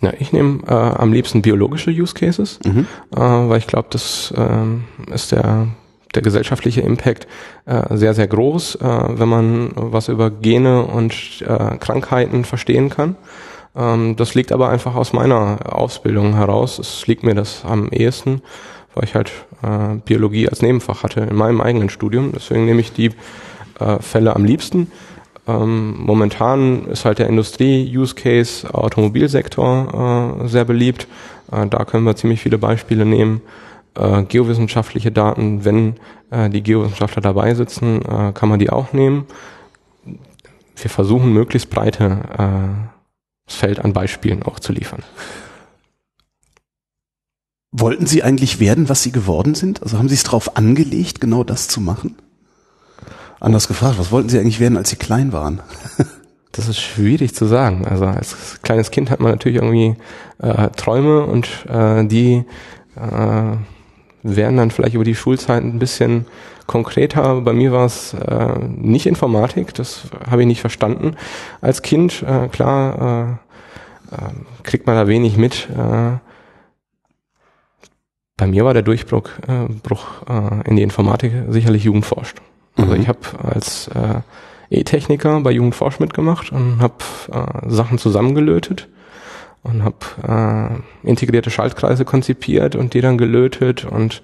Ja, 0.00 0.12
ich 0.18 0.32
nehme 0.32 0.62
äh, 0.66 0.72
am 0.72 1.12
liebsten 1.12 1.42
biologische 1.42 1.90
Use 1.90 2.14
Cases, 2.14 2.60
Mhm. 2.64 2.86
äh, 3.10 3.18
weil 3.18 3.58
ich 3.58 3.66
glaube, 3.66 3.88
das 3.90 4.32
ähm, 4.36 4.84
ist 5.12 5.32
der 5.32 5.68
der 6.14 6.22
gesellschaftliche 6.22 6.80
Impact 6.80 7.26
äh, 7.66 7.96
sehr, 7.96 8.14
sehr 8.14 8.26
groß, 8.26 8.76
äh, 8.76 8.78
wenn 9.18 9.28
man 9.28 9.70
was 9.74 10.08
über 10.08 10.30
Gene 10.30 10.82
und 10.82 11.42
äh, 11.42 11.76
Krankheiten 11.78 12.44
verstehen 12.44 12.88
kann. 12.90 13.16
Ähm, 13.76 14.16
das 14.16 14.34
liegt 14.34 14.52
aber 14.52 14.70
einfach 14.70 14.94
aus 14.94 15.12
meiner 15.12 15.58
Ausbildung 15.72 16.34
heraus. 16.34 16.78
Es 16.78 17.06
liegt 17.06 17.22
mir 17.22 17.34
das 17.34 17.64
am 17.64 17.90
ehesten, 17.90 18.42
weil 18.94 19.04
ich 19.04 19.14
halt 19.14 19.30
äh, 19.62 19.96
Biologie 20.04 20.48
als 20.48 20.62
Nebenfach 20.62 21.02
hatte 21.02 21.20
in 21.20 21.36
meinem 21.36 21.60
eigenen 21.60 21.90
Studium. 21.90 22.32
Deswegen 22.34 22.64
nehme 22.64 22.80
ich 22.80 22.92
die 22.92 23.10
äh, 23.78 23.98
Fälle 24.00 24.34
am 24.34 24.44
liebsten. 24.44 24.90
Ähm, 25.46 25.94
momentan 25.98 26.86
ist 26.86 27.04
halt 27.04 27.18
der 27.18 27.28
Industrie-Use-Case 27.28 28.72
Automobilsektor 28.72 30.42
äh, 30.44 30.48
sehr 30.48 30.64
beliebt. 30.64 31.06
Äh, 31.50 31.66
da 31.66 31.84
können 31.84 32.04
wir 32.04 32.16
ziemlich 32.16 32.40
viele 32.40 32.58
Beispiele 32.58 33.06
nehmen. 33.06 33.40
Äh, 33.98 34.22
geowissenschaftliche 34.24 35.10
Daten, 35.10 35.64
wenn 35.64 35.96
äh, 36.30 36.48
die 36.48 36.62
Geowissenschaftler 36.62 37.20
dabei 37.20 37.54
sitzen, 37.54 38.00
äh, 38.02 38.32
kann 38.32 38.48
man 38.48 38.60
die 38.60 38.70
auch 38.70 38.92
nehmen. 38.92 39.26
Wir 40.04 40.90
versuchen 40.90 41.32
möglichst 41.32 41.68
breite 41.68 42.20
äh, 42.38 42.90
das 43.46 43.56
Feld 43.56 43.84
an 43.84 43.92
Beispielen 43.92 44.44
auch 44.44 44.60
zu 44.60 44.72
liefern. 44.72 45.02
Wollten 47.72 48.06
Sie 48.06 48.22
eigentlich 48.22 48.60
werden, 48.60 48.88
was 48.88 49.02
Sie 49.02 49.10
geworden 49.10 49.54
sind? 49.54 49.82
Also 49.82 49.98
haben 49.98 50.08
Sie 50.08 50.14
es 50.14 50.22
darauf 50.22 50.56
angelegt, 50.56 51.20
genau 51.20 51.42
das 51.42 51.66
zu 51.66 51.80
machen? 51.80 52.14
Anders 53.40 53.66
gefragt, 53.66 53.98
was 53.98 54.12
wollten 54.12 54.28
Sie 54.28 54.38
eigentlich 54.38 54.60
werden, 54.60 54.76
als 54.76 54.90
Sie 54.90 54.96
klein 54.96 55.32
waren? 55.32 55.60
Das 56.52 56.66
ist 56.66 56.80
schwierig 56.80 57.36
zu 57.36 57.44
sagen. 57.44 57.86
Also 57.86 58.06
als 58.06 58.60
kleines 58.62 58.90
Kind 58.90 59.10
hat 59.10 59.20
man 59.20 59.30
natürlich 59.30 59.58
irgendwie 59.58 59.94
äh, 60.38 60.70
Träume 60.70 61.24
und 61.24 61.46
äh, 61.68 62.04
die 62.04 62.44
äh, 62.96 63.56
werden 64.22 64.56
dann 64.56 64.70
vielleicht 64.70 64.94
über 64.94 65.04
die 65.04 65.14
Schulzeit 65.14 65.62
ein 65.62 65.78
bisschen 65.78 66.26
konkreter. 66.66 67.40
Bei 67.40 67.52
mir 67.52 67.72
war 67.72 67.86
es 67.86 68.14
äh, 68.14 68.58
nicht 68.58 69.06
Informatik, 69.06 69.74
das 69.74 70.02
habe 70.30 70.42
ich 70.42 70.46
nicht 70.46 70.60
verstanden. 70.60 71.16
Als 71.60 71.82
Kind, 71.82 72.22
äh, 72.22 72.48
klar, 72.48 73.38
äh, 74.10 74.14
äh, 74.14 74.30
kriegt 74.62 74.86
man 74.86 74.96
da 74.96 75.06
wenig 75.06 75.36
mit. 75.36 75.68
Äh, 75.70 76.18
bei 78.36 78.46
mir 78.46 78.64
war 78.64 78.74
der 78.74 78.82
Durchbruch 78.82 79.30
äh, 79.46 79.72
Bruch, 79.82 80.22
äh, 80.28 80.68
in 80.68 80.76
die 80.76 80.82
Informatik 80.82 81.32
sicherlich 81.48 81.84
Jugendforscht. 81.84 82.40
Also 82.76 82.94
mhm. 82.94 83.00
ich 83.00 83.08
habe 83.08 83.18
als 83.42 83.88
äh, 83.88 84.20
E-Techniker 84.70 85.40
bei 85.40 85.50
Jugendforsch 85.50 85.98
mitgemacht 85.98 86.52
und 86.52 86.80
habe 86.80 86.94
äh, 87.32 87.68
Sachen 87.68 87.98
zusammengelötet 87.98 88.88
und 89.68 89.84
habe 89.84 90.82
äh, 91.04 91.08
integrierte 91.08 91.50
Schaltkreise 91.50 92.04
konzipiert 92.04 92.76
und 92.76 92.94
die 92.94 93.00
dann 93.00 93.18
gelötet 93.18 93.84
und 93.84 94.22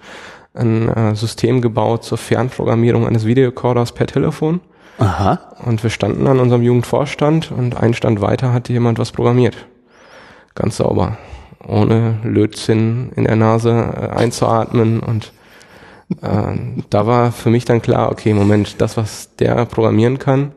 ein 0.55 0.89
äh, 0.89 1.15
System 1.15 1.61
gebaut 1.61 2.05
zur 2.05 2.19
Fernprogrammierung 2.19 3.07
eines 3.07 3.27
Videocorders 3.27 3.93
per 3.93 4.07
Telefon. 4.07 4.61
Aha. 4.99 5.41
Und 5.65 5.83
wir 5.83 5.91
standen 5.91 6.27
an 6.27 6.39
unserem 6.39 6.63
Jugendvorstand 6.63 7.51
und 7.51 7.77
ein 7.77 7.95
Stand 7.95 8.21
weiter 8.21 8.53
hatte 8.53 8.73
jemand 8.73 8.99
was 8.99 9.11
programmiert. 9.11 9.57
Ganz 10.55 10.77
sauber. 10.77 11.19
Ohne 11.67 12.19
Lötzinn 12.23 13.11
in 13.17 13.25
der 13.25 13.37
Nase 13.37 13.71
äh, 13.71 14.17
einzuatmen 14.17 15.01
und 15.01 15.33
äh, 16.23 16.57
da 16.91 17.07
war 17.07 17.33
für 17.33 17.51
mich 17.51 17.65
dann 17.65 17.83
klar, 17.83 18.13
okay, 18.13 18.35
Moment, 18.35 18.81
das, 18.81 18.97
was 18.97 19.35
der 19.37 19.65
programmieren 19.65 20.19
kann, 20.19 20.53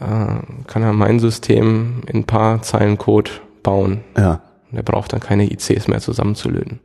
äh, 0.00 0.66
kann 0.66 0.82
er 0.82 0.92
mein 0.92 1.20
System 1.20 2.02
in 2.06 2.20
ein 2.20 2.24
paar 2.24 2.62
Zeilen 2.62 2.98
Code 2.98 3.30
bauen. 3.62 4.04
Ja. 4.16 4.42
Der 4.70 4.82
braucht 4.82 5.12
dann 5.12 5.20
keine 5.20 5.50
ICs 5.50 5.88
mehr 5.88 6.00
zusammenzulöten. 6.00 6.80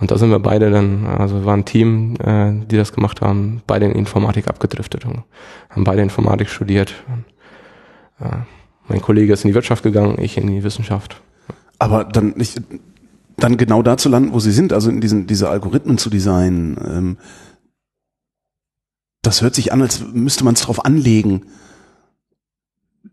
Und 0.00 0.10
da 0.10 0.16
sind 0.16 0.30
wir 0.30 0.38
beide 0.38 0.70
dann, 0.70 1.06
also 1.06 1.44
war 1.44 1.54
ein 1.54 1.66
Team, 1.66 2.16
äh, 2.16 2.52
die 2.66 2.76
das 2.76 2.92
gemacht 2.92 3.20
haben, 3.20 3.62
beide 3.66 3.86
in 3.86 3.92
Informatik 3.92 4.48
abgedriftet 4.48 5.04
und 5.04 5.24
haben 5.68 5.84
beide 5.84 6.02
Informatik 6.02 6.48
studiert. 6.48 6.94
Und, 7.08 8.26
äh, 8.26 8.36
mein 8.88 9.02
Kollege 9.02 9.32
ist 9.32 9.44
in 9.44 9.48
die 9.48 9.54
Wirtschaft 9.54 9.82
gegangen, 9.82 10.16
ich 10.18 10.38
in 10.38 10.46
die 10.46 10.64
Wissenschaft. 10.64 11.20
Aber 11.78 12.04
dann 12.04 12.30
nicht, 12.36 12.62
dann 13.36 13.56
genau 13.56 13.82
da 13.82 13.96
zu 13.96 14.08
landen, 14.08 14.32
wo 14.32 14.40
sie 14.40 14.52
sind, 14.52 14.72
also 14.72 14.90
in 14.90 15.00
diesen 15.00 15.26
diese 15.26 15.50
Algorithmen 15.50 15.98
zu 15.98 16.08
designen. 16.08 16.78
Ähm, 16.84 17.18
das 19.22 19.42
hört 19.42 19.54
sich 19.54 19.72
an, 19.72 19.82
als 19.82 20.02
müsste 20.12 20.44
man 20.44 20.54
es 20.54 20.62
darauf 20.62 20.84
anlegen, 20.84 21.46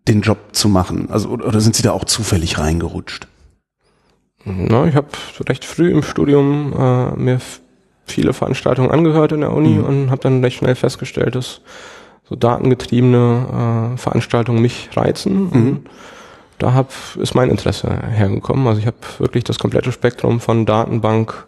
den 0.07 0.21
Job 0.21 0.37
zu 0.51 0.69
machen. 0.69 1.09
Also 1.11 1.29
oder 1.29 1.59
sind 1.59 1.75
Sie 1.75 1.83
da 1.83 1.91
auch 1.91 2.05
zufällig 2.05 2.59
reingerutscht? 2.59 3.27
Na, 4.45 4.85
ich 4.85 4.95
habe 4.95 5.07
recht 5.47 5.65
früh 5.65 5.91
im 5.91 6.03
Studium 6.03 6.73
äh, 6.73 7.11
mir 7.15 7.39
viele 8.05 8.33
Veranstaltungen 8.33 8.91
angehört 8.91 9.33
in 9.33 9.41
der 9.41 9.51
Uni 9.51 9.75
mhm. 9.75 9.83
und 9.83 10.11
habe 10.11 10.21
dann 10.21 10.43
recht 10.43 10.57
schnell 10.57 10.75
festgestellt, 10.75 11.35
dass 11.35 11.61
so 12.29 12.35
datengetriebene 12.35 13.93
äh, 13.93 13.97
Veranstaltungen 13.97 14.61
mich 14.61 14.89
reizen. 14.95 15.49
Mhm. 15.49 15.79
da 16.59 16.73
hab, 16.73 16.91
ist 17.17 17.35
mein 17.35 17.49
Interesse 17.49 17.89
hergekommen. 18.09 18.67
Also 18.67 18.79
ich 18.79 18.87
habe 18.87 18.97
wirklich 19.19 19.43
das 19.43 19.59
komplette 19.59 19.91
Spektrum 19.91 20.39
von 20.39 20.65
Datenbank, 20.65 21.45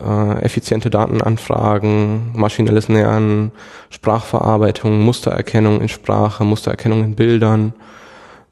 äh, 0.00 0.42
effiziente 0.42 0.90
Datenanfragen, 0.90 2.32
maschinelles 2.34 2.88
Lernen, 2.88 3.52
Sprachverarbeitung, 3.90 5.00
Mustererkennung 5.00 5.80
in 5.80 5.88
Sprache, 5.88 6.44
Mustererkennung 6.44 7.04
in 7.04 7.14
Bildern, 7.14 7.74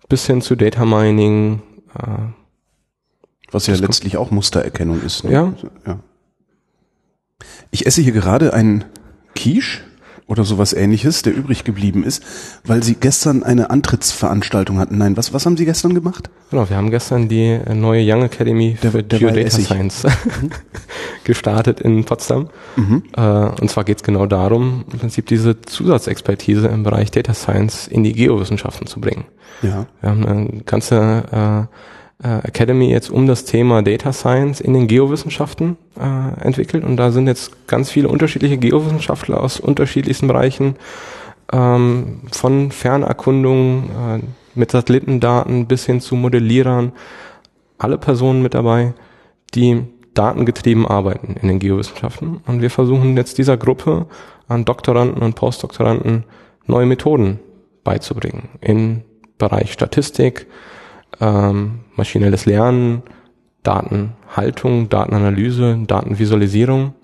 bis 0.09 0.26
hin 0.26 0.40
zu 0.40 0.57
Data 0.57 0.84
Mining, 0.84 1.62
äh, 1.99 2.32
was 3.51 3.66
ja 3.66 3.74
letztlich 3.74 4.16
auch 4.16 4.30
Mustererkennung 4.30 5.03
ist. 5.03 5.24
Ne? 5.24 5.32
Ja. 5.32 5.53
ja. 5.86 5.99
Ich 7.70 7.86
esse 7.86 8.03
hier 8.03 8.12
gerade 8.12 8.55
einen 8.55 8.84
Quiche 9.34 9.80
oder 10.32 10.44
sowas 10.44 10.72
ähnliches, 10.72 11.20
der 11.22 11.34
übrig 11.34 11.62
geblieben 11.62 12.04
ist, 12.04 12.22
weil 12.64 12.82
Sie 12.82 12.94
gestern 12.94 13.42
eine 13.42 13.68
Antrittsveranstaltung 13.68 14.78
hatten. 14.78 14.96
Nein, 14.96 15.16
was, 15.16 15.34
was 15.34 15.44
haben 15.44 15.58
Sie 15.58 15.66
gestern 15.66 15.94
gemacht? 15.94 16.30
Genau, 16.50 16.68
wir 16.68 16.76
haben 16.76 16.90
gestern 16.90 17.28
die 17.28 17.60
neue 17.74 18.02
Young 18.02 18.22
Academy 18.22 18.78
der, 18.82 18.92
für 18.92 19.02
der 19.02 19.18
Geodata 19.18 19.50
Science 19.50 20.06
gestartet 21.24 21.80
in 21.80 22.04
Potsdam. 22.04 22.48
Mhm. 22.76 23.02
Äh, 23.14 23.20
und 23.20 23.70
zwar 23.70 23.84
geht 23.84 23.98
es 23.98 24.02
genau 24.02 24.26
darum, 24.26 24.84
im 24.90 24.98
Prinzip 24.98 25.26
diese 25.26 25.60
Zusatzexpertise 25.60 26.66
im 26.68 26.82
Bereich 26.82 27.10
Data 27.10 27.34
Science 27.34 27.86
in 27.86 28.02
die 28.02 28.14
Geowissenschaften 28.14 28.86
zu 28.86 29.00
bringen. 29.00 29.26
Ja. 29.60 29.86
Wir 30.00 30.10
haben 30.10 30.26
eine 30.26 30.62
ganze 30.64 31.24
äh, 31.30 31.42
äh, 31.42 31.66
Academy 32.22 32.90
jetzt 32.90 33.10
um 33.10 33.26
das 33.26 33.44
Thema 33.44 33.82
Data 33.82 34.12
Science 34.12 34.60
in 34.60 34.74
den 34.74 34.86
Geowissenschaften 34.86 35.76
äh, 35.98 36.40
entwickelt. 36.40 36.84
Und 36.84 36.96
da 36.96 37.10
sind 37.10 37.26
jetzt 37.26 37.66
ganz 37.66 37.90
viele 37.90 38.08
unterschiedliche 38.08 38.58
Geowissenschaftler 38.58 39.40
aus 39.40 39.58
unterschiedlichsten 39.58 40.28
Bereichen 40.28 40.76
ähm, 41.52 42.20
von 42.30 42.70
Fernerkundung 42.70 43.90
äh, 43.90 44.20
mit 44.54 44.70
Satellitendaten 44.70 45.66
bis 45.66 45.86
hin 45.86 46.00
zu 46.00 46.14
Modellierern, 46.14 46.92
alle 47.78 47.98
Personen 47.98 48.42
mit 48.42 48.54
dabei, 48.54 48.94
die 49.54 49.82
datengetrieben 50.14 50.86
arbeiten 50.86 51.36
in 51.40 51.48
den 51.48 51.58
Geowissenschaften. 51.58 52.40
Und 52.46 52.60
wir 52.60 52.70
versuchen 52.70 53.16
jetzt 53.16 53.38
dieser 53.38 53.56
Gruppe 53.56 54.06
an 54.46 54.64
Doktoranden 54.64 55.22
und 55.22 55.34
Postdoktoranden 55.34 56.24
neue 56.66 56.86
Methoden 56.86 57.40
beizubringen 57.82 58.50
im 58.60 59.02
Bereich 59.38 59.72
Statistik, 59.72 60.46
ähm, 61.22 61.80
maschinelles 61.96 62.46
Lernen, 62.46 63.02
Datenhaltung, 63.62 64.88
Datenanalyse, 64.88 65.78
Datenvisualisierung, 65.86 66.94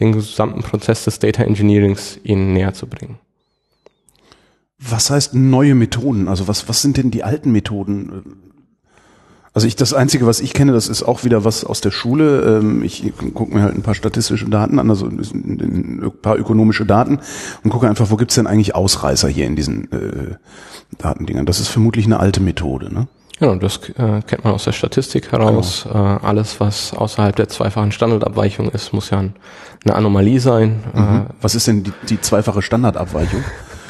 den 0.00 0.12
gesamten 0.12 0.62
Prozess 0.62 1.04
des 1.04 1.20
Data 1.20 1.44
Engineerings 1.44 2.18
ihnen 2.24 2.52
näher 2.52 2.74
zu 2.74 2.88
bringen. 2.88 3.18
Was 4.78 5.10
heißt 5.10 5.34
neue 5.34 5.76
Methoden? 5.76 6.26
Also 6.26 6.48
was, 6.48 6.68
was 6.68 6.82
sind 6.82 6.96
denn 6.96 7.12
die 7.12 7.22
alten 7.22 7.52
Methoden? 7.52 8.40
Also 9.54 9.68
ich, 9.68 9.76
das 9.76 9.94
Einzige, 9.94 10.26
was 10.26 10.40
ich 10.40 10.54
kenne, 10.54 10.72
das 10.72 10.88
ist 10.88 11.04
auch 11.04 11.22
wieder 11.22 11.44
was 11.44 11.62
aus 11.62 11.80
der 11.80 11.92
Schule. 11.92 12.58
Ähm, 12.58 12.82
ich 12.82 13.12
gucke 13.32 13.54
mir 13.54 13.62
halt 13.62 13.76
ein 13.76 13.82
paar 13.82 13.94
statistische 13.94 14.48
Daten 14.48 14.80
an, 14.80 14.90
also 14.90 15.06
ein 15.06 16.10
paar 16.20 16.36
ökonomische 16.36 16.84
Daten 16.84 17.20
und 17.62 17.70
gucke 17.70 17.88
einfach, 17.88 18.10
wo 18.10 18.16
gibt's 18.16 18.34
denn 18.34 18.48
eigentlich 18.48 18.74
Ausreißer 18.74 19.28
hier 19.28 19.46
in 19.46 19.54
diesen 19.54 19.92
äh, 19.92 20.34
Datendingern. 20.98 21.46
Das 21.46 21.60
ist 21.60 21.68
vermutlich 21.68 22.06
eine 22.06 22.18
alte 22.18 22.40
Methode, 22.40 22.92
ne? 22.92 23.06
Genau, 23.42 23.56
das 23.56 23.80
äh, 23.88 24.22
kennt 24.24 24.44
man 24.44 24.54
aus 24.54 24.62
der 24.62 24.72
Statistik 24.72 25.32
heraus. 25.32 25.82
Genau. 25.82 26.14
Äh, 26.14 26.18
alles, 26.22 26.60
was 26.60 26.94
außerhalb 26.94 27.34
der 27.34 27.48
zweifachen 27.48 27.90
Standardabweichung 27.90 28.68
ist, 28.68 28.92
muss 28.92 29.10
ja 29.10 29.18
ein, 29.18 29.34
eine 29.84 29.96
Anomalie 29.96 30.38
sein. 30.38 30.84
Mhm. 30.94 31.00
Äh, 31.02 31.24
was 31.40 31.56
ist 31.56 31.66
denn 31.66 31.82
die, 31.82 31.92
die 32.08 32.20
zweifache 32.20 32.62
Standardabweichung? 32.62 33.42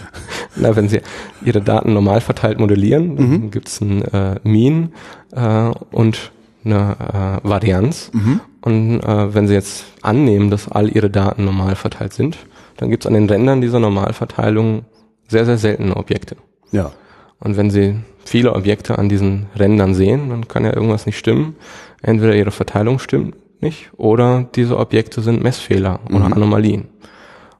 Na, 0.56 0.74
wenn 0.74 0.88
Sie 0.88 1.02
Ihre 1.44 1.60
Daten 1.60 1.92
normal 1.92 2.22
verteilt 2.22 2.60
modellieren, 2.60 3.16
dann 3.16 3.28
mhm. 3.28 3.50
gibt 3.50 3.68
es 3.68 3.82
ein 3.82 4.00
äh, 4.00 4.40
Mean 4.42 4.94
äh, 5.32 5.70
und 5.90 6.32
eine 6.64 6.96
äh, 7.44 7.46
Varianz. 7.46 8.10
Mhm. 8.14 8.40
Und 8.62 9.00
äh, 9.00 9.34
wenn 9.34 9.48
Sie 9.48 9.54
jetzt 9.54 9.84
annehmen, 10.00 10.48
dass 10.48 10.66
all 10.66 10.88
Ihre 10.88 11.10
Daten 11.10 11.44
normal 11.44 11.74
verteilt 11.74 12.14
sind, 12.14 12.38
dann 12.78 12.88
gibt 12.88 13.04
es 13.04 13.06
an 13.06 13.12
den 13.12 13.28
Rändern 13.28 13.60
dieser 13.60 13.80
Normalverteilung 13.80 14.86
sehr, 15.28 15.44
sehr 15.44 15.58
seltene 15.58 15.94
Objekte. 15.94 16.36
Ja. 16.70 16.90
Und 17.38 17.58
wenn 17.58 17.70
Sie 17.70 17.96
viele 18.24 18.54
Objekte 18.54 18.98
an 18.98 19.08
diesen 19.08 19.46
Rändern 19.56 19.94
sehen, 19.94 20.30
dann 20.30 20.48
kann 20.48 20.64
ja 20.64 20.74
irgendwas 20.74 21.06
nicht 21.06 21.18
stimmen. 21.18 21.56
Entweder 22.02 22.34
ihre 22.34 22.50
Verteilung 22.50 22.98
stimmt 22.98 23.36
nicht 23.60 23.90
oder 23.96 24.48
diese 24.54 24.78
Objekte 24.78 25.22
sind 25.22 25.42
Messfehler 25.42 26.00
oder 26.08 26.26
mhm. 26.26 26.32
Anomalien. 26.32 26.88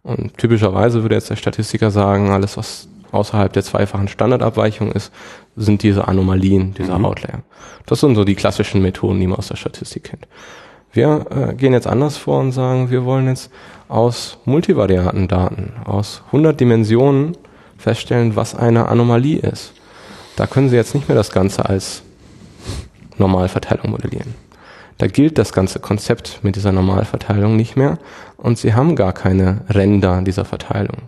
Und 0.03 0.37
typischerweise 0.37 1.03
würde 1.03 1.15
jetzt 1.15 1.31
der 1.31 1.37
Statistiker 1.37 1.91
sagen, 1.91 2.31
alles 2.31 2.57
was 2.57 2.89
außerhalb 3.13 3.53
der 3.53 3.63
zweifachen 3.63 4.09
Standardabweichung 4.09 4.91
ist, 4.91 5.13
sind 5.55 5.83
diese 5.83 6.09
Anomalien, 6.09 6.75
dieser 6.75 6.99
Mhm. 6.99 7.05
Outlier. 7.05 7.43
Das 7.87 8.01
sind 8.01 8.17
so 8.17 8.25
die 8.25 8.35
klassischen 8.35 8.83
Methoden, 8.83 9.21
die 9.21 9.27
man 9.27 9.39
aus 9.39 9.49
der 9.49 9.57
Statistik 9.57 10.05
kennt. 10.05 10.27
Wir 10.93 11.27
äh, 11.31 11.55
gehen 11.55 11.73
jetzt 11.73 11.87
anders 11.87 12.17
vor 12.17 12.41
und 12.41 12.53
sagen, 12.53 12.91
wir 12.91 13.05
wollen 13.05 13.27
jetzt 13.27 13.51
aus 13.89 14.39
multivariaten 14.45 15.29
Daten, 15.29 15.73
aus 15.85 16.23
100 16.27 16.59
Dimensionen 16.59 17.37
feststellen, 17.77 18.37
was 18.37 18.55
eine 18.55 18.89
Anomalie 18.89 19.39
ist. 19.39 19.75
Da 20.43 20.49
können 20.49 20.71
Sie 20.71 20.75
jetzt 20.75 20.97
nicht 20.97 21.07
mehr 21.07 21.17
das 21.17 21.31
Ganze 21.31 21.67
als 21.67 22.03
Normalverteilung 23.17 23.93
modellieren. 23.93 24.35
Da 24.99 25.07
gilt 25.07 25.39
das 25.39 25.53
ganze 25.53 25.79
Konzept 25.79 26.41
mit 26.43 26.57
dieser 26.57 26.73
Normalverteilung 26.73 27.55
nicht 27.55 27.77
mehr 27.77 27.99
und 28.39 28.59
Sie 28.59 28.75
haben 28.75 28.97
gar 28.97 29.13
keine 29.13 29.61
Ränder 29.69 30.21
dieser 30.23 30.45
Verteilung. 30.45 31.03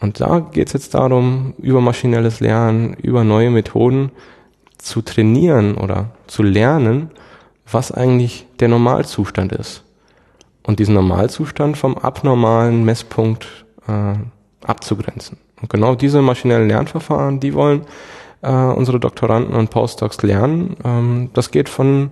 Und 0.00 0.20
da 0.20 0.38
geht 0.38 0.68
es 0.68 0.72
jetzt 0.72 0.94
darum, 0.94 1.52
über 1.58 1.82
maschinelles 1.82 2.40
Lernen, 2.40 2.94
über 2.94 3.22
neue 3.22 3.50
Methoden 3.50 4.12
zu 4.78 5.02
trainieren 5.02 5.74
oder 5.74 6.12
zu 6.26 6.42
lernen, 6.42 7.10
was 7.70 7.92
eigentlich 7.92 8.46
der 8.60 8.68
Normalzustand 8.68 9.52
ist. 9.52 9.84
Und 10.62 10.78
diesen 10.78 10.94
Normalzustand 10.94 11.76
vom 11.76 11.98
abnormalen 11.98 12.82
Messpunkt 12.86 13.66
äh, 13.86 14.14
abzugrenzen. 14.66 15.36
Und 15.60 15.68
genau 15.68 15.94
diese 15.94 16.22
maschinellen 16.22 16.68
Lernverfahren, 16.68 17.38
die 17.38 17.52
wollen 17.52 17.82
äh, 18.42 18.50
unsere 18.50 19.00
Doktoranden 19.00 19.54
und 19.54 19.70
Postdocs 19.70 20.22
lernen. 20.22 20.76
Ähm, 20.84 21.30
das 21.32 21.50
geht 21.50 21.68
von 21.68 22.10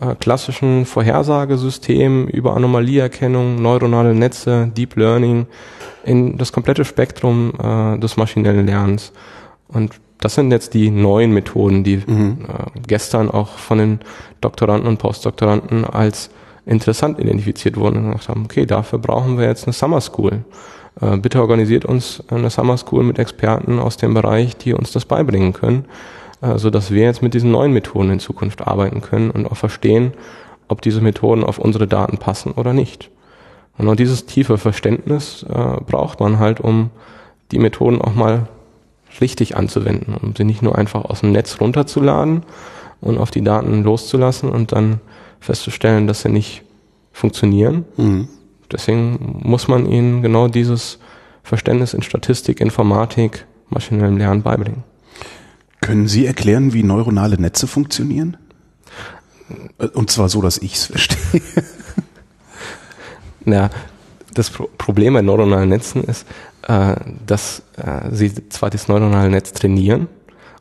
äh, 0.00 0.14
klassischen 0.14 0.86
Vorhersagesystemen 0.86 2.28
über 2.28 2.54
Anomalieerkennung, 2.54 3.60
neuronale 3.60 4.14
Netze, 4.14 4.70
Deep 4.76 4.96
Learning, 4.96 5.46
in 6.04 6.38
das 6.38 6.52
komplette 6.52 6.84
Spektrum 6.84 7.52
äh, 7.62 7.98
des 7.98 8.16
maschinellen 8.16 8.66
Lernens. 8.66 9.12
Und 9.68 10.00
das 10.20 10.34
sind 10.34 10.50
jetzt 10.50 10.74
die 10.74 10.90
neuen 10.90 11.32
Methoden, 11.32 11.84
die 11.84 12.02
Mhm. 12.06 12.38
äh, 12.48 12.80
gestern 12.86 13.30
auch 13.30 13.58
von 13.58 13.78
den 13.78 14.00
Doktoranden 14.40 14.88
und 14.88 14.98
Postdoktoranden 14.98 15.84
als 15.84 16.30
interessant 16.66 17.18
identifiziert 17.18 17.76
wurden 17.76 17.98
und 17.98 18.12
gesagt 18.12 18.28
haben, 18.28 18.44
okay, 18.44 18.66
dafür 18.66 18.98
brauchen 18.98 19.38
wir 19.38 19.46
jetzt 19.46 19.64
eine 19.64 19.72
Summer 19.72 20.00
School. 20.00 20.44
Äh, 21.00 21.16
bitte 21.18 21.40
organisiert 21.40 21.84
uns 21.84 22.22
eine 22.28 22.50
Summer 22.50 22.76
School 22.76 23.04
mit 23.04 23.18
Experten 23.18 23.78
aus 23.78 23.96
dem 23.96 24.14
Bereich, 24.14 24.56
die 24.56 24.74
uns 24.74 24.92
das 24.92 25.04
beibringen 25.04 25.52
können, 25.52 25.84
äh, 26.40 26.58
so 26.58 26.70
dass 26.70 26.90
wir 26.90 27.02
jetzt 27.02 27.22
mit 27.22 27.34
diesen 27.34 27.50
neuen 27.50 27.72
Methoden 27.72 28.10
in 28.10 28.20
Zukunft 28.20 28.66
arbeiten 28.66 29.00
können 29.00 29.30
und 29.30 29.46
auch 29.46 29.56
verstehen, 29.56 30.12
ob 30.68 30.82
diese 30.82 31.00
Methoden 31.00 31.44
auf 31.44 31.58
unsere 31.58 31.86
Daten 31.86 32.18
passen 32.18 32.52
oder 32.52 32.72
nicht. 32.72 33.10
Und 33.78 33.98
dieses 34.00 34.26
tiefe 34.26 34.58
Verständnis 34.58 35.44
äh, 35.48 35.80
braucht 35.86 36.20
man 36.20 36.38
halt, 36.38 36.60
um 36.60 36.90
die 37.52 37.60
Methoden 37.60 38.02
auch 38.02 38.14
mal 38.14 38.48
richtig 39.20 39.56
anzuwenden, 39.56 40.14
um 40.14 40.34
sie 40.36 40.44
nicht 40.44 40.62
nur 40.62 40.76
einfach 40.76 41.04
aus 41.04 41.20
dem 41.20 41.32
Netz 41.32 41.60
runterzuladen 41.60 42.42
und 43.00 43.18
auf 43.18 43.30
die 43.30 43.42
Daten 43.42 43.84
loszulassen 43.84 44.50
und 44.50 44.72
dann 44.72 45.00
festzustellen, 45.40 46.06
dass 46.06 46.22
sie 46.22 46.28
nicht 46.28 46.62
funktionieren. 47.12 47.84
Mhm. 47.96 48.28
Deswegen 48.72 49.40
muss 49.42 49.68
man 49.68 49.86
ihnen 49.86 50.22
genau 50.22 50.48
dieses 50.48 50.98
Verständnis 51.42 51.94
in 51.94 52.02
Statistik, 52.02 52.60
Informatik, 52.60 53.46
maschinellem 53.68 54.18
Lernen 54.18 54.42
beibringen. 54.42 54.84
Können 55.80 56.08
Sie 56.08 56.26
erklären, 56.26 56.72
wie 56.72 56.82
neuronale 56.82 57.40
Netze 57.40 57.66
funktionieren? 57.66 58.36
Und 59.94 60.10
zwar 60.10 60.28
so, 60.28 60.42
dass 60.42 60.58
ich 60.58 60.74
es 60.74 60.86
verstehe. 60.86 61.42
Ja, 63.52 63.70
das 64.34 64.50
Pro 64.50 64.68
Problem 64.76 65.14
bei 65.14 65.22
neuronalen 65.22 65.70
Netzen 65.70 66.04
ist, 66.04 66.26
äh, 66.66 66.96
dass 67.26 67.62
äh, 67.76 68.10
sie 68.10 68.48
zwar 68.50 68.68
das 68.68 68.88
neuronale 68.88 69.30
Netz 69.30 69.52
trainieren 69.52 70.08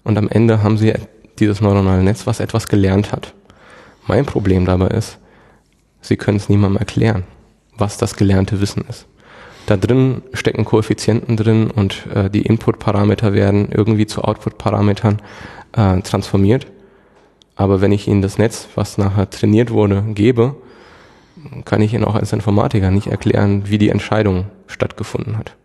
und 0.03 0.17
am 0.17 0.29
Ende 0.29 0.63
haben 0.63 0.77
sie 0.77 0.93
dieses 1.39 1.59
neuronale 1.59 2.03
Netz, 2.03 2.25
was 2.25 2.39
etwas 2.39 2.67
gelernt 2.67 3.11
hat. 3.11 3.33
Mein 4.07 4.25
Problem 4.25 4.65
dabei 4.65 4.87
ist, 4.87 5.17
sie 6.01 6.15
können 6.15 6.37
es 6.37 6.49
niemandem 6.49 6.77
erklären, 6.77 7.23
was 7.77 7.97
das 7.97 8.15
gelernte 8.15 8.61
Wissen 8.61 8.85
ist. 8.89 9.07
Da 9.65 9.75
drin 9.75 10.21
stecken 10.33 10.65
Koeffizienten 10.65 11.35
drin 11.35 11.69
und 11.69 12.07
äh, 12.13 12.29
die 12.29 12.43
Input-Parameter 12.43 13.33
werden 13.33 13.69
irgendwie 13.71 14.07
zu 14.07 14.23
Output-Parametern 14.23 15.21
äh, 15.73 16.01
transformiert. 16.01 16.67
Aber 17.55 17.81
wenn 17.81 17.91
ich 17.91 18.07
ihnen 18.07 18.21
das 18.21 18.37
Netz, 18.37 18.67
was 18.75 18.97
nachher 18.97 19.29
trainiert 19.29 19.71
wurde, 19.71 20.03
gebe, 20.13 20.55
kann 21.65 21.81
ich 21.81 21.93
Ihnen 21.93 22.05
auch 22.05 22.15
als 22.15 22.33
Informatiker 22.33 22.91
nicht 22.91 23.07
erklären, 23.07 23.63
wie 23.67 23.77
die 23.77 23.89
Entscheidung 23.89 24.45
stattgefunden 24.67 25.37
hat. 25.37 25.55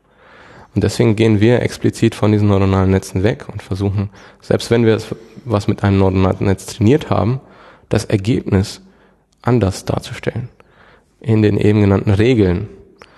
Und 0.74 0.84
deswegen 0.84 1.16
gehen 1.16 1.40
wir 1.40 1.60
explizit 1.60 2.14
von 2.14 2.32
diesen 2.32 2.48
neuronalen 2.48 2.90
Netzen 2.90 3.22
weg 3.22 3.46
und 3.50 3.62
versuchen, 3.62 4.10
selbst 4.40 4.70
wenn 4.70 4.86
wir 4.86 4.98
was 5.44 5.68
mit 5.68 5.84
einem 5.84 5.98
neuronalen 5.98 6.46
Netz 6.46 6.66
trainiert 6.66 7.10
haben, 7.10 7.40
das 7.88 8.06
Ergebnis 8.06 8.80
anders 9.42 9.84
darzustellen. 9.84 10.48
In 11.22 11.40
den 11.40 11.56
eben 11.56 11.80
genannten 11.80 12.10
Regeln. 12.10 12.68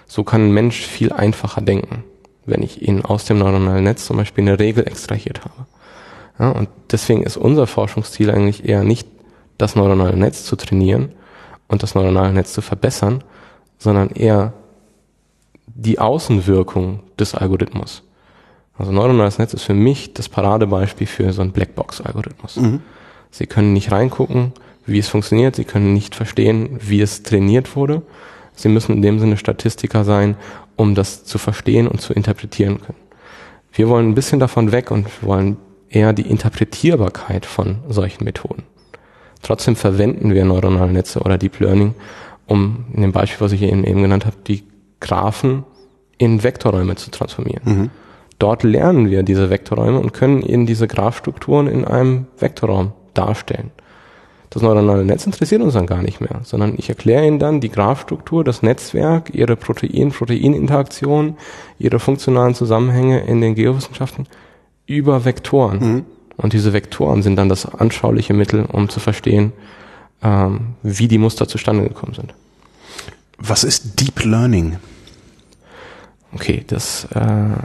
So 0.06 0.24
kann 0.24 0.48
ein 0.48 0.52
Mensch 0.52 0.86
viel 0.86 1.10
einfacher 1.12 1.62
denken, 1.62 2.04
wenn 2.44 2.62
ich 2.62 2.86
ihn 2.86 3.02
aus 3.02 3.24
dem 3.24 3.38
neuronalen 3.38 3.84
Netz 3.84 4.04
zum 4.04 4.18
Beispiel 4.18 4.42
eine 4.42 4.58
Regel 4.58 4.86
extrahiert 4.86 5.40
habe. 5.44 5.66
Ja, 6.38 6.50
und 6.50 6.68
deswegen 6.90 7.22
ist 7.22 7.38
unser 7.38 7.66
Forschungsziel 7.66 8.30
eigentlich 8.30 8.68
eher 8.68 8.84
nicht, 8.84 9.08
das 9.56 9.74
neuronale 9.74 10.16
Netz 10.16 10.44
zu 10.44 10.56
trainieren 10.56 11.12
und 11.68 11.82
das 11.82 11.94
neuronale 11.94 12.32
Netz 12.32 12.52
zu 12.52 12.60
verbessern, 12.60 13.24
sondern 13.78 14.10
eher 14.10 14.52
die 15.66 15.98
Außenwirkung 15.98 17.00
des 17.18 17.34
Algorithmus. 17.34 18.02
Also 18.76 18.92
neuronales 18.92 19.38
Netz 19.38 19.54
ist 19.54 19.62
für 19.62 19.74
mich 19.74 20.12
das 20.12 20.28
Paradebeispiel 20.28 21.06
für 21.06 21.32
so 21.32 21.40
einen 21.40 21.52
Blackbox-Algorithmus. 21.52 22.58
Sie 23.30 23.46
können 23.46 23.72
nicht 23.72 23.92
reingucken, 23.92 24.52
wie 24.86 24.98
es 24.98 25.08
funktioniert, 25.08 25.56
sie 25.56 25.64
können 25.64 25.92
nicht 25.94 26.14
verstehen, 26.14 26.78
wie 26.80 27.00
es 27.00 27.22
trainiert 27.22 27.76
wurde. 27.76 28.02
Sie 28.54 28.68
müssen 28.68 28.96
in 28.96 29.02
dem 29.02 29.18
Sinne 29.18 29.36
Statistiker 29.36 30.04
sein, 30.04 30.36
um 30.76 30.94
das 30.94 31.24
zu 31.24 31.38
verstehen 31.38 31.88
und 31.88 32.00
zu 32.00 32.12
interpretieren 32.12 32.80
können. 32.80 32.98
Wir 33.72 33.88
wollen 33.88 34.10
ein 34.10 34.14
bisschen 34.14 34.38
davon 34.38 34.72
weg 34.72 34.90
und 34.90 35.06
wollen 35.22 35.56
eher 35.88 36.12
die 36.12 36.28
Interpretierbarkeit 36.28 37.46
von 37.46 37.78
solchen 37.88 38.24
Methoden. 38.24 38.62
Trotzdem 39.42 39.76
verwenden 39.76 40.32
wir 40.32 40.44
neuronale 40.44 40.92
Netze 40.92 41.20
oder 41.20 41.38
Deep 41.38 41.60
Learning, 41.60 41.94
um 42.46 42.86
in 42.94 43.02
dem 43.02 43.12
Beispiel, 43.12 43.44
was 43.44 43.52
ich 43.52 43.62
Ihnen 43.62 43.84
eben 43.84 44.02
genannt 44.02 44.26
habe, 44.26 44.36
die 44.46 44.64
Graphen 45.00 45.64
in 46.18 46.42
Vektorräume 46.42 46.94
zu 46.96 47.10
transformieren. 47.10 47.62
Dort 48.38 48.62
lernen 48.62 49.10
wir 49.10 49.22
diese 49.22 49.50
Vektorräume 49.50 49.98
und 49.98 50.12
können 50.12 50.42
Ihnen 50.42 50.66
diese 50.66 50.88
Graphstrukturen 50.88 51.66
in 51.66 51.84
einem 51.84 52.26
Vektorraum 52.38 52.92
darstellen. 53.14 53.70
Das 54.54 54.62
neuronale 54.62 55.04
Netz 55.04 55.26
interessiert 55.26 55.62
uns 55.62 55.74
dann 55.74 55.88
gar 55.88 56.00
nicht 56.00 56.20
mehr, 56.20 56.40
sondern 56.44 56.74
ich 56.76 56.88
erkläre 56.88 57.26
Ihnen 57.26 57.40
dann 57.40 57.60
die 57.60 57.70
Graphstruktur, 57.70 58.44
das 58.44 58.62
Netzwerk, 58.62 59.34
Ihre 59.34 59.56
Protein-Protein-Interaktion, 59.56 61.36
Ihre 61.80 61.98
funktionalen 61.98 62.54
Zusammenhänge 62.54 63.24
in 63.24 63.40
den 63.40 63.56
Geowissenschaften 63.56 64.28
über 64.86 65.24
Vektoren. 65.24 66.04
Und 66.36 66.52
diese 66.52 66.72
Vektoren 66.72 67.22
sind 67.22 67.34
dann 67.34 67.48
das 67.48 67.66
anschauliche 67.66 68.32
Mittel, 68.32 68.64
um 68.70 68.88
zu 68.88 69.00
verstehen, 69.00 69.52
ähm, 70.22 70.74
wie 70.84 71.08
die 71.08 71.18
Muster 71.18 71.48
zustande 71.48 71.82
gekommen 71.82 72.14
sind. 72.14 72.32
Was 73.38 73.64
ist 73.64 74.00
Deep 74.00 74.24
Learning? 74.24 74.76
Okay, 76.32 76.62
das 76.64 77.08
äh, 77.12 77.56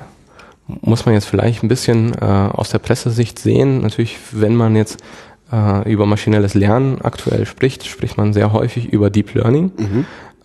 muss 0.81 1.05
man 1.05 1.13
jetzt 1.13 1.25
vielleicht 1.25 1.61
ein 1.61 1.67
bisschen 1.67 2.13
äh, 2.13 2.25
aus 2.25 2.69
der 2.69 2.79
Pressesicht 2.79 3.37
sehen. 3.37 3.81
Natürlich, 3.81 4.17
wenn 4.31 4.55
man 4.55 4.75
jetzt 4.75 4.97
äh, 5.51 5.91
über 5.91 6.05
maschinelles 6.05 6.53
Lernen 6.53 7.01
aktuell 7.01 7.45
spricht, 7.45 7.85
spricht 7.85 8.17
man 8.17 8.33
sehr 8.33 8.53
häufig 8.53 8.89
über 8.91 9.09
Deep 9.09 9.33
Learning. 9.33 9.71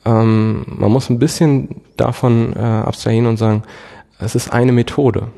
Ähm, 0.05 0.65
man 0.67 0.91
muss 0.91 1.11
ein 1.11 1.19
bisschen 1.19 1.83
davon 1.97 2.55
äh, 2.55 2.59
abstrahieren 2.59 3.27
und 3.27 3.37
sagen, 3.37 3.63
es 4.19 4.35
ist 4.35 4.53
eine 4.53 4.73
Methode. 4.73 5.29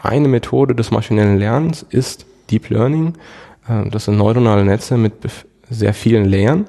Eine 0.00 0.28
Methode 0.28 0.74
des 0.74 0.90
maschinellen 0.90 1.38
Lernens 1.38 1.84
ist 1.88 2.26
Deep 2.50 2.70
Learning. 2.70 3.14
Äh, 3.68 3.88
das 3.90 4.06
sind 4.06 4.16
neuronale 4.16 4.64
Netze 4.64 4.96
mit 4.96 5.14
sehr 5.68 5.94
vielen 5.94 6.24
Layern. 6.24 6.66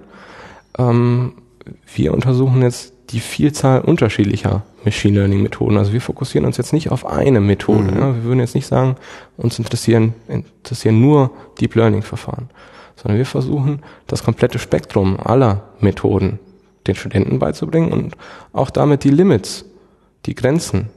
Ähm, 0.78 1.34
wir 1.94 2.14
untersuchen 2.14 2.62
jetzt 2.62 2.94
die 3.12 3.20
Vielzahl 3.20 3.82
unterschiedlicher 3.82 4.64
Machine 4.86 5.20
Learning 5.20 5.42
Methoden. 5.42 5.78
Also 5.78 5.94
wir 5.94 6.02
fokussieren 6.02 6.46
uns 6.46 6.58
jetzt 6.58 6.74
nicht 6.74 6.92
auf 6.92 7.06
eine 7.06 7.40
Methode. 7.40 7.94
Ja. 7.94 8.16
Wir 8.16 8.24
würden 8.24 8.40
jetzt 8.40 8.56
nicht 8.56 8.68
sagen, 8.68 8.96
uns 9.38 9.60
interessieren, 9.60 10.14
interessieren 10.28 11.00
nur 11.00 11.32
Deep 11.60 11.76
Learning 11.76 12.02
Verfahren, 12.02 12.50
sondern 12.96 13.18
wir 13.18 13.26
versuchen, 13.26 13.82
das 14.08 14.24
komplette 14.24 14.60
Spektrum 14.60 15.20
aller 15.20 15.64
Methoden 15.80 16.40
den 16.88 16.96
Studenten 16.96 17.40
beizubringen 17.40 17.92
und 17.92 18.16
auch 18.52 18.70
damit 18.70 19.04
die 19.04 19.10
Limits, 19.10 19.66
die 20.26 20.36
Grenzen 20.36 20.90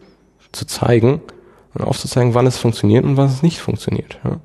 zu 0.52 0.66
zeigen 0.66 1.20
und 1.74 1.84
aufzuzeigen, 1.84 2.34
wann 2.34 2.46
es 2.46 2.58
funktioniert 2.58 3.04
und 3.04 3.16
wann 3.16 3.26
es 3.26 3.42
nicht 3.42 3.60
funktioniert. 3.60 4.18
Ja. 4.24 4.40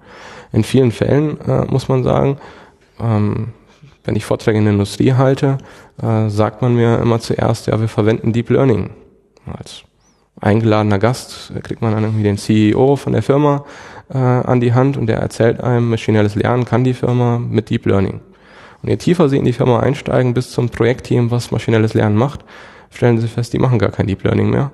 In 0.52 0.64
vielen 0.64 0.92
Fällen 0.92 1.40
äh, 1.42 1.66
muss 1.66 1.88
man 1.88 2.04
sagen, 2.04 2.38
ähm, 3.00 3.54
wenn 4.04 4.16
ich 4.16 4.26
Vorträge 4.26 4.58
in 4.58 4.66
der 4.66 4.74
Industrie 4.74 5.14
halte, 5.14 5.58
äh, 6.02 6.30
sagt 6.30 6.62
man 6.62 6.76
mir 6.76 7.00
immer 7.00 7.20
zuerst, 7.20 7.68
ja, 7.68 7.80
wir 7.80 7.88
verwenden 7.88 8.34
Deep 8.34 8.50
Learning 8.50 8.90
als 9.58 9.84
eingeladener 10.40 11.00
Gast, 11.00 11.54
kriegt 11.64 11.82
man 11.82 11.94
dann 11.94 12.04
irgendwie 12.04 12.24
den 12.24 12.38
CEO 12.38 12.96
von 12.96 13.14
der 13.14 13.22
Firma 13.22 13.66
äh, 14.14 14.18
an 14.18 14.60
die 14.60 14.74
Hand 14.74 14.98
und 14.98 15.08
der 15.08 15.20
erzählt 15.20 15.62
einem, 15.62 15.90
maschinelles 15.90 16.36
Lernen 16.36 16.66
kann 16.66 16.84
die 16.84 16.94
Firma 16.94 17.38
mit 17.38 17.70
Deep 17.70 17.86
Learning. 17.86 18.20
Und 18.82 18.90
je 18.90 18.98
tiefer 18.98 19.30
sie 19.30 19.38
in 19.38 19.46
die 19.46 19.54
Firma 19.54 19.80
einsteigen, 19.80 20.34
bis 20.34 20.52
zum 20.52 20.70
Projektteam, 20.70 21.30
was 21.30 21.52
maschinelles 21.52 21.94
Lernen 21.94 22.16
macht, 22.16 22.44
stellen 22.90 23.20
sie 23.20 23.28
fest, 23.28 23.54
die 23.54 23.60
machen 23.60 23.80
gar 23.80 23.92
kein 23.92 24.08
Deep 24.08 24.24
Learning 24.24 24.50
mehr. 24.50 24.72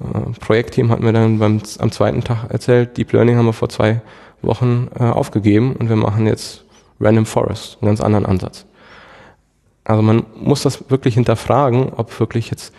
Äh, 0.00 0.38
Projektteam 0.40 0.90
hat 0.90 1.00
mir 1.00 1.12
dann 1.12 1.38
beim, 1.38 1.60
am 1.78 1.92
zweiten 1.92 2.22
Tag 2.22 2.50
erzählt, 2.50 2.96
Deep 2.96 3.12
Learning 3.12 3.36
haben 3.36 3.46
wir 3.46 3.52
vor 3.52 3.68
zwei 3.68 4.00
Wochen 4.42 4.88
äh, 4.98 5.04
aufgegeben 5.04 5.76
und 5.76 5.88
wir 5.88 5.96
machen 5.96 6.26
jetzt 6.26 6.64
Random 7.00 7.26
Forest, 7.26 7.78
einen 7.80 7.88
ganz 7.88 8.00
anderen 8.00 8.26
Ansatz. 8.26 8.66
Also 9.84 10.02
man 10.02 10.24
muss 10.34 10.62
das 10.62 10.90
wirklich 10.90 11.14
hinterfragen, 11.14 11.92
ob 11.94 12.18
wirklich 12.18 12.50
jetzt 12.50 12.74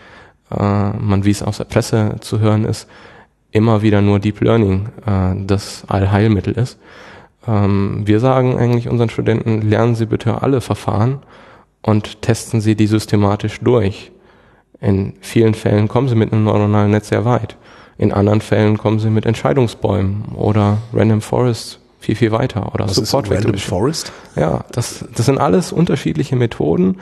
äh, 0.52 0.90
man, 0.92 1.26
wie 1.26 1.32
es 1.32 1.44
aus 1.44 1.58
der 1.58 1.66
Presse 1.66 2.16
zu 2.22 2.40
hören 2.40 2.66
ist, 2.66 2.88
immer 3.52 3.82
wieder 3.82 4.02
nur 4.02 4.20
Deep 4.20 4.42
Learning 4.42 4.90
äh, 5.06 5.46
das 5.46 5.84
Allheilmittel 5.88 6.54
ist. 6.54 6.78
Ähm, 7.48 8.02
wir 8.06 8.20
sagen 8.20 8.58
eigentlich 8.58 8.90
unseren 8.90 9.10
Studenten, 9.10 9.62
lernen 9.62 9.96
Sie 9.96 10.06
bitte 10.06 10.42
alle 10.42 10.62
Verfahren 10.62 11.20
und 11.82 12.22
testen 12.22 12.62
Sie 12.62 12.76
die 12.76 12.88
systematisch 12.88 13.60
durch. 13.62 14.12
In 14.82 15.14
vielen 15.22 15.54
Fällen 15.54 15.88
kommen 15.88 16.10
Sie 16.10 16.16
mit 16.16 16.34
einem 16.34 16.44
neuronalen 16.44 16.92
Netz 16.92 17.10
sehr 17.10 17.26
weit. 17.26 17.58
In 17.98 18.12
anderen 18.12 18.42
Fällen 18.42 18.78
kommen 18.78 19.00
Sie 19.00 19.10
mit 19.10 19.26
Entscheidungsbäumen 19.26 20.26
oder 20.36 20.80
Random 20.94 21.22
Forest 21.22 21.80
viel, 22.00 22.16
viel 22.16 22.32
weiter 22.32 22.74
oder 22.74 22.86
Was 22.88 22.96
Support 22.96 23.28
ist 23.28 23.34
Random 23.34 23.58
Forest? 23.58 24.12
Ja, 24.36 24.66
das, 24.72 25.06
das 25.16 25.26
sind 25.26 25.40
alles 25.40 25.72
unterschiedliche 25.72 26.36
Methoden. 26.36 27.00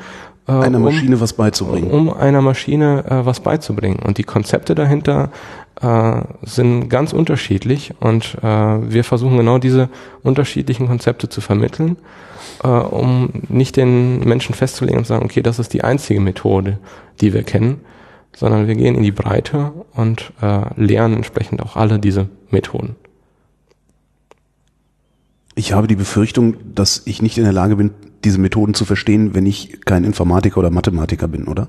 Äh, 0.47 0.51
einer 0.51 0.79
Maschine 0.79 1.15
um, 1.15 1.21
was 1.21 1.33
beizubringen. 1.33 1.91
Um 1.91 2.13
einer 2.13 2.41
Maschine 2.41 3.05
äh, 3.05 3.25
was 3.25 3.39
beizubringen. 3.39 3.99
Und 3.99 4.17
die 4.17 4.23
Konzepte 4.23 4.75
dahinter 4.75 5.29
äh, 5.81 6.21
sind 6.43 6.89
ganz 6.89 7.13
unterschiedlich 7.13 7.93
und 7.99 8.37
äh, 8.41 8.45
wir 8.45 9.03
versuchen 9.03 9.37
genau 9.37 9.57
diese 9.57 9.89
unterschiedlichen 10.21 10.87
Konzepte 10.87 11.29
zu 11.29 11.41
vermitteln, 11.41 11.97
äh, 12.63 12.67
um 12.67 13.29
nicht 13.47 13.77
den 13.77 14.19
Menschen 14.19 14.53
festzulegen 14.53 14.99
und 14.99 15.05
zu 15.05 15.09
sagen, 15.09 15.25
okay, 15.25 15.41
das 15.41 15.59
ist 15.59 15.73
die 15.73 15.83
einzige 15.83 16.19
Methode, 16.19 16.79
die 17.21 17.33
wir 17.33 17.43
kennen, 17.43 17.81
sondern 18.35 18.67
wir 18.67 18.75
gehen 18.75 18.95
in 18.95 19.03
die 19.03 19.11
Breite 19.11 19.71
und 19.93 20.33
äh, 20.41 20.61
lernen 20.75 21.15
entsprechend 21.17 21.61
auch 21.61 21.75
alle 21.75 21.99
diese 21.99 22.27
Methoden. 22.49 22.95
Ich 25.55 25.73
habe 25.73 25.87
die 25.87 25.95
Befürchtung, 25.95 26.55
dass 26.73 27.03
ich 27.05 27.21
nicht 27.21 27.37
in 27.37 27.43
der 27.43 27.53
Lage 27.53 27.75
bin, 27.75 27.91
diese 28.23 28.39
Methoden 28.39 28.73
zu 28.73 28.85
verstehen, 28.85 29.33
wenn 29.33 29.45
ich 29.45 29.79
kein 29.85 30.03
Informatiker 30.03 30.57
oder 30.57 30.69
Mathematiker 30.69 31.27
bin, 31.27 31.47
oder? 31.47 31.67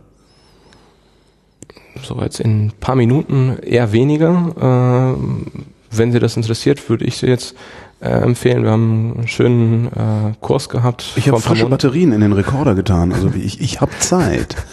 So 2.02 2.20
jetzt 2.20 2.40
in 2.40 2.66
ein 2.66 2.72
paar 2.80 2.96
Minuten 2.96 3.56
eher 3.62 3.92
weniger. 3.92 5.16
Äh, 5.16 5.96
wenn 5.96 6.12
Sie 6.12 6.18
das 6.18 6.36
interessiert, 6.36 6.88
würde 6.88 7.04
ich 7.04 7.16
Sie 7.18 7.26
jetzt 7.26 7.54
äh, 8.00 8.08
empfehlen. 8.08 8.64
Wir 8.64 8.70
haben 8.70 9.14
einen 9.16 9.28
schönen 9.28 9.86
äh, 9.86 10.34
Kurs 10.40 10.68
gehabt. 10.68 11.12
Ich 11.16 11.28
habe 11.28 11.40
frische 11.40 11.66
Batterien 11.66 12.12
in 12.12 12.20
den 12.20 12.32
Rekorder 12.32 12.74
getan. 12.74 13.12
Also 13.12 13.30
ich, 13.34 13.60
ich 13.60 13.80
habe 13.80 13.92
Zeit. 13.98 14.56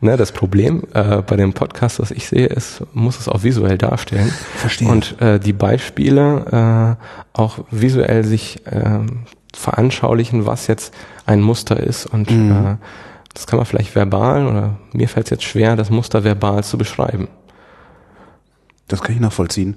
Ne, 0.00 0.18
das 0.18 0.32
Problem 0.32 0.82
äh, 0.92 1.22
bei 1.22 1.36
dem 1.36 1.54
Podcast, 1.54 1.98
was 1.98 2.10
ich 2.10 2.28
sehe, 2.28 2.46
ist, 2.46 2.82
muss 2.92 3.18
es 3.18 3.26
auch 3.26 3.42
visuell 3.42 3.78
darstellen. 3.78 4.30
Verstehe. 4.56 4.88
Und 4.88 5.18
äh, 5.22 5.40
die 5.40 5.54
Beispiele 5.54 6.98
äh, 6.98 7.38
auch 7.38 7.60
visuell 7.70 8.22
sich 8.22 8.66
äh, 8.66 8.98
veranschaulichen, 9.56 10.46
was 10.46 10.66
jetzt 10.66 10.94
ein 11.26 11.40
Muster 11.40 11.78
ist. 11.78 12.06
Und 12.06 12.30
mhm. 12.30 12.50
äh, 12.50 12.76
das 13.32 13.46
kann 13.46 13.58
man 13.58 13.66
vielleicht 13.66 13.94
verbal 13.94 14.46
oder 14.46 14.76
mir 14.92 15.08
fällt 15.08 15.26
es 15.26 15.30
jetzt 15.30 15.44
schwer, 15.44 15.76
das 15.76 15.90
Muster 15.90 16.24
verbal 16.24 16.62
zu 16.64 16.78
beschreiben. 16.78 17.28
Das 18.88 19.02
kann 19.02 19.14
ich 19.14 19.20
nachvollziehen. 19.20 19.76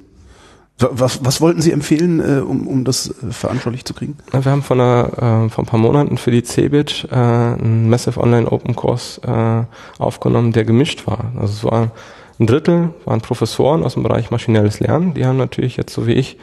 Was, 0.80 1.26
was 1.26 1.42
wollten 1.42 1.60
Sie 1.60 1.72
empfehlen, 1.72 2.20
äh, 2.20 2.40
um, 2.40 2.68
um 2.68 2.84
das 2.84 3.10
äh, 3.10 3.32
veranschaulicht 3.32 3.88
zu 3.88 3.96
kriegen? 3.96 4.16
Wir 4.32 4.52
haben 4.52 4.62
von 4.62 4.80
einer, 4.80 5.46
äh, 5.46 5.50
vor 5.50 5.64
ein 5.64 5.66
paar 5.66 5.80
Monaten 5.80 6.20
für 6.20 6.30
die 6.30 6.44
CeBIT 6.44 7.08
äh, 7.10 7.16
einen 7.16 7.90
Massive 7.90 8.20
Online 8.20 8.48
Open 8.52 8.76
Course 8.76 9.20
äh, 9.24 9.64
aufgenommen, 10.02 10.52
der 10.52 10.66
gemischt 10.66 11.08
war. 11.08 11.32
Also 11.36 11.54
es 11.54 11.64
war 11.64 11.92
ein 12.40 12.46
Drittel 12.46 12.94
waren 13.06 13.22
Professoren 13.22 13.84
aus 13.84 13.96
dem 13.96 14.04
Bereich 14.04 14.30
maschinelles 14.30 14.80
Lernen, 14.80 15.16
die 15.16 15.26
haben 15.26 15.38
natürlich 15.38 15.78
jetzt 15.78 15.94
so 15.94 16.06
wie 16.06 16.14
ich 16.14 16.38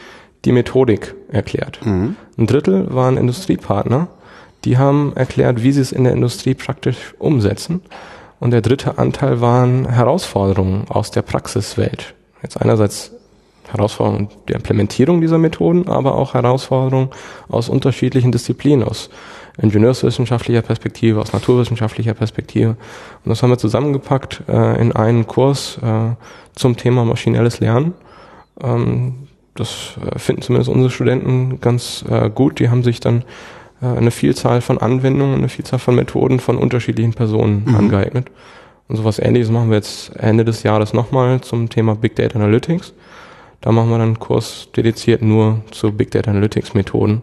die 0.44 0.52
Methodik 0.52 1.14
erklärt. 1.30 1.84
Mhm. 1.84 2.16
Ein 2.38 2.46
Drittel 2.46 2.94
waren 2.94 3.16
Industriepartner, 3.16 4.08
die 4.64 4.78
haben 4.78 5.12
erklärt, 5.14 5.62
wie 5.62 5.72
sie 5.72 5.80
es 5.80 5.92
in 5.92 6.04
der 6.04 6.12
Industrie 6.12 6.54
praktisch 6.54 7.14
umsetzen. 7.18 7.82
Und 8.40 8.50
der 8.50 8.62
dritte 8.62 8.98
Anteil 8.98 9.40
waren 9.40 9.88
Herausforderungen 9.88 10.84
aus 10.88 11.10
der 11.10 11.22
Praxiswelt. 11.22 12.14
Jetzt 12.42 12.60
einerseits 12.60 13.12
Herausforderungen 13.70 14.28
der 14.48 14.56
Implementierung 14.56 15.20
dieser 15.20 15.38
Methoden, 15.38 15.88
aber 15.88 16.14
auch 16.16 16.34
Herausforderungen 16.34 17.10
aus 17.48 17.68
unterschiedlichen 17.68 18.32
Disziplinen, 18.32 18.86
aus 18.86 19.10
ingenieurswissenschaftlicher 19.58 20.62
Perspektive, 20.62 21.20
aus 21.20 21.32
naturwissenschaftlicher 21.32 22.14
Perspektive. 22.14 22.70
Und 22.70 23.30
das 23.30 23.42
haben 23.42 23.50
wir 23.50 23.58
zusammengepackt 23.58 24.42
äh, 24.48 24.80
in 24.80 24.92
einen 24.92 25.26
Kurs 25.26 25.78
äh, 25.82 26.14
zum 26.54 26.76
Thema 26.76 27.04
maschinelles 27.04 27.60
Lernen. 27.60 27.94
Ähm, 28.62 29.28
das 29.54 29.94
äh, 30.04 30.18
finden 30.18 30.42
zumindest 30.42 30.70
unsere 30.70 30.90
Studenten 30.90 31.60
ganz 31.60 32.04
äh, 32.08 32.28
gut. 32.30 32.58
Die 32.58 32.68
haben 32.70 32.82
sich 32.82 33.00
dann 33.00 33.24
äh, 33.80 33.86
eine 33.86 34.10
Vielzahl 34.10 34.60
von 34.60 34.78
Anwendungen, 34.78 35.36
eine 35.36 35.48
Vielzahl 35.48 35.78
von 35.78 35.94
Methoden 35.94 36.40
von 36.40 36.56
unterschiedlichen 36.56 37.14
Personen 37.14 37.64
mhm. 37.66 37.74
angeeignet. 37.74 38.30
Und 38.88 38.96
sowas 38.96 39.18
ähnliches 39.18 39.50
machen 39.50 39.70
wir 39.70 39.76
jetzt 39.76 40.14
Ende 40.16 40.44
des 40.44 40.62
Jahres 40.62 40.92
nochmal 40.92 41.40
zum 41.40 41.70
Thema 41.70 41.94
Big 41.94 42.16
Data 42.16 42.38
Analytics. 42.38 42.92
Da 43.60 43.72
machen 43.72 43.88
wir 43.88 43.98
dann 43.98 44.08
einen 44.08 44.18
Kurs 44.18 44.68
dediziert 44.76 45.22
nur 45.22 45.62
zu 45.70 45.92
Big 45.92 46.10
Data 46.10 46.30
Analytics 46.30 46.74
Methoden. 46.74 47.22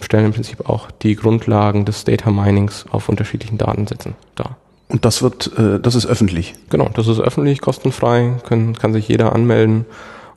Stellen 0.00 0.26
im 0.26 0.32
Prinzip 0.32 0.68
auch 0.68 0.90
die 0.90 1.14
Grundlagen 1.14 1.84
des 1.84 2.04
Data 2.04 2.30
Minings 2.30 2.86
auf 2.90 3.08
unterschiedlichen 3.08 3.58
Datensätzen 3.58 4.14
dar. 4.34 4.56
Und 4.88 5.04
das 5.04 5.22
wird, 5.22 5.56
äh, 5.56 5.78
das 5.78 5.94
ist 5.94 6.06
öffentlich? 6.06 6.54
Genau, 6.70 6.90
das 6.92 7.06
ist 7.06 7.20
öffentlich, 7.20 7.60
kostenfrei, 7.60 8.34
können, 8.46 8.74
kann 8.74 8.92
sich 8.92 9.06
jeder 9.06 9.32
anmelden 9.32 9.86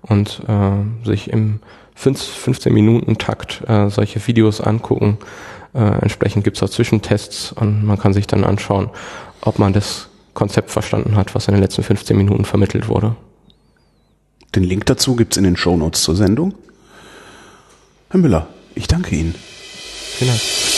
und 0.01 0.41
äh, 0.47 1.05
sich 1.05 1.29
im 1.29 1.59
15 1.95 2.73
Minuten 2.73 3.17
Takt 3.17 3.63
äh, 3.67 3.89
solche 3.89 4.25
Videos 4.27 4.61
angucken. 4.61 5.17
Äh, 5.73 6.01
entsprechend 6.01 6.43
gibt's 6.43 6.59
da 6.59 6.67
Zwischentests 6.67 7.51
und 7.51 7.83
man 7.83 7.97
kann 7.97 8.13
sich 8.13 8.27
dann 8.27 8.43
anschauen, 8.43 8.89
ob 9.41 9.59
man 9.59 9.73
das 9.73 10.09
Konzept 10.33 10.69
verstanden 10.69 11.15
hat, 11.15 11.33
was 11.33 11.47
in 11.47 11.55
den 11.55 11.61
letzten 11.61 11.83
15 11.83 12.15
Minuten 12.15 12.45
vermittelt 12.45 12.87
wurde. 12.87 13.15
Den 14.55 14.63
Link 14.63 14.85
dazu 14.85 15.15
gibt's 15.15 15.37
in 15.37 15.43
den 15.43 15.57
Show 15.57 15.75
Notes 15.75 16.03
zur 16.03 16.15
Sendung. 16.15 16.53
Herr 18.09 18.19
Müller, 18.19 18.47
ich 18.75 18.87
danke 18.87 19.15
Ihnen. 19.15 19.35
Vielen 19.35 20.29
Dank. 20.31 20.76